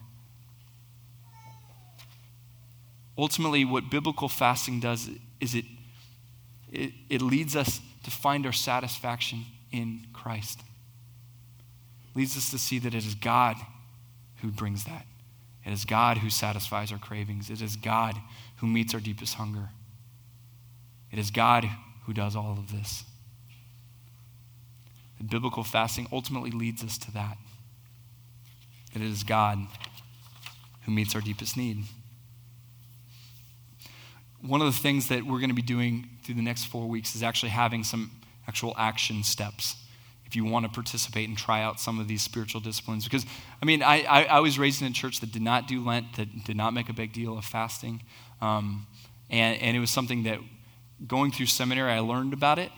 Ultimately, 3.18 3.66
what 3.66 3.90
biblical 3.90 4.30
fasting 4.30 4.80
does 4.80 5.10
is 5.40 5.56
it, 5.56 5.66
it, 6.72 6.94
it 7.10 7.22
leads 7.22 7.56
us 7.56 7.82
to 8.04 8.12
find 8.12 8.46
our 8.46 8.52
satisfaction 8.52 9.46
in 9.72 10.06
Christ. 10.14 10.62
Leads 12.18 12.36
us 12.36 12.50
to 12.50 12.58
see 12.58 12.80
that 12.80 12.96
it 12.96 13.06
is 13.06 13.14
God 13.14 13.58
who 14.38 14.48
brings 14.48 14.86
that. 14.86 15.06
It 15.64 15.72
is 15.72 15.86
God 15.86 16.18
who 16.18 16.32
satisfies 16.32 16.92
our 16.92 16.98
cravings. 16.98 17.52
It 17.52 17.62
is 17.62 17.76
God 17.76 18.16
who 18.56 18.66
meets 18.66 18.96
our 18.96 19.00
deepest 19.00 19.36
hunger. 19.36 19.70
It 21.12 21.20
is 21.20 21.30
God 21.30 21.70
who 22.06 22.14
does 22.14 22.36
all 22.36 22.54
of 22.54 22.72
this. 22.72 23.04
And 25.20 25.30
biblical 25.30 25.64
fasting 25.64 26.08
ultimately 26.12 26.50
leads 26.50 26.84
us 26.84 26.98
to 26.98 27.12
that. 27.12 27.38
That 28.94 29.04
it 29.04 29.12
is 29.12 29.22
God 29.22 29.60
who 30.86 30.92
meets 30.92 31.14
our 31.14 31.22
deepest 31.22 31.56
need. 31.56 31.84
one 34.42 34.62
of 34.62 34.74
the 34.74 34.80
things 34.80 35.08
that 35.10 35.24
we're 35.24 35.38
going 35.38 35.52
to 35.52 35.56
be 35.56 35.62
doing 35.62 36.10
through 36.24 36.36
the 36.36 36.42
next 36.42 36.66
four 36.66 36.88
weeks 36.88 37.16
is 37.16 37.22
actually 37.22 37.50
having 37.50 37.84
some 37.84 38.10
actual 38.48 38.74
action 38.76 39.22
steps 39.22 39.76
if 40.28 40.36
you 40.36 40.46
want 40.46 40.66
to 40.66 40.72
participate 40.72 41.28
and 41.28 41.38
try 41.38 41.64
out 41.64 41.80
some 41.80 42.00
of 42.00 42.08
these 42.08 42.22
spiritual 42.22 42.62
disciplines. 42.62 43.06
Because, 43.06 43.26
I 43.62 43.66
mean, 43.66 43.82
I, 43.82 44.04
I, 44.04 44.24
I 44.26 44.40
was 44.42 44.60
raised 44.60 44.82
in 44.82 44.88
a 44.88 44.94
church 44.94 45.22
that 45.22 45.32
did 45.32 45.42
not 45.42 45.68
do 45.68 45.84
Lent, 45.84 46.18
that 46.18 46.44
did 46.44 46.58
not 46.58 46.74
make 46.74 46.90
a 46.90 46.94
big 46.94 47.14
deal 47.14 47.38
of 47.38 47.46
fasting. 47.46 48.04
Um, 48.42 48.86
and, 49.30 49.60
and 49.62 49.76
it 49.76 49.80
was 49.80 49.90
something 49.90 50.24
that 50.24 50.40
going 51.08 51.32
through 51.32 51.48
seminary, 51.48 51.92
I 51.92 52.00
learned 52.00 52.34
about 52.34 52.60
it. 52.60 52.72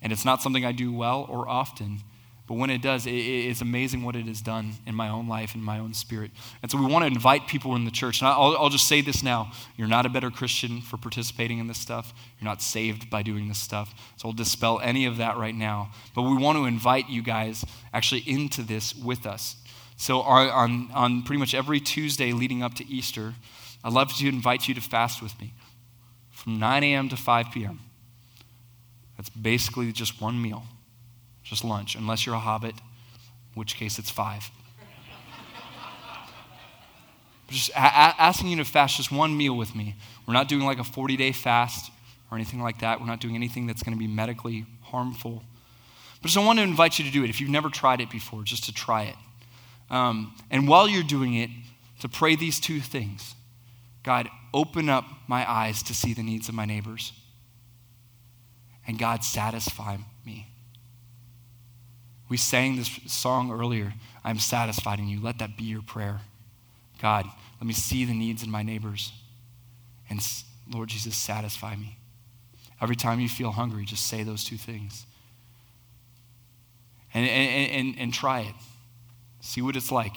And 0.00 0.12
it's 0.12 0.24
not 0.24 0.42
something 0.42 0.64
I 0.64 0.72
do 0.72 0.92
well 0.92 1.26
or 1.28 1.48
often. 1.48 2.00
But 2.48 2.54
when 2.54 2.70
it 2.70 2.82
does, 2.82 3.06
it, 3.06 3.12
it's 3.12 3.60
amazing 3.60 4.02
what 4.02 4.16
it 4.16 4.26
has 4.26 4.40
done 4.40 4.72
in 4.86 4.94
my 4.94 5.08
own 5.08 5.28
life, 5.28 5.54
in 5.54 5.62
my 5.62 5.78
own 5.78 5.94
spirit. 5.94 6.32
And 6.60 6.70
so 6.70 6.78
we 6.78 6.86
want 6.86 7.04
to 7.04 7.06
invite 7.06 7.46
people 7.46 7.76
in 7.76 7.84
the 7.84 7.90
church. 7.90 8.20
And 8.20 8.28
I'll, 8.28 8.56
I'll 8.56 8.68
just 8.68 8.88
say 8.88 9.00
this 9.00 9.22
now 9.22 9.52
you're 9.76 9.88
not 9.88 10.06
a 10.06 10.08
better 10.08 10.30
Christian 10.30 10.80
for 10.80 10.96
participating 10.96 11.58
in 11.58 11.68
this 11.68 11.78
stuff, 11.78 12.12
you're 12.40 12.48
not 12.48 12.60
saved 12.60 13.08
by 13.10 13.22
doing 13.22 13.48
this 13.48 13.58
stuff. 13.58 13.94
So 14.16 14.28
I'll 14.28 14.34
dispel 14.34 14.80
any 14.82 15.06
of 15.06 15.18
that 15.18 15.36
right 15.36 15.54
now. 15.54 15.90
But 16.14 16.22
we 16.22 16.36
want 16.36 16.58
to 16.58 16.64
invite 16.64 17.08
you 17.08 17.22
guys 17.22 17.64
actually 17.94 18.24
into 18.26 18.62
this 18.62 18.94
with 18.94 19.24
us. 19.24 19.56
So 19.96 20.20
on, 20.20 20.90
on 20.92 21.22
pretty 21.22 21.38
much 21.38 21.54
every 21.54 21.78
Tuesday 21.78 22.32
leading 22.32 22.62
up 22.62 22.74
to 22.74 22.86
Easter, 22.88 23.34
I'd 23.84 23.92
love 23.92 24.12
to 24.16 24.28
invite 24.28 24.66
you 24.66 24.74
to 24.74 24.80
fast 24.80 25.22
with 25.22 25.40
me 25.40 25.54
from 26.30 26.58
9 26.58 26.82
a.m. 26.82 27.08
to 27.08 27.16
5 27.16 27.46
p.m. 27.52 27.80
That's 29.16 29.30
basically 29.30 29.92
just 29.92 30.20
one 30.20 30.42
meal 30.42 30.64
just 31.42 31.64
lunch, 31.64 31.94
unless 31.94 32.26
you're 32.26 32.34
a 32.34 32.40
hobbit, 32.40 32.74
which 33.54 33.76
case 33.76 33.98
it's 33.98 34.10
five. 34.10 34.50
just 37.48 37.70
a- 37.70 37.76
asking 37.76 38.48
you 38.48 38.56
to 38.56 38.64
fast 38.64 38.96
just 38.96 39.12
one 39.12 39.36
meal 39.36 39.54
with 39.56 39.74
me. 39.74 39.94
We're 40.26 40.34
not 40.34 40.48
doing 40.48 40.64
like 40.64 40.78
a 40.78 40.84
40 40.84 41.16
day 41.16 41.32
fast 41.32 41.90
or 42.30 42.36
anything 42.36 42.62
like 42.62 42.80
that. 42.80 43.00
We're 43.00 43.06
not 43.06 43.20
doing 43.20 43.34
anything 43.34 43.66
that's 43.66 43.82
going 43.82 43.92
to 43.92 43.98
be 43.98 44.06
medically 44.06 44.64
harmful. 44.82 45.42
But 46.22 46.28
just 46.28 46.38
I 46.38 46.44
want 46.46 46.58
to 46.60 46.62
invite 46.62 46.98
you 46.98 47.04
to 47.04 47.10
do 47.10 47.24
it 47.24 47.30
if 47.30 47.40
you've 47.40 47.50
never 47.50 47.68
tried 47.68 48.00
it 48.00 48.10
before, 48.10 48.42
just 48.42 48.64
to 48.64 48.72
try 48.72 49.02
it. 49.02 49.16
Um, 49.90 50.34
and 50.50 50.66
while 50.66 50.88
you're 50.88 51.02
doing 51.02 51.34
it, 51.34 51.50
to 52.00 52.08
pray 52.08 52.34
these 52.34 52.58
two 52.58 52.80
things 52.80 53.34
God, 54.02 54.28
open 54.52 54.88
up 54.88 55.04
my 55.28 55.48
eyes 55.48 55.82
to 55.84 55.94
see 55.94 56.12
the 56.12 56.22
needs 56.22 56.48
of 56.48 56.54
my 56.54 56.64
neighbors. 56.64 57.12
And 58.86 58.98
God, 58.98 59.22
satisfy 59.22 59.98
me. 60.26 60.48
We 62.32 62.38
sang 62.38 62.76
this 62.76 62.88
song 63.08 63.52
earlier 63.52 63.92
I'm 64.24 64.38
satisfied 64.38 64.98
in 64.98 65.06
you. 65.06 65.20
Let 65.20 65.40
that 65.40 65.54
be 65.54 65.64
your 65.64 65.82
prayer. 65.82 66.22
God, 66.98 67.26
let 67.60 67.66
me 67.66 67.74
see 67.74 68.06
the 68.06 68.14
needs 68.14 68.42
in 68.42 68.50
my 68.50 68.62
neighbors. 68.62 69.12
And 70.08 70.18
Lord 70.72 70.88
Jesus, 70.88 71.14
satisfy 71.14 71.76
me. 71.76 71.98
Every 72.80 72.96
time 72.96 73.20
you 73.20 73.28
feel 73.28 73.50
hungry, 73.50 73.84
just 73.84 74.06
say 74.06 74.22
those 74.22 74.44
two 74.44 74.56
things. 74.56 75.04
And, 77.12 77.28
and, 77.28 77.70
and, 77.70 77.98
and 77.98 78.14
try 78.14 78.40
it. 78.40 78.54
See 79.42 79.60
what 79.60 79.76
it's 79.76 79.92
like. 79.92 80.16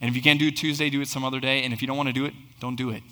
And 0.00 0.08
if 0.08 0.14
you 0.14 0.22
can't 0.22 0.38
do 0.38 0.46
it 0.46 0.56
Tuesday, 0.56 0.88
do 0.88 1.00
it 1.00 1.08
some 1.08 1.24
other 1.24 1.40
day. 1.40 1.64
And 1.64 1.74
if 1.74 1.82
you 1.82 1.88
don't 1.88 1.96
want 1.96 2.10
to 2.10 2.12
do 2.12 2.26
it, 2.26 2.34
don't 2.60 2.76
do 2.76 2.90
it. 2.90 3.02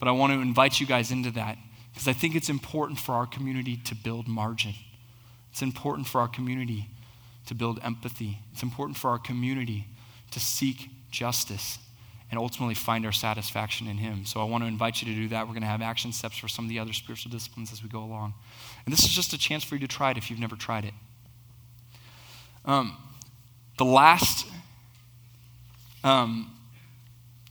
But 0.00 0.08
I 0.08 0.10
want 0.10 0.32
to 0.32 0.40
invite 0.40 0.80
you 0.80 0.88
guys 0.88 1.12
into 1.12 1.30
that 1.30 1.56
because 1.92 2.08
I 2.08 2.12
think 2.12 2.34
it's 2.34 2.48
important 2.48 2.98
for 2.98 3.12
our 3.12 3.26
community 3.26 3.76
to 3.84 3.94
build 3.94 4.26
margin. 4.26 4.74
It's 5.52 5.62
important 5.62 6.08
for 6.08 6.20
our 6.20 6.28
community 6.28 6.88
to 7.46 7.54
build 7.54 7.78
empathy. 7.82 8.38
It's 8.52 8.62
important 8.62 8.96
for 8.96 9.10
our 9.10 9.18
community 9.18 9.86
to 10.30 10.40
seek 10.40 10.88
justice 11.10 11.78
and 12.30 12.38
ultimately 12.38 12.74
find 12.74 13.04
our 13.04 13.12
satisfaction 13.12 13.86
in 13.86 13.98
Him. 13.98 14.24
So 14.24 14.40
I 14.40 14.44
want 14.44 14.64
to 14.64 14.68
invite 14.68 15.02
you 15.02 15.14
to 15.14 15.14
do 15.14 15.28
that. 15.28 15.46
We're 15.46 15.52
going 15.52 15.60
to 15.62 15.68
have 15.68 15.82
action 15.82 16.12
steps 16.12 16.38
for 16.38 16.48
some 16.48 16.64
of 16.64 16.70
the 16.70 16.78
other 16.78 16.94
spiritual 16.94 17.30
disciplines 17.30 17.70
as 17.70 17.82
we 17.82 17.90
go 17.90 18.02
along. 18.02 18.32
And 18.86 18.92
this 18.92 19.04
is 19.04 19.10
just 19.10 19.34
a 19.34 19.38
chance 19.38 19.62
for 19.62 19.74
you 19.74 19.80
to 19.80 19.86
try 19.86 20.12
it 20.12 20.16
if 20.16 20.30
you've 20.30 20.40
never 20.40 20.56
tried 20.56 20.86
it. 20.86 20.94
Um, 22.64 22.96
the 23.76 23.84
last 23.84 24.46
um, 26.02 26.50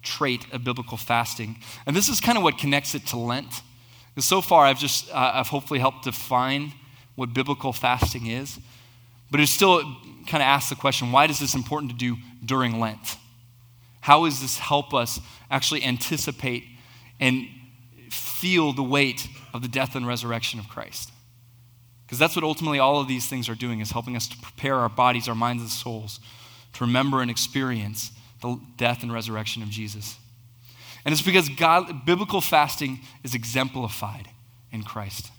trait 0.01 0.51
of 0.51 0.63
biblical 0.63 0.97
fasting, 0.97 1.57
and 1.85 1.95
this 1.95 2.09
is 2.09 2.19
kind 2.19 2.37
of 2.37 2.43
what 2.43 2.57
connects 2.57 2.95
it 2.95 3.05
to 3.07 3.17
Lent. 3.17 3.61
So 4.17 4.41
far, 4.41 4.65
I've 4.65 4.79
just, 4.79 5.11
uh, 5.11 5.31
I've 5.35 5.47
hopefully 5.47 5.79
helped 5.79 6.05
define 6.05 6.73
what 7.21 7.35
biblical 7.35 7.71
fasting 7.71 8.25
is. 8.25 8.59
But 9.29 9.39
it 9.39 9.47
still 9.47 9.81
kind 10.27 10.41
of 10.41 10.47
asks 10.47 10.71
the 10.71 10.75
question 10.75 11.11
why 11.11 11.25
is 11.25 11.39
this 11.39 11.53
important 11.53 11.91
to 11.91 11.97
do 11.97 12.17
during 12.43 12.79
Lent? 12.79 13.17
How 14.01 14.25
does 14.25 14.41
this 14.41 14.57
help 14.57 14.93
us 14.93 15.19
actually 15.51 15.83
anticipate 15.83 16.63
and 17.19 17.47
feel 18.09 18.73
the 18.73 18.83
weight 18.83 19.27
of 19.53 19.61
the 19.61 19.67
death 19.67 19.95
and 19.95 20.07
resurrection 20.07 20.59
of 20.59 20.67
Christ? 20.67 21.11
Because 22.05 22.17
that's 22.17 22.35
what 22.35 22.43
ultimately 22.43 22.79
all 22.79 22.99
of 22.99 23.07
these 23.07 23.27
things 23.27 23.47
are 23.47 23.55
doing, 23.55 23.81
is 23.81 23.91
helping 23.91 24.15
us 24.15 24.27
to 24.27 24.37
prepare 24.39 24.77
our 24.77 24.89
bodies, 24.89 25.29
our 25.29 25.35
minds, 25.35 25.61
and 25.61 25.71
souls 25.71 26.19
to 26.73 26.83
remember 26.83 27.21
and 27.21 27.29
experience 27.29 28.11
the 28.41 28.59
death 28.77 29.03
and 29.03 29.13
resurrection 29.13 29.61
of 29.61 29.69
Jesus. 29.69 30.17
And 31.05 31.13
it's 31.13 31.21
because 31.21 31.49
God, 31.49 32.05
biblical 32.05 32.41
fasting 32.41 33.01
is 33.23 33.35
exemplified 33.35 34.27
in 34.71 34.81
Christ. 34.81 35.31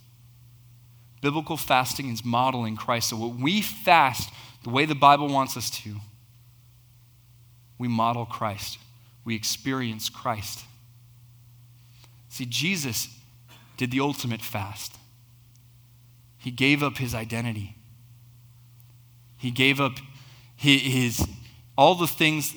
Biblical 1.22 1.56
fasting 1.56 2.10
is 2.10 2.24
modeling 2.24 2.76
Christ. 2.76 3.08
So 3.08 3.16
when 3.16 3.40
we 3.40 3.62
fast 3.62 4.28
the 4.64 4.70
way 4.70 4.84
the 4.84 4.94
Bible 4.94 5.28
wants 5.28 5.56
us 5.56 5.70
to, 5.70 5.96
we 7.78 7.88
model 7.88 8.26
Christ. 8.26 8.78
We 9.24 9.34
experience 9.34 10.10
Christ. 10.10 10.64
See, 12.28 12.44
Jesus 12.44 13.08
did 13.76 13.92
the 13.92 14.00
ultimate 14.00 14.42
fast. 14.42 14.96
He 16.38 16.50
gave 16.50 16.82
up 16.82 16.98
his 16.98 17.14
identity. 17.14 17.76
He 19.38 19.52
gave 19.52 19.80
up 19.80 19.92
his, 20.56 20.80
his, 20.82 21.28
all 21.78 21.94
the 21.94 22.08
things, 22.08 22.54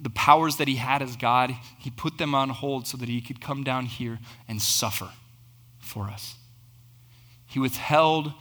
the 0.00 0.10
powers 0.10 0.56
that 0.56 0.66
he 0.66 0.76
had 0.76 1.02
as 1.02 1.14
God, 1.14 1.54
he 1.78 1.90
put 1.90 2.18
them 2.18 2.34
on 2.34 2.48
hold 2.48 2.88
so 2.88 2.96
that 2.96 3.08
he 3.08 3.20
could 3.20 3.40
come 3.40 3.62
down 3.62 3.86
here 3.86 4.18
and 4.48 4.60
suffer 4.60 5.10
for 5.78 6.04
us. 6.08 6.37
He 7.48 7.58
withheld 7.58 8.32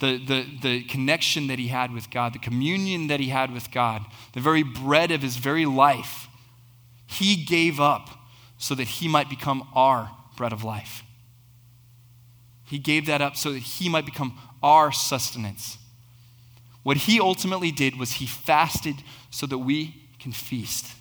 the, 0.00 0.18
the, 0.18 0.46
the 0.60 0.84
connection 0.84 1.46
that 1.46 1.58
he 1.58 1.68
had 1.68 1.92
with 1.92 2.10
God, 2.10 2.34
the 2.34 2.38
communion 2.38 3.06
that 3.06 3.20
he 3.20 3.28
had 3.28 3.52
with 3.52 3.70
God, 3.70 4.04
the 4.34 4.40
very 4.40 4.62
bread 4.62 5.10
of 5.10 5.22
his 5.22 5.36
very 5.36 5.64
life. 5.64 6.28
He 7.06 7.36
gave 7.36 7.80
up 7.80 8.10
so 8.58 8.74
that 8.74 8.84
he 8.88 9.08
might 9.08 9.30
become 9.30 9.68
our 9.74 10.10
bread 10.36 10.52
of 10.52 10.64
life. 10.64 11.02
He 12.64 12.78
gave 12.78 13.06
that 13.06 13.22
up 13.22 13.36
so 13.36 13.52
that 13.52 13.62
he 13.62 13.88
might 13.88 14.04
become 14.04 14.38
our 14.62 14.90
sustenance. 14.92 15.78
What 16.82 16.96
he 16.98 17.20
ultimately 17.20 17.70
did 17.70 17.98
was 17.98 18.12
he 18.12 18.26
fasted 18.26 18.96
so 19.30 19.46
that 19.46 19.58
we 19.58 20.02
can 20.18 20.32
feast. 20.32 20.94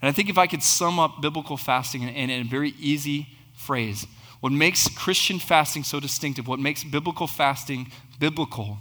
And 0.00 0.08
I 0.08 0.12
think 0.12 0.28
if 0.28 0.38
I 0.38 0.48
could 0.48 0.62
sum 0.62 0.98
up 0.98 1.22
biblical 1.22 1.56
fasting 1.56 2.02
in, 2.02 2.08
in 2.08 2.30
a 2.30 2.48
very 2.48 2.74
easy 2.78 3.28
phrase, 3.54 4.06
what 4.42 4.50
makes 4.50 4.88
Christian 4.88 5.38
fasting 5.38 5.84
so 5.84 6.00
distinctive, 6.00 6.48
what 6.48 6.58
makes 6.58 6.82
biblical 6.82 7.28
fasting 7.28 7.92
biblical, 8.18 8.78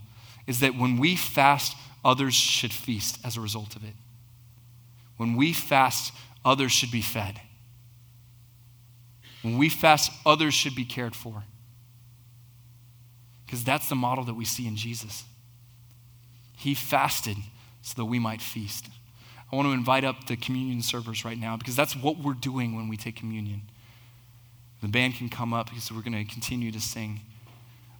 is 0.47 0.59
that 0.61 0.75
when 0.75 0.97
we 0.97 1.15
fast, 1.15 1.77
others 2.03 2.33
should 2.33 2.73
feast 2.73 3.19
as 3.23 3.37
a 3.37 3.41
result 3.41 3.75
of 3.75 3.83
it. 3.83 3.93
When 5.17 5.35
we 5.35 5.53
fast, 5.53 6.13
others 6.43 6.71
should 6.71 6.89
be 6.89 7.03
fed. 7.03 7.39
When 9.43 9.59
we 9.59 9.69
fast, 9.69 10.11
others 10.25 10.55
should 10.55 10.73
be 10.73 10.83
cared 10.83 11.15
for. 11.15 11.43
Because 13.45 13.63
that's 13.63 13.87
the 13.87 13.95
model 13.95 14.23
that 14.23 14.33
we 14.33 14.45
see 14.45 14.67
in 14.67 14.75
Jesus. 14.75 15.25
He 16.57 16.73
fasted 16.73 17.37
so 17.83 17.93
that 17.97 18.05
we 18.05 18.17
might 18.17 18.41
feast. 18.41 18.87
I 19.53 19.55
want 19.55 19.67
to 19.67 19.73
invite 19.73 20.05
up 20.05 20.25
the 20.25 20.37
communion 20.37 20.81
servers 20.81 21.23
right 21.23 21.37
now 21.37 21.55
because 21.55 21.75
that's 21.75 21.95
what 21.95 22.17
we're 22.17 22.33
doing 22.33 22.75
when 22.75 22.87
we 22.87 22.97
take 22.97 23.15
communion. 23.15 23.61
The 24.81 24.87
band 24.87 25.15
can 25.15 25.29
come 25.29 25.53
up 25.53 25.69
because 25.69 25.91
we're 25.91 26.01
going 26.01 26.13
to 26.13 26.31
continue 26.31 26.71
to 26.71 26.81
sing. 26.81 27.21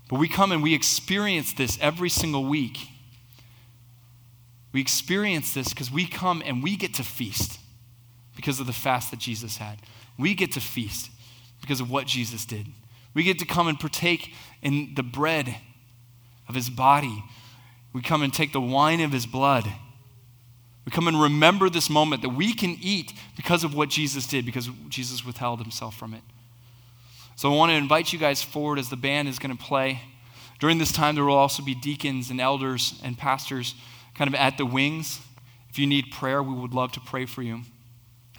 But 0.10 0.20
we 0.20 0.28
come 0.28 0.52
and 0.52 0.62
we 0.62 0.74
experience 0.74 1.54
this 1.54 1.78
every 1.80 2.10
single 2.10 2.44
week. 2.44 2.88
We 4.74 4.82
experience 4.82 5.54
this 5.54 5.70
because 5.70 5.92
we 5.92 6.06
come 6.06 6.42
and 6.46 6.64
we 6.64 6.76
get 6.76 6.94
to 6.96 7.04
feast 7.04 7.60
because 8.36 8.60
of 8.60 8.68
the 8.68 8.74
fast 8.74 9.12
that 9.12 9.20
Jesus 9.20 9.58
had. 9.58 9.80
We 10.18 10.34
get 10.34 10.52
to 10.54 10.62
feast 10.62 11.12
because 11.62 11.80
of 11.82 11.90
what 11.90 12.08
Jesus 12.08 12.46
did. 12.46 12.68
We 13.14 13.24
get 13.24 13.40
to 13.40 13.46
come 13.46 13.68
and 13.68 13.80
partake 13.80 14.34
in 14.62 14.94
the 14.96 15.04
bread 15.04 15.56
of 16.48 16.56
his 16.56 16.70
body. 16.70 17.24
We 17.94 18.02
come 18.02 18.24
and 18.24 18.34
take 18.34 18.54
the 18.54 18.62
wine 18.62 19.02
of 19.02 19.12
his 19.12 19.26
blood. 19.26 19.66
We 20.86 20.92
come 20.92 21.08
and 21.08 21.22
remember 21.22 21.70
this 21.70 21.90
moment 21.90 22.22
that 22.22 22.30
we 22.30 22.54
can 22.54 22.78
eat 22.82 23.14
because 23.36 23.64
of 23.64 23.76
what 23.76 23.90
Jesus 23.90 24.26
did, 24.26 24.46
because 24.46 24.70
Jesus 24.90 25.26
withheld 25.26 25.62
himself 25.62 25.96
from 25.96 26.14
it. 26.14 26.22
So 27.42 27.52
I 27.52 27.56
want 27.56 27.72
to 27.72 27.76
invite 27.76 28.14
you 28.14 28.20
guys 28.20 28.44
forward 28.44 28.78
as 28.78 28.90
the 28.90 28.96
band 28.96 29.28
is 29.28 29.40
going 29.40 29.58
to 29.58 29.64
play. 29.64 30.00
During 30.60 30.78
this 30.78 30.92
time, 30.92 31.16
there 31.16 31.24
will 31.24 31.34
also 31.34 31.64
be 31.64 31.74
deacons 31.74 32.30
and 32.30 32.40
elders 32.40 33.02
and 33.04 33.18
pastors 33.18 33.74
kind 34.14 34.28
of 34.28 34.36
at 34.36 34.60
the 34.60 34.66
wings. 34.68 35.20
If 35.68 35.80
you 35.80 35.88
need 35.88 36.12
prayer, 36.12 36.44
we 36.44 36.54
would 36.54 36.76
love 36.76 36.92
to 36.92 37.00
pray 37.00 37.26
for 37.26 37.42
you. 37.42 37.62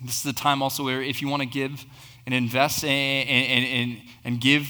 This 0.01 0.19
is 0.19 0.23
the 0.23 0.33
time 0.33 0.63
also 0.63 0.85
where 0.85 1.03
if 1.03 1.21
you 1.21 1.27
want 1.27 1.43
to 1.43 1.49
give 1.49 1.85
and 2.27 2.33
invest 2.33 2.85
and, 2.85 3.29
and, 3.29 3.65
and, 3.65 4.03
and 4.23 4.41
give 4.41 4.69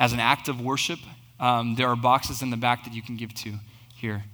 as 0.00 0.12
an 0.12 0.18
act 0.18 0.48
of 0.48 0.60
worship, 0.60 0.98
um, 1.38 1.76
there 1.76 1.86
are 1.86 1.94
boxes 1.94 2.42
in 2.42 2.50
the 2.50 2.56
back 2.56 2.82
that 2.82 2.92
you 2.92 3.02
can 3.02 3.16
give 3.16 3.32
to 3.34 3.52
here. 3.94 4.24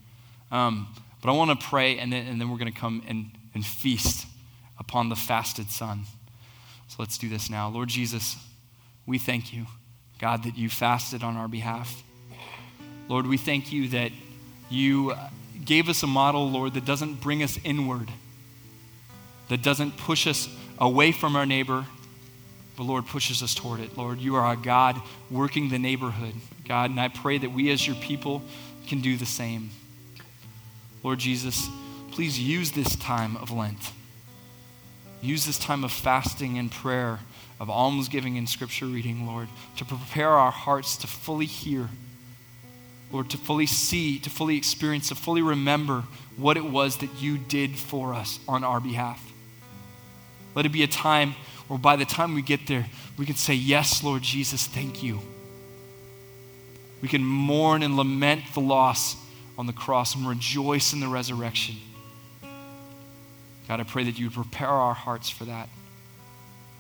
Um, 0.50 0.88
but 1.20 1.28
I 1.28 1.34
want 1.34 1.60
to 1.60 1.66
pray, 1.66 1.98
and 1.98 2.10
then, 2.10 2.26
and 2.26 2.40
then 2.40 2.48
we're 2.48 2.56
going 2.56 2.72
to 2.72 2.80
come 2.80 3.02
and, 3.06 3.32
and 3.52 3.66
feast 3.66 4.26
upon 4.78 5.10
the 5.10 5.14
fasted 5.14 5.70
Son. 5.70 6.06
So 6.88 6.96
let's 7.00 7.18
do 7.18 7.28
this 7.28 7.50
now. 7.50 7.68
Lord 7.68 7.90
Jesus, 7.90 8.38
we 9.06 9.18
thank 9.18 9.52
you, 9.52 9.66
God, 10.18 10.44
that 10.44 10.56
you 10.56 10.68
fasted 10.68 11.22
on 11.22 11.36
our 11.36 11.48
behalf. 11.48 12.02
Lord, 13.08 13.26
we 13.26 13.36
thank 13.36 13.72
you 13.72 13.88
that 13.88 14.10
you 14.68 15.12
uh, 15.12 15.28
gave 15.64 15.88
us 15.88 16.02
a 16.02 16.06
model, 16.06 16.50
Lord, 16.50 16.74
that 16.74 16.84
doesn't 16.84 17.20
bring 17.20 17.42
us 17.42 17.58
inward, 17.62 18.10
that 19.48 19.62
doesn't 19.62 19.96
push 19.96 20.26
us 20.26 20.48
away 20.78 21.12
from 21.12 21.36
our 21.36 21.46
neighbor, 21.46 21.86
but 22.76 22.84
Lord, 22.84 23.06
pushes 23.06 23.42
us 23.42 23.54
toward 23.54 23.80
it. 23.80 23.96
Lord, 23.96 24.18
you 24.18 24.34
are 24.34 24.52
a 24.52 24.56
God 24.56 25.00
working 25.30 25.68
the 25.68 25.78
neighborhood, 25.78 26.34
God, 26.66 26.90
and 26.90 27.00
I 27.00 27.08
pray 27.08 27.38
that 27.38 27.52
we 27.52 27.70
as 27.70 27.86
your 27.86 27.96
people 27.96 28.42
can 28.86 29.00
do 29.00 29.16
the 29.16 29.26
same. 29.26 29.70
Lord 31.02 31.20
Jesus, 31.20 31.68
please 32.10 32.38
use 32.38 32.72
this 32.72 32.96
time 32.96 33.36
of 33.36 33.50
Lent. 33.50 33.92
Use 35.22 35.46
this 35.46 35.58
time 35.58 35.84
of 35.84 35.92
fasting 35.92 36.58
and 36.58 36.70
prayer, 36.70 37.20
of 37.58 37.70
almsgiving 37.70 38.36
and 38.38 38.48
scripture 38.48 38.86
reading, 38.86 39.26
Lord, 39.26 39.48
to 39.76 39.84
prepare 39.84 40.30
our 40.30 40.50
hearts 40.50 40.96
to 40.98 41.06
fully 41.06 41.46
hear 41.46 41.88
Lord, 43.12 43.30
to 43.30 43.38
fully 43.38 43.66
see, 43.66 44.18
to 44.20 44.30
fully 44.30 44.56
experience, 44.56 45.08
to 45.08 45.14
fully 45.14 45.42
remember 45.42 46.04
what 46.36 46.56
it 46.56 46.64
was 46.64 46.98
that 46.98 47.20
you 47.20 47.38
did 47.38 47.76
for 47.78 48.14
us 48.14 48.40
on 48.48 48.64
our 48.64 48.80
behalf. 48.80 49.22
Let 50.54 50.66
it 50.66 50.72
be 50.72 50.82
a 50.82 50.88
time 50.88 51.34
where 51.68 51.78
by 51.78 51.96
the 51.96 52.04
time 52.04 52.34
we 52.34 52.42
get 52.42 52.66
there, 52.66 52.86
we 53.16 53.26
can 53.26 53.36
say, 53.36 53.54
Yes, 53.54 54.02
Lord 54.02 54.22
Jesus, 54.22 54.66
thank 54.66 55.02
you. 55.02 55.20
We 57.00 57.08
can 57.08 57.24
mourn 57.24 57.82
and 57.82 57.96
lament 57.96 58.42
the 58.54 58.60
loss 58.60 59.16
on 59.58 59.66
the 59.66 59.72
cross 59.72 60.14
and 60.14 60.26
rejoice 60.26 60.92
in 60.92 61.00
the 61.00 61.08
resurrection. 61.08 61.76
God, 63.68 63.80
I 63.80 63.84
pray 63.84 64.04
that 64.04 64.18
you 64.18 64.26
would 64.26 64.34
prepare 64.34 64.68
our 64.68 64.94
hearts 64.94 65.28
for 65.28 65.44
that. 65.44 65.68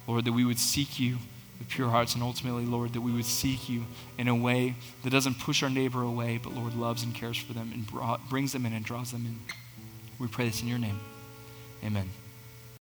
Lord, 0.06 0.24
that 0.24 0.32
we 0.32 0.44
would 0.44 0.58
seek 0.58 1.00
you 1.00 1.18
with 1.58 1.68
pure 1.68 1.88
hearts, 1.88 2.14
and 2.14 2.22
ultimately, 2.22 2.64
Lord, 2.64 2.92
that 2.92 3.00
we 3.00 3.12
would 3.12 3.24
seek 3.24 3.68
you 3.68 3.84
in 4.18 4.28
a 4.28 4.34
way 4.34 4.76
that 5.02 5.10
doesn't 5.10 5.38
push 5.40 5.62
our 5.62 5.70
neighbor 5.70 6.02
away, 6.02 6.38
but, 6.42 6.54
Lord, 6.54 6.74
loves 6.74 7.02
and 7.02 7.14
cares 7.14 7.38
for 7.38 7.52
them 7.52 7.72
and 7.72 8.28
brings 8.28 8.52
them 8.52 8.66
in 8.66 8.72
and 8.72 8.84
draws 8.84 9.12
them 9.12 9.24
in. 9.26 9.38
We 10.18 10.26
pray 10.28 10.46
this 10.46 10.62
in 10.62 10.68
your 10.68 10.78
name. 10.78 11.00
Amen. 11.84 12.10